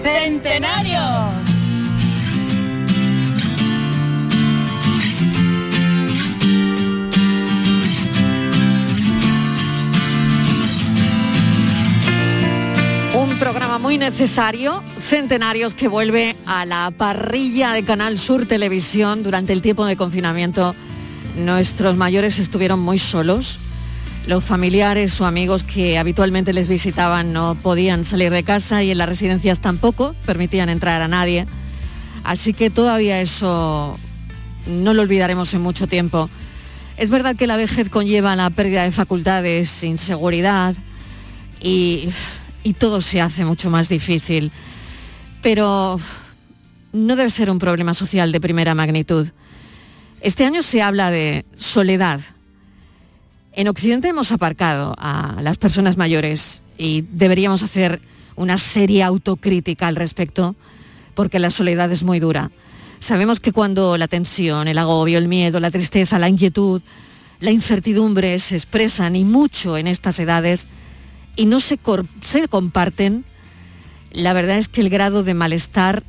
Centenarios. 0.03 1.60
Muy 13.91 13.99
necesario, 13.99 14.85
Centenarios, 15.01 15.75
que 15.75 15.89
vuelve 15.89 16.37
a 16.47 16.65
la 16.65 16.93
parrilla 16.93 17.73
de 17.73 17.83
Canal 17.83 18.21
Sur 18.21 18.47
Televisión 18.47 19.25
durante 19.25 19.53
el 19.53 19.63
tiempo 19.63 19.85
de 19.85 19.97
confinamiento. 19.97 20.77
Nuestros 21.35 21.97
mayores 21.97 22.39
estuvieron 22.39 22.79
muy 22.79 23.01
solos. 23.01 23.59
Los 24.29 24.45
familiares 24.45 25.21
o 25.21 25.27
amigos 25.27 25.65
que 25.65 25.99
habitualmente 25.99 26.53
les 26.53 26.69
visitaban 26.69 27.33
no 27.33 27.57
podían 27.57 28.05
salir 28.05 28.31
de 28.31 28.45
casa 28.45 28.85
y 28.85 28.93
en 28.93 28.99
las 28.99 29.09
residencias 29.09 29.59
tampoco 29.59 30.15
permitían 30.25 30.69
entrar 30.69 31.03
a 31.03 31.09
nadie. 31.09 31.47
Así 32.23 32.55
que 32.55 32.71
todavía 32.71 33.21
eso 33.21 33.99
no 34.69 34.95
lo 34.95 35.03
olvidaremos 35.03 35.53
en 35.53 35.63
mucho 35.63 35.89
tiempo. 35.89 36.31
Es 36.97 37.11
verdad 37.11 37.35
que 37.35 37.49
la 37.49 37.57
vejez 37.57 37.91
conlleva 37.91 38.37
la 38.37 38.51
pérdida 38.51 38.85
de 38.85 38.93
facultades, 38.93 39.83
inseguridad 39.83 40.77
y, 41.61 42.11
y 42.63 42.75
todo 42.75 43.01
se 43.01 43.21
hace 43.21 43.45
mucho 43.45 43.71
más 43.71 43.89
difícil. 43.89 44.53
Pero 45.43 45.99
no 46.93 47.17
debe 47.17 47.31
ser 47.31 47.51
un 47.51 47.59
problema 47.59 47.95
social 47.95 48.33
de 48.33 48.41
primera 48.41 48.75
magnitud. 48.75 49.29
Este 50.21 50.45
año 50.45 50.63
se 50.63 50.83
habla 50.83 51.11
de 51.11 51.45
soledad. 51.57 52.21
En 53.53 53.69
Occidente 53.69 54.09
hemos 54.09 54.33
aparcado 54.33 54.95
a 54.99 55.39
las 55.43 55.57
personas 55.57 55.97
mayores 55.97 56.63
y 56.77 57.05
deberíamos 57.13 57.63
hacer 57.63 58.01
una 58.37 58.59
seria 58.59 59.07
autocrítica 59.07 59.89
al 59.89 59.97
respecto 59.97 60.55
porque 61.15 61.39
la 61.39 61.51
soledad 61.51 61.91
es 61.91 62.03
muy 62.03 62.21
dura. 62.21 62.51
Sabemos 63.01 63.41
que 63.41 63.53
cuando 63.53 63.97
la 63.97 64.09
tensión, 64.09 64.69
el 64.69 64.79
agobio, 64.79 65.19
el 65.19 65.27
miedo, 65.27 65.59
la 65.59 65.71
tristeza, 65.71 66.19
la 66.19 66.29
inquietud, 66.29 66.83
la 67.41 67.51
incertidumbre 67.51 68.39
se 68.39 68.57
expresan 68.57 69.17
y 69.17 69.25
mucho 69.25 69.79
en 69.79 69.87
estas 69.87 70.19
edades 70.21 70.67
y 71.41 71.47
no 71.47 71.61
se, 71.61 71.79
se 72.21 72.49
comparten, 72.49 73.25
la 74.13 74.35
verdad 74.35 74.59
es 74.59 74.69
que 74.69 74.83
el 74.83 74.91
grado 74.91 75.23
de 75.23 75.33
malestar 75.33 76.03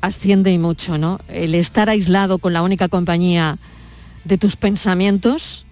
asciende 0.00 0.52
y 0.52 0.58
mucho, 0.58 0.96
¿no? 0.96 1.18
El 1.28 1.56
estar 1.56 1.88
aislado 1.88 2.38
con 2.38 2.52
la 2.52 2.62
única 2.62 2.86
compañía 2.86 3.58
de 4.22 4.38
tus 4.38 4.54
pensamientos, 4.54 5.66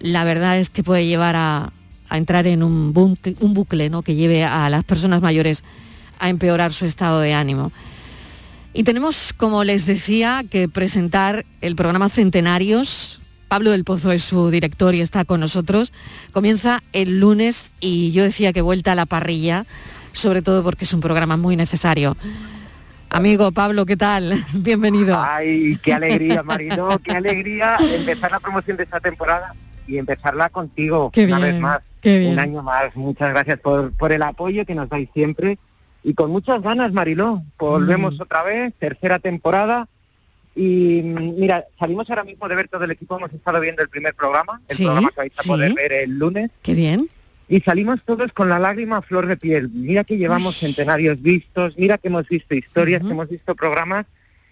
la 0.00 0.24
verdad 0.24 0.58
es 0.58 0.68
que 0.68 0.82
puede 0.82 1.06
llevar 1.06 1.36
a, 1.36 1.72
a 2.08 2.18
entrar 2.18 2.48
en 2.48 2.64
un 2.64 2.92
bucle, 2.92 3.36
un 3.38 3.54
bucle 3.54 3.88
¿no? 3.88 4.02
que 4.02 4.16
lleve 4.16 4.42
a 4.42 4.68
las 4.68 4.82
personas 4.82 5.22
mayores 5.22 5.62
a 6.18 6.28
empeorar 6.28 6.72
su 6.72 6.86
estado 6.86 7.20
de 7.20 7.34
ánimo. 7.34 7.70
Y 8.74 8.82
tenemos, 8.82 9.32
como 9.32 9.62
les 9.62 9.86
decía, 9.86 10.42
que 10.50 10.68
presentar 10.68 11.46
el 11.60 11.76
programa 11.76 12.08
Centenarios. 12.08 13.20
Pablo 13.48 13.70
del 13.70 13.84
Pozo 13.84 14.10
es 14.12 14.24
su 14.24 14.50
director 14.50 14.94
y 14.94 15.00
está 15.00 15.24
con 15.24 15.40
nosotros. 15.40 15.92
Comienza 16.32 16.82
el 16.92 17.20
lunes 17.20 17.72
y 17.80 18.10
yo 18.12 18.24
decía 18.24 18.52
que 18.52 18.60
vuelta 18.60 18.92
a 18.92 18.94
la 18.96 19.06
parrilla, 19.06 19.66
sobre 20.12 20.42
todo 20.42 20.62
porque 20.62 20.84
es 20.84 20.92
un 20.92 21.00
programa 21.00 21.36
muy 21.36 21.56
necesario. 21.56 22.16
Amigo 23.08 23.52
Pablo, 23.52 23.86
¿qué 23.86 23.96
tal? 23.96 24.44
Bienvenido. 24.52 25.16
Ay, 25.18 25.78
qué 25.82 25.94
alegría, 25.94 26.42
Marino, 26.42 26.98
qué 26.98 27.12
alegría 27.12 27.76
empezar 27.94 28.32
la 28.32 28.40
promoción 28.40 28.76
de 28.76 28.82
esta 28.82 28.98
temporada 28.98 29.54
y 29.86 29.98
empezarla 29.98 30.48
contigo 30.48 31.10
Qué 31.12 31.26
una 31.26 31.38
bien, 31.38 31.52
vez 31.52 31.60
más, 31.62 31.78
qué 32.00 32.18
bien. 32.18 32.32
un 32.32 32.38
año 32.40 32.62
más. 32.64 32.96
Muchas 32.96 33.30
gracias 33.30 33.60
por, 33.60 33.92
por 33.92 34.10
el 34.12 34.22
apoyo 34.22 34.66
que 34.66 34.74
nos 34.74 34.88
dais 34.88 35.08
siempre 35.14 35.56
y 36.02 36.14
con 36.14 36.32
muchas 36.32 36.60
ganas, 36.62 36.92
Mariló. 36.92 37.42
Volvemos 37.58 38.14
Mm. 38.18 38.22
otra 38.22 38.42
vez, 38.42 38.74
tercera 38.80 39.20
temporada. 39.20 39.86
Y 40.56 41.02
mm, 41.04 41.38
mira, 41.38 41.64
salimos 41.78 42.08
ahora 42.10 42.24
mismo 42.24 42.48
de 42.48 42.56
ver 42.56 42.66
todo 42.68 42.84
el 42.84 42.90
equipo, 42.90 43.16
hemos 43.18 43.32
estado 43.32 43.60
viendo 43.60 43.82
el 43.82 43.88
primer 43.90 44.14
programa, 44.14 44.60
el 44.68 44.76
Sí, 44.76 44.84
programa 44.84 45.10
que 45.10 45.16
vais 45.16 45.38
a 45.38 45.42
sí. 45.42 45.48
poder 45.48 45.74
ver 45.74 45.92
el 45.92 46.18
lunes. 46.18 46.50
Qué 46.62 46.74
bien. 46.74 47.08
y 47.48 47.60
salimos 47.60 48.00
todos 48.04 48.32
con 48.32 48.48
la 48.48 48.58
lágrima 48.58 48.96
a 48.96 49.02
flor 49.02 49.26
de 49.26 49.36
piel. 49.36 49.68
Mira 49.68 50.02
que 50.02 50.16
llevamos 50.16 50.56
centenarios 50.58 51.20
vistos, 51.22 51.74
mira 51.78 51.96
que 51.98 52.08
hemos 52.08 52.26
visto 52.28 52.54
historias, 52.56 53.02
que 53.02 53.10
hemos 53.10 53.28
visto 53.28 53.54
programas, 53.54 54.04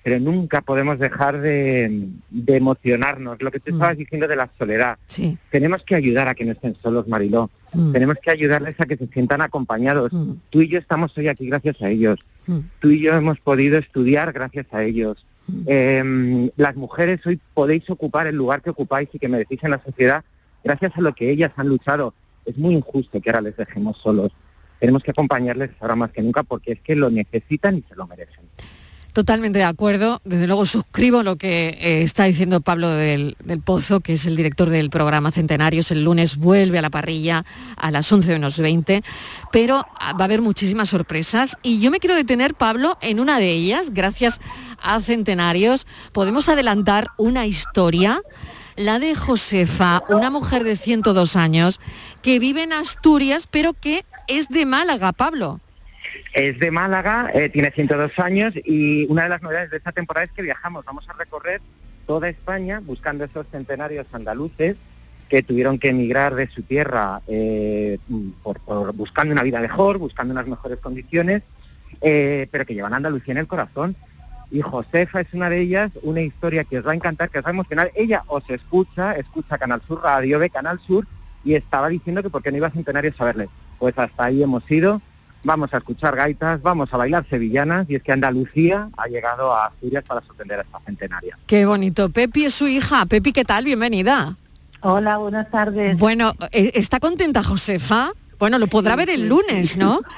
pero 0.05 0.21
nunca 0.21 0.61
podemos 0.61 0.99
dejar 1.01 1.41
de, 1.41 2.09
de 2.31 2.57
emocionarnos. 2.57 3.41
Lo 3.43 3.51
que 3.51 3.59
tú 3.59 3.73
estabas 3.73 3.97
diciendo 3.97 4.29
de 4.29 4.37
la 4.37 4.49
soledad. 4.59 4.99
Sí. 5.09 5.37
Tenemos 5.51 5.83
que 5.83 5.95
ayudar 5.97 6.29
a 6.29 6.35
que 6.35 6.45
no 6.45 6.53
estén 6.53 6.77
solos, 6.83 7.09
Mariló. 7.09 7.51
Mm. 7.73 7.93
Tenemos 7.93 8.17
que 8.23 8.31
ayudarles 8.31 8.79
a 8.79 8.85
que 8.87 8.97
se 8.99 9.07
sientan 9.09 9.41
acompañados. 9.41 10.13
Tú 10.51 10.61
y 10.61 10.69
yo 10.69 10.79
estamos 10.79 11.17
hoy 11.19 11.27
aquí 11.29 11.47
gracias 11.47 11.81
a 11.81 11.89
ellos. 11.89 12.21
Mm. 12.47 12.59
Tú 12.79 12.91
y 12.91 13.01
yo 13.01 13.15
hemos 13.15 13.41
podido 13.41 13.79
estudiar 13.79 14.33
gracias 14.35 14.67
a 14.73 14.85
ellos. 14.85 15.25
Eh, 15.67 16.51
las 16.57 16.77
mujeres 16.77 17.21
hoy 17.27 17.41
podéis 17.53 17.89
ocupar 17.91 18.27
el 18.27 18.37
lugar 18.37 18.63
que 18.63 18.71
ocupáis 18.71 19.09
y 19.13 19.19
que 19.19 19.29
merecéis 19.29 19.63
en 19.65 19.71
la 19.73 19.83
sociedad 19.83 20.25
gracias 20.63 20.93
a 20.97 21.01
lo 21.01 21.15
que 21.15 21.31
ellas 21.31 21.53
han 21.57 21.69
luchado. 21.69 22.15
Es 22.45 22.57
muy 22.57 22.75
injusto 22.75 23.21
que 23.21 23.31
ahora 23.31 23.43
les 23.43 23.57
dejemos 23.57 23.99
solos. 23.99 24.33
Tenemos 24.81 25.03
que 25.03 25.13
acompañarles 25.13 25.71
ahora 25.81 25.97
más 25.97 26.11
que 26.11 26.23
nunca 26.23 26.43
porque 26.43 26.73
es 26.73 26.81
que 26.81 26.97
lo 26.97 27.11
necesitan 27.11 27.77
y 27.77 27.83
se 27.83 27.95
lo 27.95 28.07
merecen. 28.07 28.45
Totalmente 29.15 29.61
de 29.61 29.65
acuerdo. 29.65 30.21
Desde 30.25 30.49
luego 30.49 30.67
suscribo 30.67 31.23
lo 31.23 31.37
que 31.37 31.69
eh, 31.81 32.03
está 32.03 32.25
diciendo 32.25 32.61
Pablo 32.61 32.91
del, 32.91 33.37
Pozo, 33.65 34.01
que 34.01 34.15
es 34.15 34.27
el 34.27 34.35
director 34.35 34.71
del 34.71 34.91
programa 34.91 35.31
Centenarios. 35.31 35.93
El 35.93 36.03
lunes 36.03 36.37
vuelve 36.37 36.81
a 36.81 36.83
la 36.83 36.91
parrilla 36.91 37.45
a 37.77 37.93
las 37.93 38.11
11 38.11 38.33
menos 38.33 38.59
20, 38.59 39.05
pero 39.53 39.87
ah, 40.01 40.15
va 40.15 40.23
a 40.23 40.25
haber 40.25 40.43
muchísimas 40.43 40.89
sorpresas. 40.89 41.57
Y 41.63 41.79
yo 41.79 41.93
me 41.93 42.01
quiero 42.01 42.17
detener, 42.17 42.55
Pablo, 42.55 42.99
en 43.03 43.21
una 43.21 43.39
de 43.39 43.53
ellas. 43.53 43.95
Gracias 43.95 44.41
a 44.83 44.99
Centenarios 45.01 45.87
podemos 46.13 46.49
adelantar 46.49 47.07
una 47.17 47.47
historia, 47.47 48.21
la 48.75 48.99
de 48.99 49.15
Josefa, 49.15 50.03
una 50.09 50.31
mujer 50.31 50.65
de 50.65 50.77
102 50.77 51.37
años 51.37 51.79
que 52.21 52.41
vive 52.41 52.65
en 52.65 52.73
Asturias, 52.73 53.47
pero 53.49 53.75
que 53.75 54.05
es 54.27 54.49
de 54.49 54.67
Málaga, 54.67 55.13
Pablo. 55.13 55.61
Es 56.33 56.59
de 56.59 56.71
Málaga, 56.71 57.31
eh, 57.35 57.49
tiene 57.49 57.71
102 57.71 58.19
años 58.19 58.55
y 58.65 59.07
una 59.07 59.25
de 59.25 59.29
las 59.29 59.43
novedades 59.43 59.71
de 59.71 59.77
esta 59.77 59.93
temporada 59.93 60.25
es 60.25 60.33
que 60.33 60.43
viajamos. 60.43 60.85
Vamos 60.85 61.09
a 61.09 61.13
recorrer 61.13 61.61
toda 62.07 62.29
España 62.29 62.81
buscando 62.85 63.25
esos 63.25 63.47
centenarios 63.51 64.07
andaluces 64.13 64.77
que 65.29 65.43
tuvieron 65.43 65.79
que 65.79 65.89
emigrar 65.89 66.35
de 66.35 66.49
su 66.49 66.63
tierra 66.63 67.23
eh, 67.27 67.99
buscando 68.95 69.33
una 69.33 69.43
vida 69.43 69.61
mejor, 69.61 69.99
buscando 69.99 70.33
unas 70.33 70.47
mejores 70.47 70.79
condiciones, 70.79 71.43
eh, 72.01 72.47
pero 72.51 72.67
que 72.67 72.75
llevan 72.75 72.93
a 72.93 72.97
Andalucía 72.97 73.33
en 73.33 73.39
el 73.39 73.47
corazón. 73.47 73.97
Y 74.51 74.61
Josefa 74.61 75.23
es 75.23 75.33
una 75.33 75.49
de 75.49 75.61
ellas, 75.61 75.91
una 76.03 76.21
historia 76.21 76.65
que 76.65 76.79
os 76.79 76.87
va 76.87 76.93
a 76.93 76.95
encantar, 76.95 77.31
que 77.31 77.39
os 77.39 77.45
va 77.45 77.49
a 77.49 77.53
emocionar. 77.53 77.91
Ella 77.95 78.23
os 78.27 78.49
escucha, 78.51 79.13
escucha 79.13 79.59
Canal 79.59 79.83
Sur 79.87 80.03
Radio, 80.03 80.39
ve 80.39 80.51
Canal 80.51 80.79
Sur 80.87 81.07
y 81.43 81.55
estaba 81.55 81.89
diciendo 81.89 82.23
que 82.23 82.31
por 82.31 82.43
qué 82.43 82.51
no 82.51 82.59
iba 82.59 82.69
a 82.69 82.71
centenarios 82.71 83.21
a 83.21 83.25
verle. 83.25 83.49
Pues 83.79 83.99
hasta 83.99 84.25
ahí 84.27 84.43
hemos 84.43 84.69
ido. 84.71 85.01
Vamos 85.45 85.73
a 85.75 85.77
escuchar 85.79 86.17
gaitas, 86.17 86.63
vamos 86.63 86.89
a 86.93 86.97
bailar 86.97 87.27
sevillanas 87.29 87.85
y 87.89 87.97
es 87.97 88.03
que 88.03 88.13
Andalucía 88.13 88.89
ha 88.97 89.07
llegado 89.09 89.55
a 89.55 89.67
Asturias 89.67 90.03
para 90.07 90.21
sorprender 90.23 90.59
a 90.61 90.63
esta 90.63 90.81
centenaria. 90.87 91.39
Qué 91.47 91.67
bonito. 91.67 92.09
Pepi 92.09 92.47
es 92.47 92.55
su 92.55 92.67
hija. 92.67 93.05
Pepi, 93.07 93.33
¿qué 93.33 93.45
tal? 93.45 93.65
Bienvenida. 93.65 94.37
Hola, 94.81 95.19
buenas 95.19 95.51
tardes. 95.51 95.99
Bueno, 95.99 96.33
eh, 96.51 96.73
¿está 96.75 96.99
contenta 96.99 97.43
Josefa? 97.43 98.13
Bueno, 98.39 98.59
lo 98.59 98.67
podrá 98.69 98.93
Sí, 98.93 98.97
ver 98.99 99.11
el 99.11 99.21
sí, 99.21 99.27
lunes, 99.29 99.71
sí. 99.71 99.79
¿no? 99.79 100.01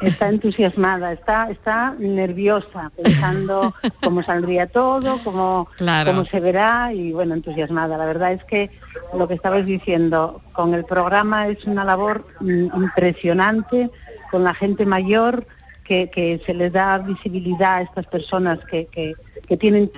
Está 0.00 0.30
entusiasmada, 0.30 1.12
está, 1.12 1.50
está 1.50 1.94
nerviosa, 1.98 2.90
pensando 2.96 3.74
cómo 4.02 4.22
saldría 4.22 4.66
todo, 4.66 5.22
cómo, 5.22 5.68
Claro. 5.76 6.12
cómo 6.12 6.24
se 6.24 6.40
verá 6.40 6.90
y 6.94 7.12
bueno, 7.12 7.34
entusiasmada. 7.34 7.98
La 7.98 8.06
verdad 8.06 8.32
es 8.32 8.42
que 8.44 8.70
lo 9.14 9.28
que 9.28 9.34
estabais 9.34 9.66
diciendo, 9.66 10.40
con 10.54 10.72
el 10.72 10.86
programa 10.86 11.48
es 11.48 11.66
una 11.66 11.84
labor 11.84 12.26
mm, 12.40 12.68
impresionante, 12.82 13.90
con 14.30 14.44
la 14.44 14.54
gente 14.54 14.86
mayor, 14.86 15.46
que, 15.84 16.10
que 16.10 16.40
se 16.46 16.54
les 16.54 16.72
da 16.72 16.98
visibilidad 16.98 17.76
a 17.76 17.82
estas 17.82 18.06
personas 18.06 18.58
que, 18.70 18.86
que, 18.86 19.14
que 19.48 19.56
tienen 19.56 19.90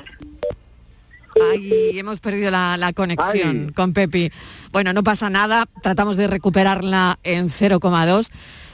Ay, 1.51 1.99
hemos 1.99 2.21
perdido 2.21 2.51
la, 2.51 2.77
la 2.77 2.93
conexión 2.93 3.73
con 3.75 3.93
Pepi. 3.95 4.31
Bueno, 4.71 4.93
no 4.93 5.03
pasa 5.03 5.31
nada, 5.31 5.67
tratamos 5.83 6.17
de 6.17 6.27
recuperarla 6.27 7.19
en 7.23 7.49
0,2. 7.49 8.31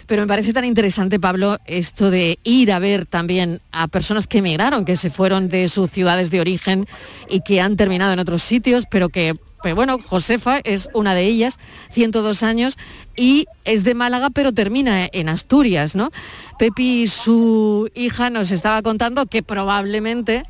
Pero 0.09 0.22
me 0.22 0.28
parece 0.28 0.54
tan 0.54 0.64
interesante, 0.64 1.20
Pablo, 1.20 1.59
esto 1.66 2.11
de 2.11 2.38
ir 2.42 2.72
a 2.72 2.78
ver 2.78 3.04
también 3.04 3.61
a 3.72 3.88
personas 3.88 4.26
que 4.26 4.38
emigraron, 4.38 4.86
que 4.86 4.96
se 4.96 5.11
fueron 5.11 5.50
de 5.50 5.68
sus 5.68 5.90
ciudades 5.90 6.30
de 6.30 6.40
origen 6.40 6.88
y 7.28 7.42
que 7.42 7.61
han 7.61 7.76
terminado 7.76 8.14
en 8.14 8.18
otros 8.18 8.42
sitios, 8.42 8.84
pero 8.90 9.11
que, 9.11 9.34
pero 9.62 9.74
bueno, 9.74 9.98
Josefa 9.98 10.61
es 10.64 10.88
una 10.94 11.14
de 11.14 11.24
ellas, 11.24 11.59
102 11.90 12.42
años, 12.42 12.78
y 13.16 13.46
es 13.64 13.84
de 13.84 13.94
Málaga, 13.94 14.30
pero 14.30 14.52
termina 14.52 15.09
en 15.12 15.28
Asturias, 15.28 15.96
¿no? 15.96 16.11
Pepi, 16.59 17.09
su 17.09 17.90
hija, 17.94 18.30
nos 18.30 18.50
estaba 18.50 18.82
contando 18.82 19.26
que 19.26 19.42
probablemente 19.42 20.44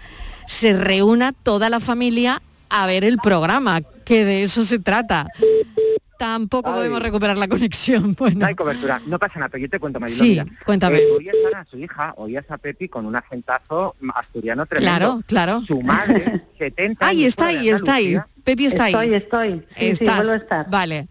se 0.47 0.73
reúna 0.73 1.33
toda 1.33 1.69
la 1.71 1.81
familia 1.81 2.41
a 2.71 2.87
ver 2.87 3.05
el 3.05 3.19
programa, 3.19 3.81
que 4.05 4.25
de 4.25 4.43
eso 4.43 4.65
se 4.65 4.79
trata. 4.79 5.29
Tampoco 6.19 6.69
Ay. 6.69 6.75
podemos 6.77 7.01
recuperar 7.01 7.37
la 7.39 7.49
conexión. 7.49 8.15
Bueno, 8.19 8.41
No 8.41 8.47
hay 8.47 8.55
cobertura, 8.55 9.01
no 9.07 9.19
pasa 9.19 9.39
nada, 9.39 9.49
pero 9.49 9.63
yo 9.63 9.71
te 9.71 9.79
cuento, 9.79 9.99
Mariló, 10.01 10.19
Sí, 10.25 10.31
mira. 10.31 10.47
cuéntame. 10.67 10.99
Eh, 10.99 11.07
oías 11.17 11.35
a 11.55 11.65
su 11.65 11.79
hija, 11.79 12.13
oías 12.17 12.45
a 12.51 12.59
Pepi 12.59 12.89
con 12.89 13.07
un 13.07 13.15
acentazo 13.17 13.95
asturiano 14.15 14.67
tremendo. 14.67 14.91
Claro, 14.99 15.23
claro. 15.27 15.63
Su 15.67 15.81
madre, 15.81 16.43
70 16.59 17.07
ahí 17.07 17.19
años 17.21 17.29
está 17.29 17.47
ahí, 17.47 17.69
está 17.71 17.95
ahí. 17.95 18.19
Pepi 18.45 18.67
está 18.67 18.87
Estoy, 18.89 19.07
ahí. 19.09 19.15
estoy. 19.15 19.51
Sí, 19.69 19.75
sí, 19.79 19.87
Estás. 20.05 20.17
vuelvo 20.19 20.33
a 20.33 20.37
estar. 20.37 20.71
Vale. 20.71 21.09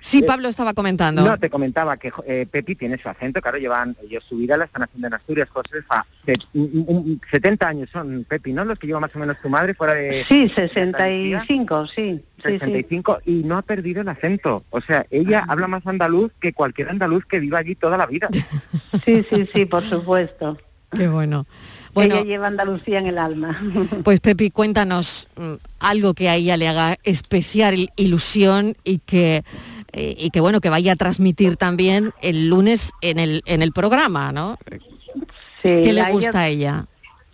Sí, 0.00 0.22
Pablo 0.22 0.48
estaba 0.48 0.72
comentando. 0.74 1.22
No, 1.24 1.38
te 1.38 1.50
comentaba 1.50 1.96
que 1.96 2.10
eh, 2.26 2.46
Pepi 2.50 2.74
tiene 2.74 2.98
su 3.00 3.08
acento, 3.08 3.40
claro, 3.40 3.58
llevan, 3.58 3.96
ellos 4.02 4.24
su 4.28 4.36
vida 4.38 4.56
la 4.56 4.64
están 4.64 4.82
haciendo 4.84 5.08
en 5.08 5.14
Asturias, 5.14 5.48
Josefa, 5.50 6.06
se- 6.24 6.36
un- 6.54 6.84
un- 6.88 7.20
70 7.30 7.68
años 7.68 7.88
son 7.92 8.24
Pepi, 8.28 8.52
¿no? 8.52 8.64
Los 8.64 8.78
que 8.78 8.86
lleva 8.86 9.00
más 9.00 9.14
o 9.14 9.18
menos 9.18 9.36
tu 9.42 9.48
madre 9.48 9.74
fuera 9.74 9.94
de... 9.94 10.24
Sí, 10.28 10.48
65, 10.54 11.86
sí. 11.86 11.94
sí, 11.94 12.22
sí. 12.44 12.58
65 12.58 13.20
y 13.26 13.42
no 13.44 13.58
ha 13.58 13.62
perdido 13.62 14.00
el 14.02 14.08
acento. 14.08 14.64
O 14.70 14.80
sea, 14.80 15.06
ella 15.10 15.44
habla 15.48 15.68
más 15.68 15.86
andaluz 15.86 16.32
que 16.40 16.52
cualquier 16.52 16.88
andaluz 16.88 17.24
que 17.26 17.38
viva 17.40 17.58
allí 17.58 17.74
toda 17.74 17.96
la 17.96 18.06
vida. 18.06 18.28
Sí, 19.04 19.24
sí, 19.30 19.48
sí, 19.54 19.64
por 19.66 19.88
supuesto. 19.88 20.58
Qué 20.92 21.06
bueno. 21.08 21.46
Bueno, 21.94 22.16
Ella 22.16 22.24
lleva 22.24 22.46
Andalucía 22.48 22.98
en 22.98 23.06
el 23.06 23.18
alma. 23.18 23.60
pues 24.04 24.20
Pepi, 24.20 24.50
cuéntanos 24.50 25.28
mm, 25.36 25.54
algo 25.80 26.14
que 26.14 26.28
a 26.28 26.34
ella 26.36 26.56
le 26.56 26.68
haga 26.68 26.96
especial 27.04 27.90
ilusión 27.96 28.76
y 28.84 28.98
que 28.98 29.44
eh, 29.92 30.14
y 30.18 30.30
que 30.30 30.40
bueno 30.40 30.60
que 30.60 30.70
vaya 30.70 30.92
a 30.92 30.96
transmitir 30.96 31.56
también 31.56 32.12
el 32.22 32.48
lunes 32.48 32.92
en 33.00 33.18
el 33.18 33.42
en 33.46 33.62
el 33.62 33.72
programa, 33.72 34.32
¿no? 34.32 34.58
Sí, 35.62 35.82
¿Qué 35.82 35.92
le 35.92 36.00
a 36.00 36.10
gusta 36.10 36.40
a 36.40 36.48
ella? 36.48 36.86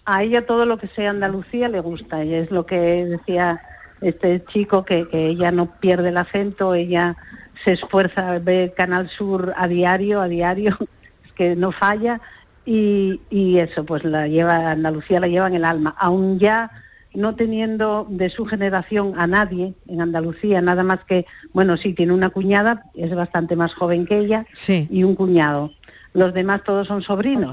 A 0.04 0.22
ella 0.22 0.46
todo 0.46 0.66
lo 0.66 0.78
que 0.78 0.88
sea 0.88 1.10
Andalucía 1.10 1.68
le 1.68 1.80
gusta. 1.80 2.24
Y 2.24 2.34
es 2.34 2.50
lo 2.50 2.66
que 2.66 3.04
decía 3.04 3.60
este 4.00 4.44
chico, 4.44 4.84
que, 4.84 5.08
que 5.08 5.26
ella 5.26 5.52
no 5.52 5.66
pierde 5.78 6.10
el 6.10 6.16
acento, 6.16 6.74
ella 6.74 7.16
se 7.64 7.72
esfuerza, 7.72 8.38
ve 8.38 8.72
Canal 8.76 9.08
Sur 9.10 9.54
a 9.56 9.68
diario, 9.68 10.20
a 10.20 10.28
diario, 10.28 10.76
que 11.34 11.56
no 11.56 11.72
falla. 11.72 12.20
Y, 12.64 13.20
y 13.30 13.58
eso, 13.58 13.84
pues 13.84 14.02
la 14.04 14.26
lleva, 14.26 14.72
Andalucía 14.72 15.20
la 15.20 15.28
lleva 15.28 15.46
en 15.46 15.54
el 15.54 15.64
alma. 15.64 15.94
Aún 15.98 16.38
ya 16.38 16.70
no 17.16 17.34
teniendo 17.34 18.06
de 18.08 18.30
su 18.30 18.44
generación 18.46 19.14
a 19.16 19.26
nadie 19.26 19.74
en 19.88 20.00
Andalucía, 20.00 20.60
nada 20.60 20.84
más 20.84 21.00
que, 21.08 21.26
bueno, 21.52 21.76
sí, 21.76 21.92
tiene 21.94 22.12
una 22.12 22.30
cuñada, 22.30 22.84
es 22.94 23.14
bastante 23.14 23.56
más 23.56 23.74
joven 23.74 24.06
que 24.06 24.18
ella, 24.18 24.46
Sí. 24.52 24.86
y 24.90 25.02
un 25.02 25.14
cuñado. 25.16 25.72
Los 26.12 26.32
demás 26.32 26.62
todos 26.64 26.86
son 26.88 27.02
sobrinos, 27.02 27.52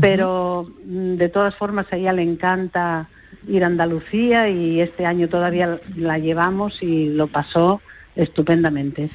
pero 0.00 0.68
mm, 0.86 1.14
de 1.16 1.28
todas 1.28 1.54
formas 1.54 1.86
a 1.90 1.96
ella 1.96 2.12
le 2.12 2.22
encanta 2.22 3.08
ir 3.48 3.62
a 3.62 3.68
Andalucía 3.68 4.48
y 4.48 4.80
este 4.80 5.06
año 5.06 5.28
todavía 5.28 5.80
la 5.94 6.18
llevamos 6.18 6.82
y 6.82 7.08
lo 7.10 7.26
pasó 7.28 7.80
estupendamente. 8.16 9.08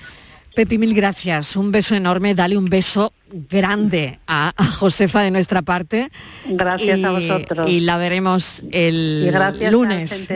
Pepi, 0.55 0.77
mil 0.77 0.93
gracias. 0.93 1.55
Un 1.55 1.71
beso 1.71 1.95
enorme. 1.95 2.33
Dale 2.35 2.57
un 2.57 2.65
beso 2.65 3.13
grande 3.31 4.19
a, 4.27 4.51
a 4.55 4.65
Josefa 4.65 5.21
de 5.21 5.31
nuestra 5.31 5.61
parte. 5.61 6.11
Gracias 6.45 6.99
Y- 6.99 7.03
a 7.03 7.11
vosotros. 7.11 7.69
Y 7.69 7.79
la 7.81 7.97
veremos 7.97 8.63
el 8.71 9.23
Y 9.27 9.31
gracias 9.31 9.65
al 9.67 9.71
lunes. 9.73 10.27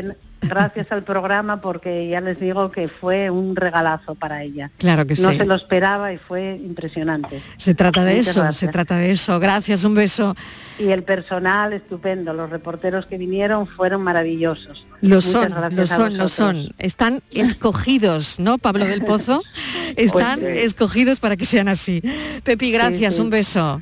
Gracias 0.48 0.88
al 0.91 1.04
programa 1.04 1.62
porque 1.62 2.08
ya 2.08 2.22
les 2.22 2.39
digo 2.39 2.72
que 2.72 2.88
fue 2.88 3.30
un 3.30 3.56
regalazo 3.56 4.16
para 4.16 4.43
ella. 4.43 4.72
Claro 4.78 5.06
que 5.06 5.16
no 5.16 5.32
sí. 5.32 5.38
se 5.38 5.46
lo 5.46 5.56
esperaba 5.56 6.14
y 6.14 6.18
fue 6.18 6.56
impresionante. 6.64 7.41
Se 7.58 7.76
trata 7.76 8.04
de 8.04 8.16
Muchas 8.18 8.28
eso, 8.28 8.39
gracias. 8.41 8.60
se 8.60 8.68
trata 8.68 8.98
de 8.98 9.12
eso. 9.12 9.39
Gracias, 9.39 9.84
un 9.84 9.96
beso. 9.96 10.36
Y 10.80 10.89
el 10.89 11.04
personal 11.04 11.74
estupendo, 11.74 12.34
los 12.34 12.50
reporteros 12.50 13.06
que 13.06 13.18
vinieron 13.18 13.66
fueron 13.68 14.02
maravillosos. 14.02 14.86
Lo 15.02 15.22
son, 15.22 15.54
lo 15.76 15.86
son, 15.88 16.18
lo 16.18 16.28
son. 16.28 16.70
Están 16.78 17.22
escogidos, 17.32 18.39
¿no, 18.39 18.58
Pablo 18.58 18.86
del 18.86 19.04
Pozo? 19.04 19.41
Están 19.96 20.39
Pues 20.41 20.60
sí. 20.60 20.66
escogidos 20.66 21.20
para 21.20 21.38
que 21.38 21.46
sean 21.46 21.68
así. 21.68 22.02
Pepi, 22.43 22.72
gracias, 22.72 23.16
sí. 23.16 23.22
un 23.22 23.30
beso. 23.30 23.82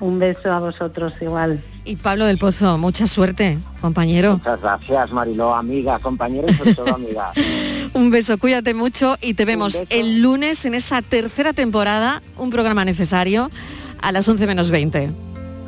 Un 0.00 0.18
beso 0.18 0.50
a 0.50 0.60
vosotros 0.60 1.12
igual. 1.20 1.60
Y 1.84 1.96
Pablo 1.96 2.26
del 2.26 2.38
Pozo, 2.38 2.78
mucha 2.78 3.06
suerte, 3.06 3.58
compañero. 3.80 4.38
Muchas 4.38 4.60
gracias, 4.60 5.12
Mariló, 5.12 5.54
amiga, 5.54 5.98
compañero 5.98 6.46
y 6.50 6.54
sobre 6.54 6.74
todo 6.74 6.94
amiga. 6.94 7.32
Un 7.94 8.10
beso, 8.10 8.38
cuídate 8.38 8.74
mucho 8.74 9.16
y 9.20 9.34
te 9.34 9.44
vemos 9.44 9.82
el 9.88 10.22
lunes 10.22 10.64
en 10.64 10.74
esa 10.74 11.02
tercera 11.02 11.52
temporada, 11.52 12.22
un 12.36 12.50
programa 12.50 12.84
necesario, 12.84 13.50
a 14.00 14.12
las 14.12 14.28
11 14.28 14.46
menos 14.46 14.70
20. 14.70 15.10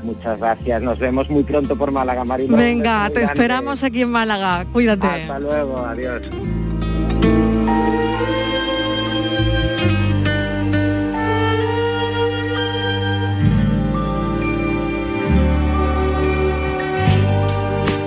Muchas 0.04 0.38
gracias, 0.38 0.82
nos 0.82 0.98
vemos 0.98 1.30
muy 1.30 1.42
pronto 1.44 1.76
por 1.76 1.90
Málaga, 1.90 2.24
Mariló. 2.24 2.56
Venga, 2.56 3.08
te 3.10 3.22
esperamos 3.22 3.82
aquí 3.82 4.02
en 4.02 4.10
Málaga, 4.10 4.64
cuídate. 4.72 5.06
Hasta 5.06 5.38
luego, 5.38 5.78
adiós. 5.78 6.22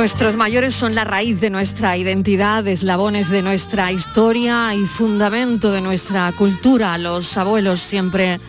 Nuestros 0.00 0.34
mayores 0.34 0.74
son 0.74 0.94
la 0.94 1.04
raíz 1.04 1.42
de 1.42 1.50
nuestra 1.50 1.94
identidad, 1.94 2.66
eslabones 2.66 3.28
de 3.28 3.42
nuestra 3.42 3.92
historia 3.92 4.74
y 4.74 4.86
fundamento 4.86 5.72
de 5.72 5.82
nuestra 5.82 6.32
cultura. 6.32 6.96
Los 6.96 7.36
abuelos 7.36 7.82
siempre 7.82 8.40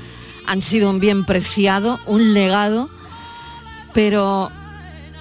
han 0.48 0.62
sido 0.62 0.90
un 0.90 1.02
bien 1.02 1.26
preciado, 1.26 2.00
un 2.06 2.34
legado, 2.34 2.88
pero 3.94 4.50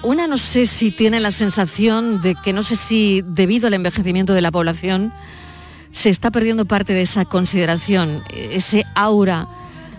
una 0.05 0.29
no 0.29 0.39
sé 0.39 0.69
si 0.69 0.93
tiene 0.93 1.19
la 1.19 1.33
sensación 1.33 2.21
de 2.21 2.37
que 2.37 2.53
no 2.53 2.63
sé 2.63 2.77
si 2.77 3.25
debido 3.27 3.67
al 3.67 3.75
envejecimiento 3.75 4.33
de 4.33 4.41
la 4.41 4.53
población 4.53 5.13
se 5.91 6.11
está 6.11 6.31
perdiendo 6.31 6.65
parte 6.65 6.95
de 6.95 7.03
esa 7.03 7.25
consideración, 7.25 8.23
ese 8.33 8.85
aura 8.95 9.49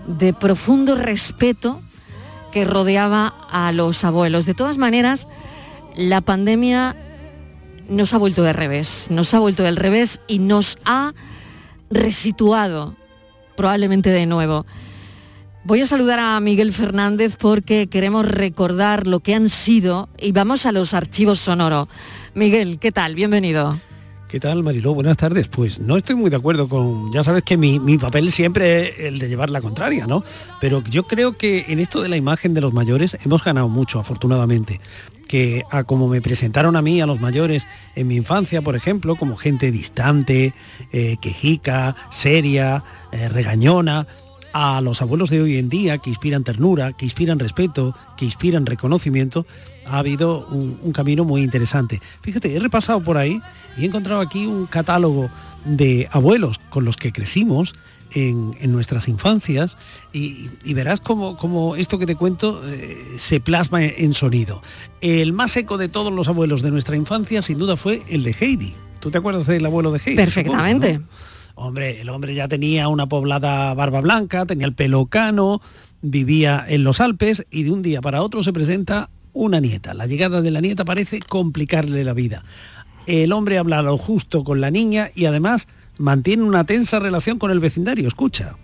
de 0.07 0.31
profundo 0.31 0.95
respeto 0.95 1.81
que 2.53 2.63
rodeaba 2.63 3.33
a 3.51 3.73
los 3.73 4.05
abuelos. 4.05 4.45
De 4.45 4.53
todas 4.53 4.77
maneras, 4.77 5.27
la 5.95 6.21
pandemia 6.21 6.95
nos 7.89 8.13
ha 8.13 8.17
vuelto 8.17 8.43
de 8.43 8.53
revés, 8.53 9.07
nos 9.09 9.33
ha 9.33 9.39
vuelto 9.39 9.63
del 9.63 9.75
revés 9.75 10.19
y 10.27 10.39
nos 10.39 10.77
ha 10.85 11.13
resituado 11.89 12.95
probablemente 13.55 14.09
de 14.09 14.25
nuevo. 14.25 14.65
Voy 15.63 15.81
a 15.81 15.85
saludar 15.85 16.19
a 16.19 16.39
Miguel 16.39 16.73
Fernández 16.73 17.35
porque 17.37 17.87
queremos 17.87 18.25
recordar 18.25 19.05
lo 19.05 19.19
que 19.19 19.35
han 19.35 19.49
sido 19.49 20.09
y 20.17 20.31
vamos 20.31 20.65
a 20.65 20.71
los 20.71 20.93
archivos 20.93 21.39
sonoro. 21.39 21.87
Miguel, 22.33 22.79
¿qué 22.79 22.91
tal? 22.91 23.13
Bienvenido. 23.13 23.77
¿Qué 24.31 24.39
tal, 24.39 24.63
Mariló? 24.63 24.93
Buenas 24.93 25.17
tardes. 25.17 25.49
Pues 25.49 25.81
no 25.81 25.97
estoy 25.97 26.15
muy 26.15 26.29
de 26.29 26.37
acuerdo 26.37 26.69
con... 26.69 27.11
Ya 27.11 27.21
sabes 27.21 27.43
que 27.43 27.57
mi, 27.57 27.97
papel 27.97 28.31
siempre 28.31 28.87
es 28.87 28.99
el 29.07 29.19
de 29.19 29.27
llevar 29.27 29.49
la 29.49 29.59
contraria, 29.59 30.07
¿no? 30.07 30.23
Pero 30.61 30.81
yo 30.85 31.03
creo 31.03 31.35
que 31.35 31.65
en 31.67 31.79
esto 31.81 32.01
de 32.01 32.07
la 32.07 32.15
imagen 32.15 32.53
de 32.53 32.61
los 32.61 32.71
mayores 32.71 33.17
hemos 33.25 33.43
ganado 33.43 33.67
mucho, 33.67 33.99
afortunadamente. 33.99 34.79
Que 35.27 35.65
a 35.69 35.83
como 35.83 36.07
me 36.07 36.21
presentaron 36.21 36.77
a 36.77 36.81
mí, 36.81 37.01
a 37.01 37.07
los 37.07 37.19
mayores, 37.19 37.67
en 37.97 38.07
mi 38.07 38.15
infancia, 38.15 38.61
por 38.61 38.77
ejemplo, 38.77 39.17
como 39.17 39.35
gente 39.35 39.69
distante, 39.69 40.53
eh, 40.93 41.17
quejica, 41.21 41.97
seria, 42.09 42.85
eh, 43.11 43.27
regañona, 43.27 44.07
a 44.53 44.79
los 44.79 45.01
abuelos 45.01 45.29
de 45.29 45.41
hoy 45.41 45.57
en 45.57 45.69
día 45.69 45.97
que 45.97 46.09
inspiran 46.09 46.45
ternura, 46.45 46.93
que 46.93 47.05
inspiran 47.05 47.39
respeto, 47.39 47.95
que 48.15 48.25
inspiran 48.25 48.65
reconocimiento, 48.65 49.45
ha 49.85 49.97
habido 49.97 50.47
un, 50.47 50.79
un, 50.81 50.91
camino 50.91 51.25
muy 51.25 51.41
interesante. 51.41 52.01
Fíjate, 52.21 52.55
he 52.55 52.59
repasado 52.59 53.03
por 53.03 53.17
ahí 53.17 53.41
y 53.77 53.83
he 53.83 53.85
encontrado 53.85 54.21
aquí 54.21 54.45
un 54.45 54.65
catálogo 54.65 55.29
de 55.65 56.07
abuelos 56.11 56.59
con 56.69 56.85
los 56.85 56.97
que 56.97 57.11
crecimos 57.11 57.73
en, 58.13 58.57
en 58.59 58.71
nuestras 58.71 59.07
infancias 59.07 59.77
y, 60.13 60.49
y 60.63 60.73
verás 60.73 60.99
cómo, 60.99 61.37
cómo, 61.37 61.75
esto 61.75 61.97
que 61.97 62.05
te 62.05 62.15
cuento 62.15 62.61
eh, 62.67 62.97
se 63.17 63.39
plasma 63.39 63.83
en 63.83 64.13
sonido. 64.13 64.61
El 65.01 65.33
más 65.33 65.51
seco 65.51 65.77
de 65.77 65.87
todos 65.87 66.11
los 66.11 66.27
abuelos 66.27 66.61
de 66.61 66.71
nuestra 66.71 66.95
infancia 66.95 67.41
sin 67.41 67.57
duda 67.57 67.77
fue 67.77 68.03
el 68.09 68.23
de 68.23 68.35
Heidi. 68.39 68.75
¿Tú 68.99 69.11
te 69.11 69.17
acuerdas 69.17 69.47
del 69.47 69.65
abuelo 69.65 69.91
de 69.91 69.99
Heidi? 70.03 70.15
Perfectamente. 70.15 71.01
Hombre, 71.55 72.01
el 72.01 72.09
hombre 72.09 72.33
ya 72.33 72.47
tenía 72.47 72.87
una 72.87 73.07
poblada 73.07 73.73
barba 73.73 74.01
blanca, 74.01 74.45
tenía 74.45 74.65
el 74.65 74.73
pelo 74.73 75.05
cano, 75.07 75.61
vivía 76.01 76.65
en 76.67 76.83
los 76.83 76.99
Alpes 77.01 77.45
y 77.51 77.63
de 77.63 77.71
un 77.71 77.81
día 77.81 78.01
para 78.01 78.21
otro 78.21 78.41
se 78.43 78.53
presenta 78.53 79.09
una 79.33 79.59
nieta. 79.59 79.93
La 79.93 80.07
llegada 80.07 80.41
de 80.41 80.51
la 80.51 80.61
nieta 80.61 80.85
parece 80.85 81.19
complicarle 81.19 82.03
la 82.03 82.13
vida. 82.13 82.43
El 83.07 83.31
hombre 83.33 83.57
habla 83.57 83.81
lo 83.81 83.97
justo 83.97 84.43
con 84.43 84.61
la 84.61 84.71
niña 84.71 85.09
y 85.15 85.25
además 85.25 85.67
mantiene 85.97 86.43
una 86.43 86.63
tensa 86.63 86.99
relación 86.99 87.39
con 87.39 87.51
el 87.51 87.59
vecindario. 87.59 88.07
Escucha. 88.07 88.55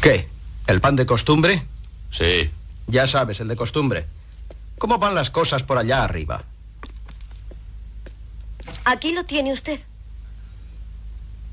¿Qué? 0.00 0.28
¿El 0.66 0.80
pan 0.80 0.96
de 0.96 1.06
costumbre? 1.06 1.64
Sí. 2.10 2.50
Ya 2.86 3.06
sabes, 3.06 3.40
el 3.40 3.48
de 3.48 3.56
costumbre. 3.56 4.06
¿Cómo 4.78 4.98
van 4.98 5.14
las 5.14 5.30
cosas 5.30 5.62
por 5.62 5.78
allá 5.78 6.04
arriba? 6.04 6.42
Aquí 8.84 9.12
lo 9.12 9.24
tiene 9.24 9.52
usted. 9.52 9.80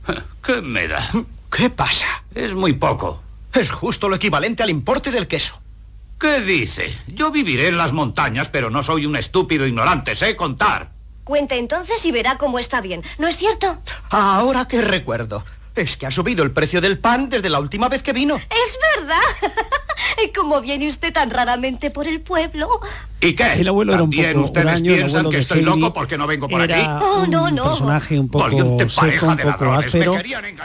¿Qué 0.44 0.62
me 0.62 0.88
da? 0.88 1.12
¿Qué 1.52 1.70
pasa? 1.70 2.24
Es 2.34 2.54
muy 2.54 2.74
poco. 2.74 3.22
Es 3.54 3.72
justo 3.72 4.10
lo 4.10 4.16
equivalente 4.16 4.64
al 4.64 4.70
importe 4.70 5.12
del 5.12 5.28
queso. 5.28 5.62
¿Qué 6.20 6.42
dice? 6.42 6.96
Yo 7.08 7.32
viviré 7.32 7.68
en 7.68 7.78
las 7.78 7.94
montañas, 7.94 8.50
pero 8.50 8.70
no 8.70 8.82
soy 8.84 9.06
un 9.06 9.16
estúpido 9.16 9.68
ignorante, 9.68 10.16
sé 10.16 10.36
contar. 10.36 10.92
Cuente 11.24 11.58
entonces 11.58 12.06
y 12.06 12.12
verá 12.12 12.38
cómo 12.38 12.58
está 12.58 12.82
bien. 12.82 13.04
¿No 13.18 13.28
es 13.28 13.38
cierto? 13.38 13.82
Ahora 14.10 14.68
que 14.68 14.82
recuerdo. 14.82 15.44
Es 15.78 15.96
que 15.96 16.08
ha 16.08 16.12
subido 16.12 16.44
el 16.44 16.52
precio 16.52 16.82
del 16.82 16.98
pan 16.98 17.30
desde 17.30 17.50
la 17.50 17.60
última 17.60 17.88
vez 17.88 18.02
que 18.02 18.12
vino. 18.12 18.36
Es 18.38 18.80
verdad. 18.98 19.22
¿Cómo 20.36 20.60
viene 20.62 20.90
usted 20.90 21.14
tan 21.14 21.30
raramente 21.30 21.92
por 21.92 22.08
el 22.08 22.22
pueblo? 22.22 22.68
¿Y 23.22 23.34
qué? 23.34 23.54
El 23.54 23.68
abuelo 23.68 23.94
era 23.94 24.04
un 24.04 24.10
¿También 24.10 24.34
poco 24.34 24.46
ustedes 24.46 24.66
huraño, 24.66 24.94
piensan 24.96 25.30
que 25.30 25.38
estoy 25.38 25.62
loco 25.62 25.94
porque 25.94 26.18
no 26.18 26.26
vengo 26.26 26.48
por 26.48 26.62
aquí? 26.62 26.82
Oh, 26.84 27.26
no, 27.28 27.46
un 27.46 27.56
no. 27.56 27.64
personaje 27.66 28.20
un 28.20 28.30
poco 28.30 28.50
seco, 28.90 29.28
un 29.28 29.38
poco 29.38 29.74
áspero 29.74 30.16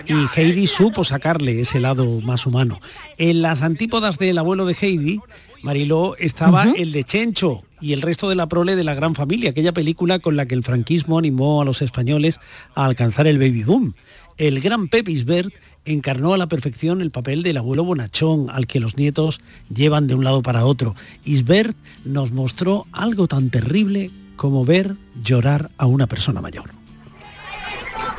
y 0.06 0.26
Heidi 0.34 0.66
supo 0.66 1.04
sacarle 1.04 1.60
ese 1.60 1.80
lado 1.80 2.06
más 2.22 2.46
humano. 2.46 2.80
En 3.18 3.42
las 3.42 3.62
antípodas 3.62 4.18
del 4.18 4.38
abuelo 4.38 4.64
de 4.64 4.76
Heidi, 4.80 5.20
Mariló 5.62 6.16
estaba 6.16 6.64
el 6.76 6.92
de 6.92 7.04
Chencho 7.04 7.62
y 7.80 7.92
el 7.92 8.02
resto 8.02 8.28
de 8.28 8.34
la 8.34 8.48
prole 8.48 8.76
de 8.76 8.84
la 8.84 8.94
gran 8.94 9.14
familia, 9.14 9.50
aquella 9.50 9.72
película 9.72 10.18
con 10.18 10.36
la 10.36 10.46
que 10.46 10.54
el 10.54 10.62
franquismo 10.62 11.18
animó 11.18 11.62
a 11.62 11.64
los 11.64 11.82
españoles 11.82 12.40
a 12.74 12.84
alcanzar 12.84 13.26
el 13.26 13.38
baby 13.38 13.64
boom. 13.64 13.94
El 14.38 14.60
gran 14.60 14.88
Pep 14.88 15.08
Isbert 15.08 15.52
encarnó 15.84 16.32
a 16.32 16.38
la 16.38 16.46
perfección 16.46 17.00
el 17.00 17.10
papel 17.10 17.42
del 17.42 17.56
abuelo 17.56 17.84
bonachón 17.84 18.48
al 18.50 18.66
que 18.66 18.80
los 18.80 18.96
nietos 18.96 19.40
llevan 19.68 20.06
de 20.06 20.14
un 20.14 20.24
lado 20.24 20.42
para 20.42 20.64
otro. 20.64 20.94
Isbert 21.24 21.76
nos 22.04 22.32
mostró 22.32 22.86
algo 22.92 23.26
tan 23.26 23.50
terrible 23.50 24.10
como 24.36 24.64
ver 24.64 24.96
llorar 25.22 25.70
a 25.78 25.86
una 25.86 26.06
persona 26.06 26.40
mayor. 26.40 26.70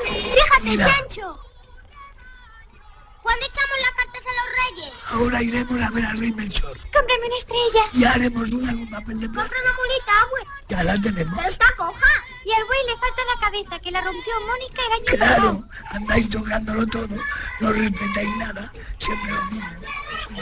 Fíjate, 0.04 0.70
Mira. 0.70 0.86
Chancho. 0.86 1.38
¿Cuándo 3.22 3.46
echamos 3.46 3.78
las 3.82 3.92
cartas 3.92 4.03
a 4.03 4.03
los 4.40 4.48
reyes? 4.82 4.94
Ahora 5.12 5.42
iremos 5.42 5.82
a 5.82 5.90
ver 5.92 6.06
al 6.06 6.20
rey 6.20 6.32
Melchor. 6.34 6.78
Cómprame 6.92 7.26
una 7.28 7.38
estrella. 7.38 7.82
Y 7.94 8.04
haremos 8.06 8.50
duda 8.50 8.72
en 8.72 8.78
un 8.80 8.90
papel 8.90 9.20
de 9.20 9.30
plata. 9.30 9.50
Compra 9.50 9.62
una 9.64 9.74
mulita, 9.74 10.12
abue. 10.22 10.42
Ya 10.70 10.84
la 10.84 11.02
tenemos. 11.02 11.38
Pero 11.38 11.50
está 11.50 11.66
coja. 11.78 12.24
Y 12.46 12.52
al 12.52 12.66
buey 12.66 12.80
le 12.88 12.98
falta 12.98 13.22
la 13.34 13.40
cabeza, 13.42 13.80
que 13.80 13.92
la 13.92 14.02
rompió 14.02 14.34
Mónica 14.46 14.82
el 14.88 14.94
año 14.94 15.06
Claro, 15.06 15.66
pasado. 15.68 15.68
andáis 15.96 16.30
tocándolo 16.30 16.86
todo, 16.88 17.16
no 17.62 17.72
respetáis 17.72 18.36
nada, 18.38 18.72
siempre 19.00 19.32
lo 19.32 19.44
mismo. 19.46 19.70
Sois 20.24 20.40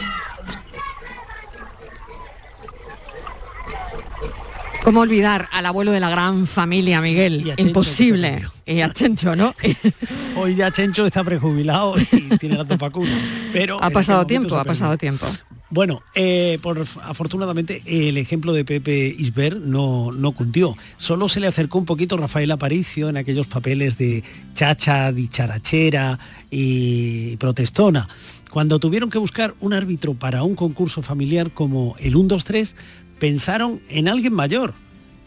unos 4.74 4.81
¿Cómo 4.92 5.04
olvidar 5.04 5.48
al 5.54 5.66
abuelo 5.66 5.94
de 5.94 6.02
la 6.02 6.10
gran 6.10 6.48
familia, 6.48 7.00
Miguel? 7.00 7.39
a 7.39 7.56
Chencho, 7.56 7.62
Imposible, 7.62 8.42
y 8.66 8.82
a 8.82 8.92
Chencho, 8.92 9.38
¿no? 9.38 9.56
Hoy 10.36 10.56
ya 10.56 10.70
Chencho 10.70 11.06
está 11.06 11.24
prejubilado 11.24 11.96
y 11.98 12.38
tiene 12.38 12.58
las 12.58 12.68
dos 12.68 12.78
vacunas. 12.78 13.18
Pero 13.54 13.82
ha 13.82 13.88
en 13.88 13.94
pasado 13.94 14.28
tiempo, 14.28 14.58
ha 14.58 14.66
pasado 14.66 14.98
tiempo. 14.98 15.26
Bueno, 15.70 16.04
eh, 16.14 16.60
por, 16.62 16.86
afortunadamente 17.04 17.82
el 17.86 18.18
ejemplo 18.18 18.52
de 18.52 18.66
Pepe 18.66 19.16
Isber 19.18 19.62
no, 19.62 20.12
no 20.12 20.34
cundió. 20.34 20.76
Solo 20.98 21.30
se 21.30 21.39
le 21.39 21.48
acercó 21.48 21.78
un 21.78 21.86
poquito 21.86 22.18
Rafael 22.18 22.52
Aparicio 22.52 23.08
en 23.08 23.16
aquellos 23.16 23.48
papeles 23.48 23.98
de 23.98 24.26
chacha, 24.56 25.14
dicharachera 25.14 26.20
y 26.50 27.38
protestona. 27.38 28.10
Cuando 28.52 28.80
tuvieron 28.80 29.10
que 29.10 29.18
buscar 29.18 29.56
un 29.62 29.72
árbitro 29.72 30.16
para 30.16 30.44
un 30.44 30.56
concurso 30.56 31.02
familiar 31.02 31.52
como 31.52 31.96
el 32.00 32.18
1, 32.18 32.28
2, 32.28 32.44
3, 32.44 32.76
pensaron 33.22 33.82
en 33.88 34.07
alguien 34.07 34.34
mayor, 34.34 34.74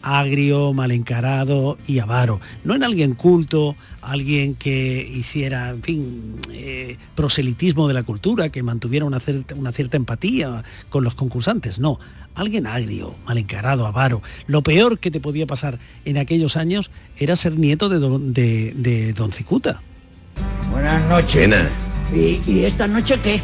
agrio, 0.01 0.73
mal 0.73 0.91
encarado 0.91 1.77
y 1.87 1.99
avaro. 1.99 2.41
No 2.65 2.75
en 2.75 2.83
alguien 2.83 3.15
culto, 3.15 3.77
alguien 4.01 4.55
que 4.55 5.09
hiciera, 5.09 5.69
en 5.69 5.81
fin, 5.81 6.35
eh, 6.51 6.97
proselitismo 7.15 7.87
de 7.87 7.93
la 7.93 8.03
cultura, 8.03 8.49
que 8.49 8.61
mantuviera 8.63 9.05
una 9.05 9.21
cierta, 9.21 9.55
una 9.55 9.71
cierta 9.71 9.95
empatía 9.95 10.65
con 10.89 11.05
los 11.05 11.15
concursantes. 11.15 11.79
No, 11.79 11.97
alguien 12.35 12.67
agrio, 12.67 13.15
mal 13.25 13.37
encarado, 13.37 13.87
avaro. 13.87 14.21
Lo 14.45 14.61
peor 14.61 14.99
que 14.99 15.09
te 15.09 15.21
podía 15.21 15.47
pasar 15.47 15.79
en 16.03 16.17
aquellos 16.17 16.57
años 16.57 16.91
era 17.17 17.37
ser 17.37 17.57
nieto 17.57 17.87
de 17.87 17.99
don, 17.99 18.33
de, 18.33 18.73
de 18.75 19.13
don 19.13 19.31
Cicuta. 19.31 19.81
Buenas 20.69 21.07
noches. 21.07 21.49
¿Y, 22.13 22.41
¿Y 22.45 22.65
esta 22.65 22.87
noche 22.87 23.17
qué? 23.21 23.41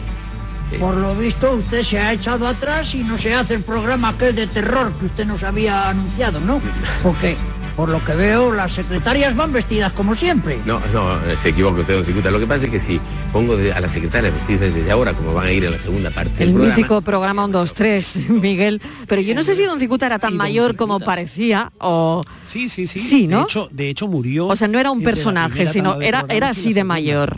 Por 0.79 0.95
lo 0.95 1.15
visto 1.15 1.51
usted 1.53 1.83
se 1.83 1.99
ha 1.99 2.13
echado 2.13 2.47
atrás 2.47 2.93
y 2.95 2.99
no 2.99 3.17
se 3.17 3.33
hace 3.33 3.55
el 3.55 3.63
programa 3.63 4.09
aquel 4.09 4.35
de 4.35 4.47
terror 4.47 4.93
que 4.99 5.05
usted 5.07 5.25
nos 5.25 5.43
había 5.43 5.89
anunciado, 5.89 6.39
¿no? 6.39 6.61
Porque 7.03 7.37
por 7.75 7.87
lo 7.89 8.03
que 8.03 8.13
veo 8.13 8.53
las 8.53 8.73
secretarias 8.73 9.35
van 9.35 9.53
vestidas 9.53 9.93
como 9.93 10.13
siempre. 10.15 10.59
No, 10.65 10.79
no, 10.93 11.17
se 11.41 11.49
equivoca 11.49 11.81
usted, 11.81 11.95
don 11.95 12.05
Cicuta. 12.05 12.29
Lo 12.29 12.39
que 12.39 12.45
pasa 12.45 12.65
es 12.65 12.69
que 12.69 12.81
si 12.81 12.99
pongo 13.31 13.55
de- 13.55 13.71
a 13.71 13.79
las 13.79 13.93
secretarias 13.93 14.33
vestidas 14.33 14.73
desde 14.73 14.91
ahora, 14.91 15.13
como 15.13 15.33
van 15.33 15.45
a 15.47 15.51
ir 15.51 15.63
en 15.63 15.71
la 15.71 15.81
segunda 15.81 16.11
parte 16.11 16.31
del 16.37 16.49
El 16.49 16.53
programa, 16.53 16.75
mítico 16.75 17.01
programa 17.01 17.45
1, 17.45 17.57
2, 17.59 17.73
3, 17.73 18.29
Miguel. 18.29 18.81
Pero 19.07 19.21
yo 19.21 19.33
no 19.35 19.41
sé 19.41 19.55
si 19.55 19.63
Don 19.63 19.79
Cicuta 19.79 20.05
era 20.05 20.19
tan 20.19 20.35
mayor 20.35 20.75
como 20.75 20.99
parecía 20.99 21.71
o... 21.79 22.21
Sí, 22.45 22.67
sí, 22.69 22.85
sí. 22.87 22.99
Sí, 22.99 23.27
¿no? 23.27 23.37
De 23.37 23.43
hecho, 23.43 23.69
de 23.71 23.89
hecho 23.89 24.07
murió. 24.07 24.47
O 24.47 24.55
sea, 24.55 24.67
no 24.67 24.77
era 24.77 24.91
un 24.91 25.01
personaje, 25.01 25.65
sino 25.65 26.01
era, 26.01 26.25
era 26.29 26.49
así 26.49 26.73
de 26.73 26.83
mayor. 26.83 27.37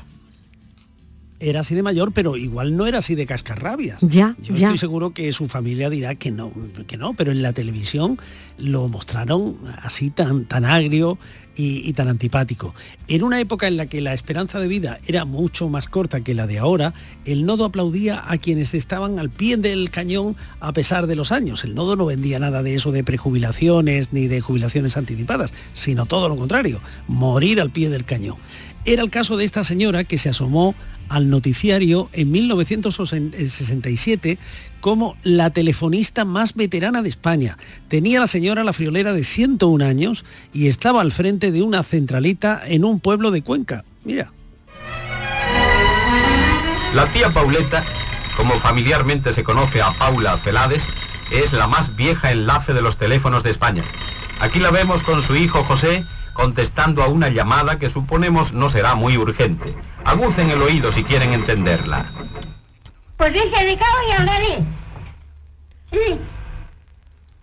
Era 1.44 1.60
así 1.60 1.76
de 1.76 1.84
mayor, 1.84 2.14
pero 2.14 2.38
igual 2.38 2.78
no 2.78 2.88
era 2.88 3.00
así 3.00 3.16
de 3.16 3.26
cascarrabias. 3.26 4.00
Ya, 4.02 4.36
Yo 4.42 4.56
ya. 4.56 4.68
estoy 4.68 4.78
seguro 4.78 5.14
que 5.14 5.32
su 5.34 5.48
familia 5.50 5.90
dirá 5.90 6.16
que 6.16 6.32
no, 6.32 6.54
que 6.88 6.96
no, 6.96 7.14
pero 7.16 7.32
en 7.32 7.42
la 7.42 7.52
televisión 7.52 8.18
lo 8.58 8.88
mostraron 8.88 9.58
así 9.82 10.10
tan, 10.10 10.46
tan 10.46 10.64
agrio 10.64 11.18
y, 11.58 11.88
y 11.88 11.92
tan 11.94 12.08
antipático. 12.08 12.74
En 13.10 13.24
una 13.24 13.42
época 13.42 13.68
en 13.68 13.76
la 13.76 13.88
que 13.88 14.00
la 14.00 14.14
esperanza 14.14 14.60
de 14.62 14.70
vida 14.70 15.00
era 15.06 15.26
mucho 15.26 15.68
más 15.68 15.90
corta 15.90 16.22
que 16.22 16.34
la 16.34 16.48
de 16.48 16.60
ahora, 16.60 16.94
el 17.26 17.46
nodo 17.46 17.66
aplaudía 17.66 18.24
a 18.26 18.38
quienes 18.38 18.74
estaban 18.74 19.20
al 19.20 19.30
pie 19.30 19.58
del 19.58 19.90
cañón 19.92 20.38
a 20.62 20.72
pesar 20.72 21.08
de 21.08 21.18
los 21.18 21.34
años. 21.34 21.66
El 21.66 21.76
nodo 21.76 21.98
no 21.98 22.06
vendía 22.06 22.40
nada 22.40 22.64
de 22.64 22.76
eso 22.76 22.94
de 22.94 23.04
prejubilaciones 23.04 24.14
ni 24.14 24.28
de 24.28 24.40
jubilaciones 24.40 24.96
anticipadas, 24.96 25.54
sino 25.74 26.06
todo 26.06 26.30
lo 26.30 26.38
contrario, 26.38 26.80
morir 27.08 27.60
al 27.60 27.70
pie 27.70 27.90
del 27.90 28.06
cañón. 28.06 28.38
Era 28.86 29.02
el 29.02 29.10
caso 29.10 29.38
de 29.38 29.46
esta 29.46 29.64
señora 29.64 30.04
que 30.04 30.18
se 30.18 30.30
asomó 30.30 30.76
al 31.10 31.30
noticiario 31.30 32.10
en 32.14 32.32
1967 32.32 34.38
como 34.82 35.16
la 35.24 35.52
telefonista 35.52 36.26
más 36.26 36.56
veterana 36.56 37.02
de 37.02 37.10
España. 37.10 37.58
Tenía 37.88 38.20
la 38.20 38.28
señora 38.28 38.64
la 38.64 38.74
friolera 38.74 39.14
de 39.14 39.24
101 39.24 39.86
años 39.86 40.26
y 40.54 40.68
estaba 40.68 41.02
al 41.02 41.12
frente 41.12 41.52
de 41.52 41.62
una 41.62 41.84
centralita 41.84 42.62
en 42.66 42.84
un 42.84 43.00
pueblo 43.00 43.32
de 43.32 43.44
Cuenca. 43.44 43.86
Mira. 44.04 44.34
La 46.94 47.08
tía 47.14 47.30
Pauleta, 47.30 47.84
como 48.36 48.60
familiarmente 48.60 49.34
se 49.34 49.44
conoce 49.44 49.82
a 49.82 49.94
Paula 49.94 50.38
Celades, 50.38 50.84
es 51.32 51.54
la 51.54 51.68
más 51.68 51.96
vieja 51.96 52.32
enlace 52.32 52.74
de 52.74 52.82
los 52.82 52.98
teléfonos 52.98 53.44
de 53.44 53.50
España. 53.50 53.84
Aquí 54.40 54.60
la 54.60 54.70
vemos 54.70 55.02
con 55.02 55.24
su 55.24 55.36
hijo 55.36 55.64
José 55.64 56.06
contestando 56.34 57.04
a 57.04 57.08
una 57.08 57.30
llamada 57.30 57.80
que 57.80 57.90
suponemos 57.90 58.54
no 58.54 58.70
será 58.70 58.96
muy 58.96 59.18
urgente. 59.18 59.74
Agucen 60.06 60.50
el 60.52 60.62
oído 60.62 60.92
si 60.92 61.04
quieren 61.04 61.34
entenderla. 61.34 62.06
Pues 63.18 63.34
dice 63.34 63.46
el 63.62 63.68
recado 63.72 63.96
y 64.08 64.12
al 64.12 64.26
daré. 64.26 64.58
Sí. 65.92 66.16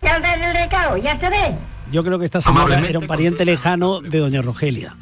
Y 0.01 0.05
dar 0.05 0.39
el 0.41 0.53
recado, 0.55 0.97
ya 0.97 1.19
se 1.19 1.29
ve. 1.29 1.55
Yo 1.91 2.03
creo 2.03 2.19
que 2.19 2.25
esta 2.25 2.41
señora 2.41 2.79
era 2.79 2.99
un 2.99 3.07
pariente 3.07 3.45
lejano 3.45 4.01
de 4.01 4.19
doña 4.19 4.41
Rogelia. 4.41 4.95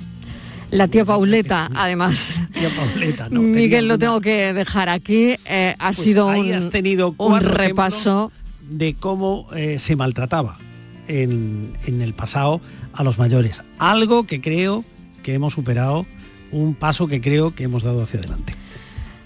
La 0.72 0.88
tía 0.88 1.03
Pauleta, 1.05 1.70
además. 1.76 2.32
Tía 2.53 2.70
Pauleta, 2.76 3.28
no. 3.30 3.41
Miguel, 3.41 3.88
lo 3.88 3.97
tengo 3.97 4.22
que 4.22 4.53
dejar 4.53 4.89
aquí. 4.89 5.36
Eh, 5.45 5.76
ha 5.80 5.88
Pues 5.88 5.97
sido 5.97 6.30
ahí 6.30 6.51
un, 6.51 6.57
has 6.57 6.70
tenido 6.70 7.14
un 7.18 7.39
repaso. 7.41 8.32
de 8.62 8.93
cómo 8.93 9.47
eh, 9.55 9.80
se 9.80 9.95
maltrataba 9.95 10.57
en, 11.07 11.74
en 11.86 12.01
el 12.01 12.14
pasado 12.14 12.62
a 12.93 13.03
los 13.03 13.18
mayores. 13.18 13.64
Algo 13.80 14.26
que 14.28 14.41
creo 14.41 14.86
que 15.24 15.34
hemos 15.34 15.53
superado, 15.53 16.05
un 16.52 16.74
paso 16.76 17.08
que 17.08 17.22
creo 17.22 17.54
que 17.56 17.64
hemos 17.64 17.84
dado 17.84 18.02
hacia 18.04 18.20
adelante. 18.20 18.56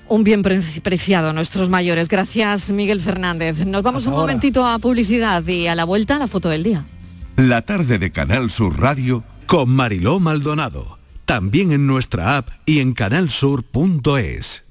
Un 0.09 0.23
bien 0.23 0.41
pre- 0.43 0.61
preciado, 0.83 1.33
nuestros 1.33 1.69
mayores. 1.69 2.07
Gracias, 2.09 2.69
Miguel 2.71 3.01
Fernández. 3.01 3.65
Nos 3.65 3.81
vamos 3.83 3.99
Hasta 4.03 4.09
un 4.09 4.15
ahora. 4.19 4.27
momentito 4.33 4.65
a 4.65 4.77
publicidad 4.79 5.45
y 5.47 5.67
a 5.67 5.75
la 5.75 5.85
vuelta 5.85 6.19
la 6.19 6.27
foto 6.27 6.49
del 6.49 6.63
día. 6.63 6.85
La 7.37 7.61
tarde 7.63 7.97
de 7.99 8.11
Canal 8.11 8.49
Sur 8.51 8.79
Radio 8.79 9.23
con 9.47 9.69
Mariló 9.69 10.19
Maldonado. 10.19 10.99
También 11.25 11.71
en 11.71 11.87
nuestra 11.87 12.37
app 12.37 12.49
y 12.65 12.79
en 12.79 12.93
canalsur.es. 12.93 14.63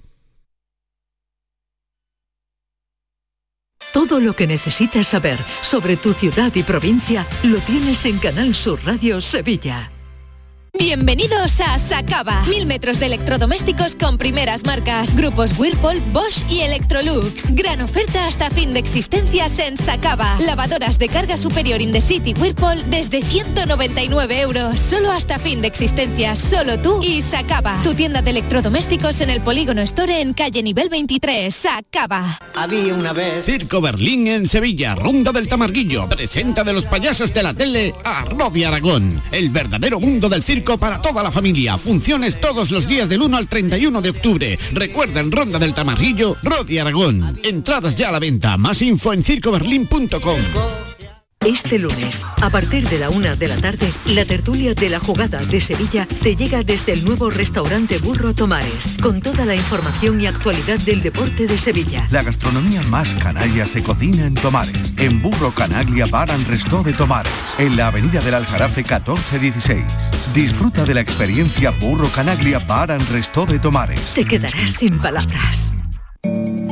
Todo 3.92 4.20
lo 4.20 4.34
que 4.34 4.46
necesitas 4.46 5.06
saber 5.08 5.38
sobre 5.60 5.96
tu 5.96 6.12
ciudad 6.14 6.54
y 6.54 6.62
provincia 6.62 7.26
lo 7.42 7.58
tienes 7.58 8.04
en 8.06 8.18
Canal 8.18 8.54
Sur 8.54 8.80
Radio 8.84 9.20
Sevilla. 9.20 9.91
Bienvenidos 10.78 11.60
a 11.60 11.78
Sacaba. 11.78 12.44
Mil 12.48 12.64
metros 12.66 12.98
de 12.98 13.04
electrodomésticos 13.04 13.94
con 13.94 14.16
primeras 14.16 14.64
marcas. 14.64 15.14
Grupos 15.18 15.52
Whirlpool, 15.58 16.00
Bosch 16.12 16.50
y 16.50 16.60
Electrolux. 16.60 17.52
Gran 17.52 17.82
oferta 17.82 18.26
hasta 18.26 18.48
fin 18.48 18.72
de 18.72 18.80
existencias 18.80 19.58
en 19.58 19.76
Sacaba. 19.76 20.38
Lavadoras 20.40 20.98
de 20.98 21.10
carga 21.10 21.36
superior 21.36 21.82
in 21.82 21.92
the 21.92 22.00
city 22.00 22.32
Whirlpool 22.32 22.88
desde 22.88 23.20
199 23.20 24.40
euros. 24.40 24.80
Solo 24.80 25.12
hasta 25.12 25.38
fin 25.38 25.60
de 25.60 25.68
existencias. 25.68 26.38
Solo 26.38 26.80
tú 26.80 27.02
y 27.02 27.20
Sacaba. 27.20 27.78
Tu 27.82 27.92
tienda 27.92 28.22
de 28.22 28.30
electrodomésticos 28.30 29.20
en 29.20 29.28
el 29.28 29.42
Polígono 29.42 29.82
Store 29.82 30.22
en 30.22 30.32
calle 30.32 30.62
nivel 30.62 30.88
23. 30.88 31.54
Sacaba. 31.54 32.40
Había 32.54 32.94
una 32.94 33.12
vez. 33.12 33.44
Circo 33.44 33.82
Berlín 33.82 34.26
en 34.26 34.48
Sevilla, 34.48 34.94
Ronda 34.94 35.32
del 35.32 35.48
Tamarguillo. 35.48 36.08
Presenta 36.08 36.64
de 36.64 36.72
los 36.72 36.86
payasos 36.86 37.34
de 37.34 37.42
la 37.42 37.52
tele 37.52 37.94
a 38.04 38.24
Rodi 38.24 38.64
Aragón. 38.64 39.22
El 39.30 39.50
verdadero 39.50 40.00
mundo 40.00 40.30
del 40.30 40.42
circo 40.42 40.61
para 40.62 41.02
toda 41.02 41.22
la 41.22 41.30
familia. 41.30 41.76
Funciones 41.76 42.40
todos 42.40 42.70
los 42.70 42.86
días 42.86 43.08
del 43.08 43.22
1 43.22 43.36
al 43.36 43.48
31 43.48 44.00
de 44.00 44.10
octubre. 44.10 44.58
Recuerda 44.72 45.20
en 45.20 45.32
Ronda 45.32 45.58
del 45.58 45.74
Tamarguillo, 45.74 46.36
Rodi 46.42 46.78
Aragón. 46.78 47.40
Entradas 47.42 47.94
ya 47.94 48.08
a 48.08 48.12
la 48.12 48.18
venta. 48.18 48.56
Más 48.56 48.80
info 48.82 49.12
en 49.12 49.22
circoberlin.com. 49.22 50.81
Este 51.44 51.76
lunes, 51.76 52.24
a 52.40 52.50
partir 52.50 52.88
de 52.88 53.00
la 53.00 53.10
una 53.10 53.34
de 53.34 53.48
la 53.48 53.56
tarde, 53.56 53.92
la 54.06 54.24
tertulia 54.24 54.74
de 54.74 54.88
la 54.88 55.00
jugada 55.00 55.38
de 55.38 55.60
Sevilla 55.60 56.06
te 56.06 56.36
llega 56.36 56.62
desde 56.62 56.92
el 56.92 57.04
nuevo 57.04 57.30
restaurante 57.30 57.98
Burro 57.98 58.32
Tomares, 58.32 58.94
con 59.02 59.20
toda 59.20 59.44
la 59.44 59.56
información 59.56 60.20
y 60.20 60.26
actualidad 60.26 60.78
del 60.78 61.02
deporte 61.02 61.48
de 61.48 61.58
Sevilla. 61.58 62.06
La 62.12 62.22
gastronomía 62.22 62.80
más 62.84 63.16
canalla 63.16 63.66
se 63.66 63.82
cocina 63.82 64.24
en 64.24 64.34
Tomares, 64.34 64.94
en 64.98 65.20
Burro 65.20 65.50
Canaglia 65.50 66.06
Bar 66.06 66.30
and 66.30 66.46
Resto 66.46 66.84
de 66.84 66.92
Tomares, 66.92 67.32
en 67.58 67.76
la 67.76 67.88
avenida 67.88 68.20
del 68.20 68.34
Aljarafe 68.34 68.82
1416. 68.82 69.82
Disfruta 70.32 70.84
de 70.84 70.94
la 70.94 71.00
experiencia 71.00 71.70
Burro 71.72 72.08
Canaglia 72.10 72.60
Bar 72.60 72.92
and 72.92 73.10
Resto 73.10 73.46
de 73.46 73.58
Tomares. 73.58 74.14
Te 74.14 74.24
quedarás 74.24 74.70
sin 74.70 75.00
palabras. 75.00 75.72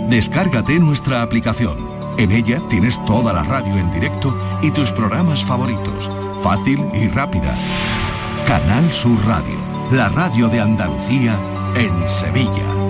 Descárgate 0.09 0.79
nuestra 0.79 1.23
aplicación. 1.23 2.00
En 2.19 2.33
ella 2.33 2.61
tienes 2.69 3.03
toda 3.05 3.33
la 3.33 3.43
radio 3.43 3.77
en 3.77 3.91
directo 3.91 4.37
y 4.63 4.71
tus 4.71 4.93
programas 4.93 5.45
favoritos. 5.45 6.11
Fácil 6.43 6.89
y 6.95 7.09
rápida. 7.09 7.57
Canal 8.47 8.91
Sur 8.91 9.25
Radio, 9.27 9.59
la 9.93 10.09
radio 10.09 10.49
de 10.49 10.61
Andalucía 10.61 11.39
en 11.77 12.11
Sevilla. 12.11 12.90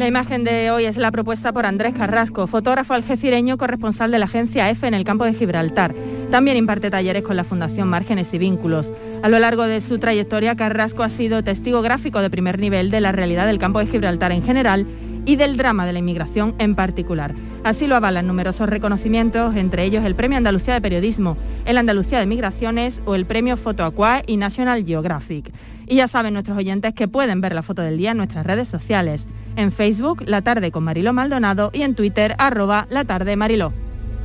La 0.00 0.08
imagen 0.08 0.44
de 0.44 0.70
hoy 0.70 0.86
es 0.86 0.96
la 0.96 1.10
propuesta 1.10 1.52
por 1.52 1.66
Andrés 1.66 1.92
Carrasco, 1.92 2.46
fotógrafo 2.46 2.94
algecireño 2.94 3.58
corresponsal 3.58 4.10
de 4.10 4.18
la 4.18 4.24
agencia 4.24 4.70
EFE 4.70 4.86
en 4.86 4.94
el 4.94 5.04
campo 5.04 5.26
de 5.26 5.34
Gibraltar. 5.34 5.94
También 6.30 6.56
imparte 6.56 6.90
talleres 6.90 7.22
con 7.22 7.36
la 7.36 7.44
Fundación 7.44 7.86
Márgenes 7.86 8.32
y 8.32 8.38
Vínculos. 8.38 8.94
A 9.22 9.28
lo 9.28 9.38
largo 9.38 9.64
de 9.64 9.82
su 9.82 9.98
trayectoria, 9.98 10.56
Carrasco 10.56 11.02
ha 11.02 11.10
sido 11.10 11.44
testigo 11.44 11.82
gráfico 11.82 12.22
de 12.22 12.30
primer 12.30 12.58
nivel 12.58 12.90
de 12.90 13.02
la 13.02 13.12
realidad 13.12 13.46
del 13.46 13.58
campo 13.58 13.78
de 13.78 13.88
Gibraltar 13.88 14.32
en 14.32 14.42
general 14.42 14.86
y 15.26 15.36
del 15.36 15.58
drama 15.58 15.84
de 15.84 15.92
la 15.92 15.98
inmigración 15.98 16.54
en 16.58 16.74
particular. 16.76 17.34
Así 17.62 17.86
lo 17.86 17.94
avalan 17.94 18.26
numerosos 18.26 18.70
reconocimientos, 18.70 19.54
entre 19.54 19.84
ellos 19.84 20.06
el 20.06 20.14
Premio 20.14 20.38
Andalucía 20.38 20.72
de 20.72 20.80
Periodismo, 20.80 21.36
el 21.66 21.76
Andalucía 21.76 22.20
de 22.20 22.24
Migraciones 22.24 23.02
o 23.04 23.16
el 23.16 23.26
Premio 23.26 23.58
Fotoaqua 23.58 24.22
y 24.26 24.38
National 24.38 24.82
Geographic. 24.82 25.52
Y 25.86 25.96
ya 25.96 26.08
saben 26.08 26.32
nuestros 26.32 26.56
oyentes 26.56 26.94
que 26.94 27.06
pueden 27.06 27.42
ver 27.42 27.54
la 27.54 27.62
foto 27.62 27.82
del 27.82 27.98
día 27.98 28.12
en 28.12 28.16
nuestras 28.16 28.46
redes 28.46 28.66
sociales. 28.66 29.26
En 29.56 29.72
Facebook, 29.72 30.22
La 30.26 30.42
Tarde 30.42 30.70
con 30.70 30.84
Mariló 30.84 31.12
Maldonado 31.12 31.70
y 31.72 31.82
en 31.82 31.94
Twitter, 31.94 32.34
arroba 32.38 32.86
La 32.90 33.04
Tarde 33.04 33.36
Mariló. 33.36 33.72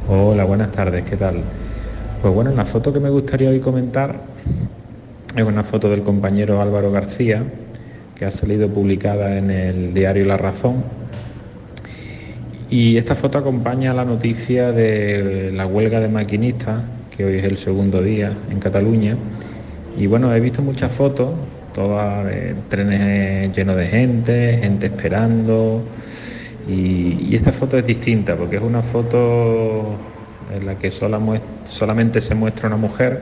Hola, 0.08 0.46
buenas 0.46 0.72
tardes, 0.72 1.04
¿qué 1.04 1.18
tal? 1.18 1.42
Pues 2.22 2.34
bueno, 2.34 2.52
la 2.52 2.64
foto 2.66 2.94
que 2.94 3.00
me 3.00 3.10
gustaría 3.10 3.50
hoy 3.50 3.60
comentar 3.60 4.20
es 5.36 5.44
una 5.44 5.64
foto 5.64 5.90
del 5.90 6.04
compañero 6.04 6.62
Álvaro 6.62 6.92
García, 6.92 7.44
que 8.16 8.26
ha 8.26 8.32
salido 8.32 8.70
publicada 8.70 9.38
en 9.38 9.52
el 9.52 9.94
diario 9.94 10.26
La 10.26 10.38
Razón. 10.38 10.84
Y 12.70 12.98
esta 12.98 13.16
foto 13.16 13.38
acompaña 13.38 13.94
la 13.94 14.06
noticia 14.06 14.72
de 14.72 15.52
la 15.54 15.66
huelga 15.66 16.00
de 16.00 16.08
maquinistas, 16.08 16.84
que 17.16 17.26
hoy 17.26 17.38
es 17.38 17.46
el 17.46 17.58
segundo 17.58 18.02
día 18.02 18.32
en 18.50 18.60
Cataluña. 18.60 19.18
Y 19.98 20.08
bueno, 20.08 20.34
he 20.34 20.40
visto 20.40 20.62
muchas 20.62 20.92
fotos, 20.94 21.30
todas 21.76 22.26
trenes 22.70 23.56
llenos 23.56 23.76
de 23.76 23.88
gente, 23.88 24.60
gente 24.62 24.88
esperando. 24.88 25.84
Y, 26.68 27.36
esta 27.36 27.52
foto 27.52 27.78
es 27.78 27.86
distinta 27.86 28.36
porque 28.36 28.56
es 28.56 28.62
una 28.62 28.82
foto 28.82 29.96
en 30.56 30.66
la 30.66 30.80
que 30.80 30.90
solamente 30.90 32.22
se 32.22 32.34
muestra 32.34 32.68
una 32.68 32.78
mujer, 32.78 33.22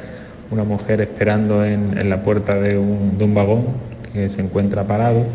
una 0.51 0.63
mujer 0.63 1.01
esperando 1.01 1.65
en, 1.65 2.09
la 2.09 2.23
puerta 2.23 2.55
de 2.59 2.77
un, 2.77 3.33
vagón 3.33 3.65
que 4.13 4.29
se 4.29 4.41
encuentra 4.41 4.85
parado 4.85 5.25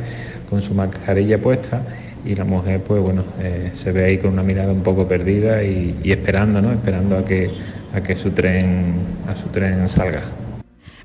con 0.48 0.62
su 0.62 0.72
mascarilla 0.74 1.38
puesta 1.42 1.82
y 2.24 2.34
la 2.36 2.44
mujer 2.44 2.80
pues 2.82 3.02
bueno 3.02 3.24
eh, 3.40 3.70
se 3.72 3.92
ve 3.92 4.04
ahí 4.04 4.18
con 4.18 4.32
una 4.32 4.42
mirada 4.42 4.72
un 4.72 4.82
poco 4.82 5.06
perdida 5.08 5.62
y, 5.64 5.98
esperando 6.04 6.62
no 6.62 6.72
esperando 6.72 7.18
a 7.18 7.24
que 7.24 7.50
a 7.94 8.02
que 8.02 8.16
su 8.16 8.30
tren 8.30 8.94
a 9.28 9.34
su 9.34 9.48
tren 9.48 9.88
salga 9.88 10.22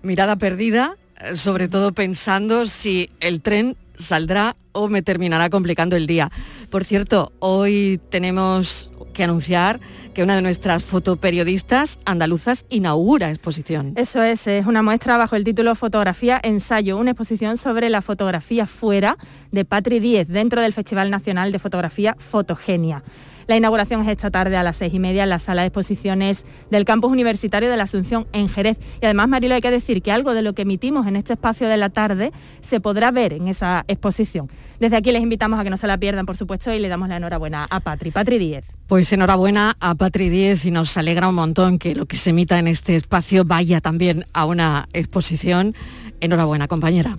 mirada 0.02 0.38
perdida 0.38 0.96
eh, 0.98 1.03
sobre 1.36 1.68
todo 1.68 1.94
pensando 1.94 2.68
si 2.68 3.10
el 3.20 3.42
tren 3.42 3.76
saldrá 3.98 4.56
o 4.72 4.90
me 4.90 5.02
terminará 5.02 5.50
complicando 5.50 5.96
el 5.96 6.08
día. 6.08 6.32
Por 6.70 6.84
cierto, 6.84 7.32
hoy 7.40 8.00
tenemos 8.10 8.92
que 9.14 9.24
anunciar 9.24 9.80
que 10.14 10.24
una 10.24 10.36
de 10.36 10.42
nuestras 10.42 10.84
fotoperiodistas 10.84 12.00
andaluzas 12.06 12.66
inaugura 12.70 13.30
exposición. 13.30 13.94
Eso 13.96 14.22
es, 14.24 14.46
es 14.48 14.66
una 14.66 14.82
muestra 14.82 15.18
bajo 15.18 15.36
el 15.36 15.44
título 15.44 15.76
Fotografía 15.76 16.40
Ensayo, 16.44 16.98
una 16.98 17.12
exposición 17.12 17.58
sobre 17.58 17.90
la 17.90 18.02
fotografía 18.02 18.68
fuera 18.68 19.18
de 19.52 19.66
Patri 19.66 20.00
Díez 20.00 20.28
dentro 20.28 20.62
del 20.62 20.74
Festival 20.74 21.10
Nacional 21.10 21.52
de 21.52 21.60
Fotografía 21.60 22.16
Fotogenia. 22.18 23.04
La 23.48 23.58
inauguración 23.58 24.02
es 24.02 24.08
esta 24.08 24.32
tarde 24.32 24.58
a 24.58 24.64
las 24.64 24.78
seis 24.78 24.94
y 24.94 25.00
media 25.00 25.24
en 25.24 25.30
la 25.30 25.40
sala 25.40 25.62
de 25.62 25.68
exposiciones 25.68 26.46
del 26.72 26.86
campus 26.86 27.12
universitario 27.12 27.70
de 27.70 27.78
la 27.78 27.84
Asunción 27.84 28.28
en 28.34 28.50
Jerez. 28.50 28.78
Y 29.02 29.06
además, 29.06 29.28
Marilo, 29.28 29.56
hay 29.56 29.62
que 29.62 29.72
decir 29.72 30.02
que 30.02 30.12
algo 30.12 30.34
de 30.34 30.42
lo 30.42 30.54
que 30.54 30.64
emitimos 30.64 31.08
en 31.08 31.16
este 31.16 31.34
espacio 31.34 31.68
de 31.68 31.78
la 31.78 31.90
tarde 31.90 32.32
se 32.62 32.80
podrá 32.80 33.12
ver 33.12 33.34
en 33.34 33.48
esa 33.48 33.84
exposición. 33.88 34.50
Desde 34.80 34.98
aquí 34.98 35.12
les 35.12 35.22
invitamos 35.22 35.60
a 35.60 35.64
que 35.64 35.70
no 35.70 35.78
se 35.78 35.88
la 35.88 35.98
pierdan, 35.98 36.26
por 36.26 36.38
supuesto, 36.38 36.74
y 36.74 36.80
le 36.80 36.88
damos 36.90 37.10
la 37.10 37.18
enhorabuena 37.18 37.68
a 37.70 37.80
Patri. 37.80 38.12
Patri 38.12 38.38
10. 38.38 38.66
Pues 38.88 39.12
enhorabuena 39.14 39.76
a 39.80 39.96
Patri 39.96 40.30
10 40.30 40.66
y 40.66 40.72
nos 40.72 40.98
alegra 40.98 41.30
un 41.30 41.36
montón 41.36 41.80
que 41.80 41.96
lo 41.96 42.06
que 42.06 42.18
se 42.18 42.32
emita 42.32 42.60
en 42.60 42.68
este 42.68 42.96
espacio 42.96 43.46
vaya 43.46 43.82
también 43.82 44.26
a 44.34 44.46
una 44.46 44.88
exposición. 44.94 45.76
Enhorabuena, 46.20 46.68
compañera. 46.68 47.18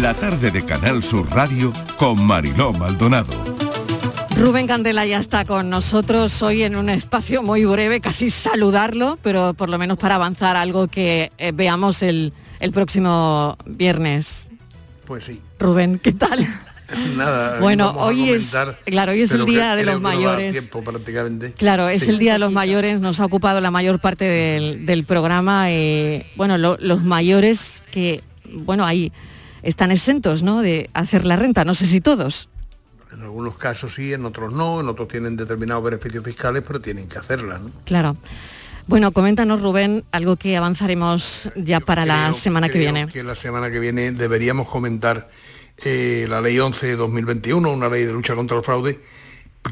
La 0.00 0.14
tarde 0.14 0.50
de 0.50 0.64
Canal 0.64 1.02
Sur 1.02 1.28
Radio 1.30 1.72
con 1.98 2.24
Mariló 2.24 2.72
Maldonado. 2.72 3.61
Rubén 4.42 4.66
Candela 4.66 5.06
ya 5.06 5.20
está 5.20 5.44
con 5.44 5.70
nosotros 5.70 6.42
hoy 6.42 6.64
en 6.64 6.74
un 6.74 6.88
espacio 6.88 7.44
muy 7.44 7.64
breve, 7.64 8.00
casi 8.00 8.28
saludarlo, 8.28 9.16
pero 9.22 9.54
por 9.54 9.70
lo 9.70 9.78
menos 9.78 9.98
para 9.98 10.16
avanzar 10.16 10.56
algo 10.56 10.88
que 10.88 11.30
eh, 11.38 11.52
veamos 11.54 12.02
el, 12.02 12.32
el 12.58 12.72
próximo 12.72 13.56
viernes. 13.66 14.48
Pues 15.04 15.26
sí. 15.26 15.40
Rubén, 15.60 16.00
¿qué 16.00 16.10
tal? 16.10 16.48
Nada, 17.14 17.60
bueno, 17.60 17.92
hoy 17.92 18.30
es, 18.30 18.52
claro, 18.84 19.12
hoy 19.12 19.20
es 19.20 19.30
el 19.30 19.44
día 19.44 19.76
de 19.76 19.84
los 19.84 20.00
mayores. 20.00 20.50
Tiempo, 20.50 20.82
prácticamente. 20.82 21.52
Claro, 21.52 21.88
es 21.88 22.08
el 22.08 22.18
día 22.18 22.32
de 22.32 22.40
los 22.40 22.50
mayores, 22.50 23.00
nos 23.00 23.20
ha 23.20 23.26
ocupado 23.26 23.60
la 23.60 23.70
mayor 23.70 24.00
parte 24.00 24.24
del, 24.24 25.04
programa. 25.04 25.70
Eh, 25.70 26.26
bueno, 26.34 26.58
los 26.58 27.04
mayores 27.04 27.84
que, 27.92 28.24
bueno, 28.52 28.84
ahí 28.84 29.12
están 29.62 29.92
exentos, 29.92 30.42
¿no? 30.42 30.62
De 30.62 30.90
hacer 30.94 31.26
la 31.26 31.36
renta, 31.36 31.64
no 31.64 31.74
sé 31.74 31.86
si 31.86 32.00
todos. 32.00 32.48
En 33.12 33.22
algunos 33.22 33.56
casos 33.56 33.94
sí, 33.94 34.12
en 34.12 34.24
otros 34.24 34.52
no, 34.52 34.80
en 34.80 34.88
otros 34.88 35.08
tienen 35.08 35.36
determinados 35.36 35.84
beneficios 35.84 36.24
fiscales, 36.24 36.62
pero 36.66 36.80
tienen 36.80 37.08
que 37.08 37.18
hacerla, 37.18 37.58
¿no? 37.58 37.70
Claro. 37.84 38.16
Bueno, 38.86 39.12
coméntanos, 39.12 39.62
Rubén, 39.62 40.04
algo 40.12 40.36
que 40.36 40.56
avanzaremos 40.56 41.50
ya 41.54 41.80
para 41.80 42.04
la 42.04 42.32
semana 42.32 42.68
que 42.68 42.78
viene. 42.78 43.06
Que 43.08 43.22
la 43.22 43.36
semana 43.36 43.70
que 43.70 43.78
viene 43.78 44.12
deberíamos 44.12 44.68
comentar 44.68 45.28
eh, 45.84 46.26
la 46.28 46.40
ley 46.40 46.58
11 46.58 46.86
de 46.86 46.96
2021, 46.96 47.72
una 47.72 47.88
ley 47.88 48.04
de 48.04 48.12
lucha 48.12 48.34
contra 48.34 48.56
el 48.56 48.64
fraude, 48.64 48.98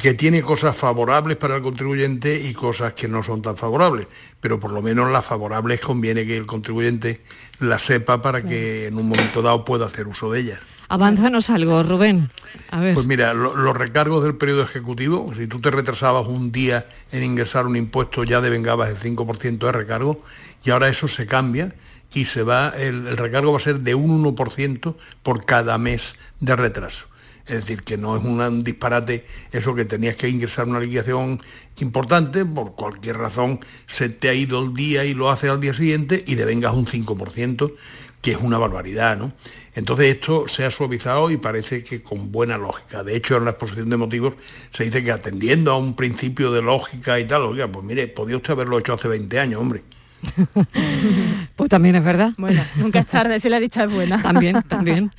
que 0.01 0.15
tiene 0.15 0.43
cosas 0.43 0.77
favorables 0.77 1.37
para 1.37 1.57
el 1.57 1.63
contribuyente 1.63 2.41
y 2.41 2.55
cosas 2.55 2.93
que 2.93 3.09
no 3.09 3.23
son 3.23 3.43
tan 3.43 3.57
favorables, 3.57 4.07
pero 4.41 4.61
por 4.61 4.73
lo 4.73 4.83
menos 4.83 5.11
las 5.11 5.25
favorables 5.25 5.81
conviene 5.81 6.25
que 6.25 6.37
el 6.37 6.47
contribuyente 6.47 7.21
las 7.59 7.83
sepa 7.83 8.23
para 8.23 8.43
que 8.43 8.87
en 8.87 8.97
un 8.97 9.09
momento 9.09 9.43
dado 9.43 9.65
pueda 9.65 9.87
hacer 9.87 10.07
uso 10.07 10.31
de 10.31 10.41
ellas. 10.41 10.61
Avánzanos 10.91 11.51
algo, 11.51 11.85
Rubén. 11.85 12.33
Pues 12.69 13.07
mira, 13.07 13.33
los 13.33 13.77
recargos 13.77 14.25
del 14.25 14.35
periodo 14.35 14.65
ejecutivo, 14.65 15.33
si 15.37 15.47
tú 15.47 15.61
te 15.61 15.71
retrasabas 15.71 16.27
un 16.27 16.51
día 16.51 16.85
en 17.13 17.23
ingresar 17.23 17.65
un 17.67 17.77
impuesto, 17.77 18.25
ya 18.25 18.41
devengabas 18.41 18.91
el 18.91 18.97
5% 18.97 19.59
de 19.59 19.71
recargo, 19.71 20.21
y 20.65 20.71
ahora 20.71 20.89
eso 20.89 21.07
se 21.07 21.29
cambia 21.29 21.73
y 22.13 22.25
se 22.25 22.43
va, 22.43 22.71
el, 22.71 23.17
recargo 23.17 23.53
va 23.53 23.59
a 23.59 23.63
ser 23.63 23.79
de 23.81 23.95
un 23.95 24.25
1% 24.25 24.97
por 25.23 25.45
cada 25.45 25.79
mes 25.79 26.17
de 26.41 26.57
retraso. 26.57 27.07
Es 27.47 27.61
decir, 27.61 27.85
que 27.85 27.97
no 27.97 28.17
es 28.17 28.25
un 28.25 28.65
disparate 28.65 29.25
eso 29.53 29.77
que 29.77 29.85
tenías 29.85 30.17
que 30.17 30.29
ingresar 30.29 30.67
una 30.67 30.81
liquidación 30.81 31.41
importante, 31.79 32.45
por 32.45 32.75
cualquier 32.75 33.17
razón 33.17 33.61
se 33.87 34.09
te 34.09 34.29
ha 34.29 34.35
ido 34.35 34.61
el 34.61 34.75
día 34.75 35.05
y 35.05 35.15
lo 35.15 35.31
haces 35.31 35.51
al 35.51 35.61
día 35.61 35.73
siguiente 35.73 36.25
y 36.27 36.35
devengas 36.35 36.75
un 36.75 36.87
5%, 36.87 37.73
que 38.21 38.33
es 38.33 38.39
una 38.39 38.59
barbaridad, 38.59 39.17
¿no? 39.17 39.33
Entonces 39.75 40.15
esto 40.15 40.47
se 40.47 40.65
ha 40.65 40.71
suavizado 40.71 41.31
y 41.31 41.37
parece 41.37 41.83
que 41.83 42.03
con 42.03 42.31
buena 42.31 42.59
lógica. 42.59 43.03
De 43.03 43.17
hecho, 43.17 43.37
en 43.37 43.45
la 43.45 43.51
exposición 43.53 43.89
de 43.89 43.97
motivos 43.97 44.35
se 44.73 44.85
dice 44.85 45.03
que 45.03 45.13
atendiendo 45.13 45.73
a 45.73 45.79
un 45.79 45.95
principio 45.95 46.53
de 46.53 46.63
lógica 46.63 47.19
y 47.19 47.25
tal, 47.25 47.43
oiga, 47.43 47.69
pues 47.69 47.85
mire, 47.85 48.09
podía 48.09 48.37
usted 48.37 48.53
haberlo 48.53 48.79
hecho 48.79 48.95
hace 48.95 49.09
20 49.09 49.39
años, 49.39 49.61
hombre. 49.61 49.83
pues 51.57 51.71
también 51.71 51.95
es 51.97 52.05
verdad. 52.05 52.33
Bueno, 52.37 52.63
nunca 52.77 53.01
es 53.01 53.07
tarde 53.07 53.41
si 53.41 53.49
la 53.49 53.59
dicha 53.59 53.85
es 53.85 53.91
buena. 53.91 54.21
también, 54.23 54.63
también. 54.69 55.13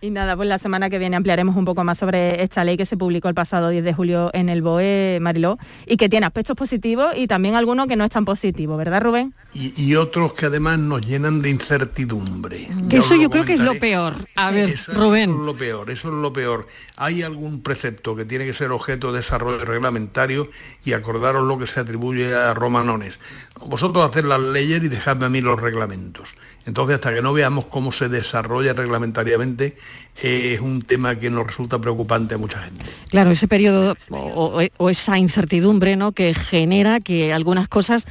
Y 0.00 0.10
nada, 0.10 0.36
pues 0.36 0.48
la 0.48 0.58
semana 0.58 0.90
que 0.90 0.98
viene 0.98 1.16
ampliaremos 1.16 1.56
un 1.56 1.64
poco 1.64 1.82
más 1.82 1.98
sobre 1.98 2.40
esta 2.44 2.62
ley 2.62 2.76
que 2.76 2.86
se 2.86 2.96
publicó 2.96 3.28
el 3.28 3.34
pasado 3.34 3.68
10 3.70 3.82
de 3.82 3.92
julio 3.92 4.30
en 4.32 4.48
el 4.48 4.62
BOE, 4.62 5.18
Mariló, 5.20 5.58
y 5.86 5.96
que 5.96 6.08
tiene 6.08 6.24
aspectos 6.24 6.54
positivos 6.56 7.12
y 7.16 7.26
también 7.26 7.56
algunos 7.56 7.88
que 7.88 7.96
no 7.96 8.04
están 8.04 8.24
positivos, 8.24 8.78
¿verdad, 8.78 9.02
Rubén? 9.02 9.34
Y, 9.54 9.96
otros 9.96 10.34
que 10.34 10.46
además 10.46 10.78
nos 10.78 11.04
llenan 11.04 11.42
de 11.42 11.50
incertidumbre. 11.50 12.68
eso 12.90 13.16
yo 13.16 13.28
creo 13.28 13.44
que 13.44 13.54
es 13.54 13.60
lo 13.60 13.74
peor. 13.74 14.14
A 14.36 14.52
ver, 14.52 14.72
Rubén. 14.88 15.30
Eso 15.30 15.40
es 15.40 15.46
lo 15.46 15.56
peor, 15.56 15.90
eso 15.90 16.08
es 16.08 16.14
lo 16.14 16.32
peor. 16.32 16.68
Hay 16.96 17.22
algún 17.22 17.62
precepto 17.62 18.14
que 18.14 18.24
tiene 18.24 18.44
que 18.44 18.52
ser 18.52 18.70
objeto 18.70 19.10
de 19.10 19.18
desarrollo 19.18 19.64
reglamentario 19.64 20.48
y 20.84 20.92
acordaros 20.92 21.44
lo 21.48 21.58
que 21.58 21.66
se 21.66 21.80
atribuye 21.80 22.36
a 22.36 22.54
romanones. 22.54 23.18
Vosotros 23.66 24.08
haced 24.08 24.24
las 24.24 24.40
leyes 24.40 24.84
y 24.84 24.88
dejadme 24.88 25.26
a 25.26 25.28
mí 25.28 25.40
los 25.40 25.60
reglamentos. 25.60 26.28
Entonces, 26.68 26.96
hasta 26.96 27.14
que 27.14 27.22
no 27.22 27.32
veamos 27.32 27.64
cómo 27.64 27.92
se 27.92 28.10
desarrolla 28.10 28.74
reglamentariamente, 28.74 29.78
eh, 30.22 30.52
es 30.52 30.60
un 30.60 30.82
tema 30.82 31.18
que 31.18 31.30
nos 31.30 31.46
resulta 31.46 31.78
preocupante 31.78 32.34
a 32.34 32.38
mucha 32.38 32.62
gente. 32.62 32.84
Claro, 33.08 33.30
ese 33.30 33.48
periodo 33.48 33.96
o, 34.10 34.90
esa 34.90 35.16
incertidumbre 35.18 35.96
¿no? 35.96 36.12
que 36.12 36.34
genera 36.34 37.00
que 37.00 37.32
algunas 37.32 37.68
cosas 37.68 38.04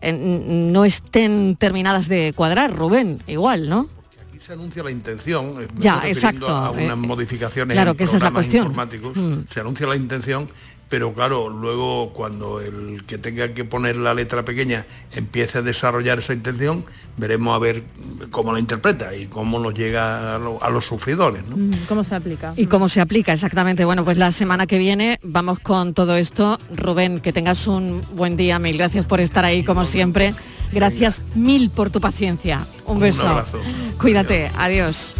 eh, 0.00 0.12
no 0.12 0.84
estén 0.84 1.56
terminadas 1.58 2.06
de 2.06 2.32
cuadrar, 2.36 2.72
Rubén, 2.72 3.20
igual, 3.26 3.68
¿no? 3.68 3.88
Aquí 4.28 4.38
se 4.38 4.52
anuncia 4.52 4.84
la 4.84 4.92
intención, 4.92 5.60
eh, 5.60 5.66
ya, 5.76 6.02
exacto, 6.06 6.46
a 6.46 6.70
unas 6.70 6.96
modificaciones 6.96 7.74
claro, 7.74 7.96
que 7.96 8.04
esa 8.04 8.16
es 8.16 8.22
la 8.22 8.28
informáticos, 8.28 9.16
mm. 9.16 9.38
se 9.50 9.58
anuncia 9.58 9.88
la 9.88 9.96
intención, 9.96 10.48
pero 10.88 11.12
claro, 11.14 11.48
luego 11.48 12.12
cuando 12.12 12.60
el 12.60 13.02
que 13.06 13.18
tenga 13.18 13.52
que 13.54 13.64
poner 13.64 13.96
la 13.96 14.14
letra 14.14 14.44
pequeña 14.44 14.86
empiece 15.16 15.58
a 15.58 15.62
desarrollar 15.62 16.20
esa 16.20 16.34
intención, 16.34 16.84
veremos 17.16 17.54
a 17.54 17.58
ver 17.58 17.84
cómo 18.30 18.52
la 18.52 18.58
interpreta 18.58 19.14
y 19.14 19.26
cómo 19.26 19.58
nos 19.58 19.74
llega 19.74 20.34
a, 20.34 20.38
lo- 20.38 20.62
a 20.62 20.70
los 20.70 20.84
sufridores. 20.86 21.42
¿no? 21.48 21.56
¿Cómo 21.88 22.04
se 22.04 22.14
aplica? 22.14 22.52
¿Y 22.56 22.66
cómo 22.66 22.88
se 22.88 23.00
aplica 23.00 23.32
exactamente? 23.32 23.84
Bueno, 23.84 24.04
pues 24.04 24.16
la 24.18 24.32
semana 24.32 24.66
que 24.66 24.78
viene 24.78 25.18
vamos 25.22 25.58
con 25.60 25.94
todo 25.94 26.16
esto. 26.16 26.58
Rubén, 26.74 27.20
que 27.20 27.32
tengas 27.32 27.66
un 27.66 28.00
buen 28.14 28.36
día. 28.36 28.58
Mil 28.58 28.76
gracias 28.78 29.04
por 29.04 29.20
estar 29.20 29.44
ahí 29.44 29.62
como 29.64 29.84
siempre. 29.84 30.34
Gracias 30.72 31.22
mil 31.34 31.70
por 31.70 31.90
tu 31.90 32.00
paciencia. 32.00 32.60
Un 32.86 32.98
beso. 32.98 33.28
abrazo. 33.28 33.60
Cuídate. 34.00 34.50
Adiós. 34.58 35.14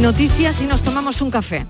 Noticias 0.00 0.60
y 0.60 0.66
nos 0.66 0.82
tomamos 0.82 1.22
un 1.22 1.30
café. 1.30 1.66